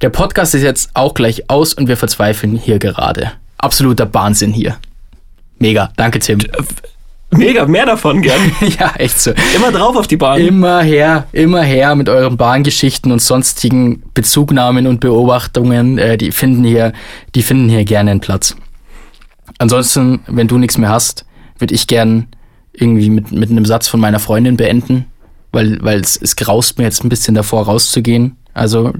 Der 0.00 0.10
Podcast 0.10 0.54
ist 0.54 0.62
jetzt 0.62 0.90
auch 0.94 1.14
gleich 1.14 1.48
aus 1.48 1.74
und 1.74 1.88
wir 1.88 1.96
verzweifeln 1.96 2.56
hier 2.56 2.78
gerade. 2.78 3.32
Absoluter 3.58 4.12
Wahnsinn 4.12 4.52
hier. 4.52 4.76
Mega, 5.58 5.90
danke 5.96 6.18
Tim. 6.18 6.40
Mega, 7.30 7.66
mehr 7.66 7.86
davon 7.86 8.22
gern. 8.22 8.40
ja, 8.78 8.92
echt 8.96 9.20
so. 9.20 9.32
Immer 9.56 9.72
drauf 9.72 9.96
auf 9.96 10.06
die 10.06 10.16
Bahn. 10.16 10.40
Immer 10.40 10.82
her, 10.82 11.26
immer 11.32 11.62
her 11.62 11.94
mit 11.94 12.08
euren 12.08 12.36
Bahngeschichten 12.36 13.10
und 13.10 13.20
sonstigen 13.20 14.02
Bezugnahmen 14.14 14.86
und 14.86 15.00
Beobachtungen. 15.00 15.98
Äh, 15.98 16.16
die 16.16 16.32
finden 16.32 16.64
hier, 16.64 16.92
die 17.34 17.42
finden 17.42 17.68
hier 17.68 17.84
gerne 17.84 18.12
einen 18.12 18.20
Platz. 18.20 18.56
Ansonsten, 19.58 20.20
wenn 20.26 20.48
du 20.48 20.58
nichts 20.58 20.78
mehr 20.78 20.90
hast, 20.90 21.24
würde 21.58 21.74
ich 21.74 21.86
gern 21.86 22.28
irgendwie 22.72 23.10
mit, 23.10 23.32
mit 23.32 23.50
einem 23.50 23.64
Satz 23.64 23.88
von 23.88 24.00
meiner 24.00 24.18
Freundin 24.18 24.56
beenden, 24.56 25.06
weil, 25.52 25.78
weil 25.82 26.00
es, 26.00 26.16
es 26.16 26.36
graust 26.36 26.78
mir 26.78 26.84
jetzt 26.84 27.04
ein 27.04 27.08
bisschen 27.08 27.34
davor 27.34 27.64
rauszugehen. 27.64 28.36
Also, 28.52 28.92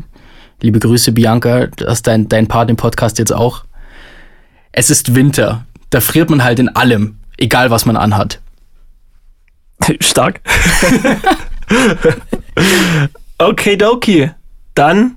liebe 0.65 0.81
Grüße, 0.81 1.13
Bianca, 1.13 1.67
du 1.67 1.87
hast 1.87 2.07
dein, 2.07 2.27
dein 2.29 2.47
Part 2.49 2.71
im 2.71 2.77
Podcast 2.77 3.19
jetzt 3.19 3.33
auch. 3.33 3.65
Es 4.73 4.89
ist 4.91 5.15
Winter. 5.15 5.67
Da 5.91 6.01
friert 6.01 6.31
man 6.31 6.43
halt 6.43 6.59
in 6.59 6.71
allem, 6.71 7.19
egal 7.37 7.71
was 7.71 7.85
man 7.85 7.97
anhat. 7.97 8.41
Stark. 10.01 10.41
okay, 13.39 13.77
Doki. 13.77 14.31
Dann. 14.75 15.17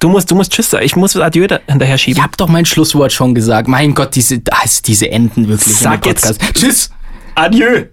Du 0.00 0.08
musst, 0.08 0.30
du 0.30 0.34
musst 0.34 0.52
Tschüss 0.52 0.70
sagen. 0.70 0.84
Ich 0.86 0.96
muss 0.96 1.14
Adieu 1.14 1.46
da 1.46 1.60
hinterher 1.66 1.96
Ich 1.96 2.02
schieben. 2.02 2.22
habe 2.22 2.32
doch 2.38 2.48
mein 2.48 2.64
Schlusswort 2.64 3.12
schon 3.12 3.34
gesagt. 3.34 3.68
Mein 3.68 3.94
Gott, 3.94 4.14
diese, 4.14 4.40
diese 4.86 5.10
Enden 5.10 5.46
wirklich. 5.48 5.76
Sag 5.76 6.06
jetzt- 6.06 6.22
Podcast. 6.38 6.54
Tschüss. 6.58 6.90
Adieu. 7.34 7.84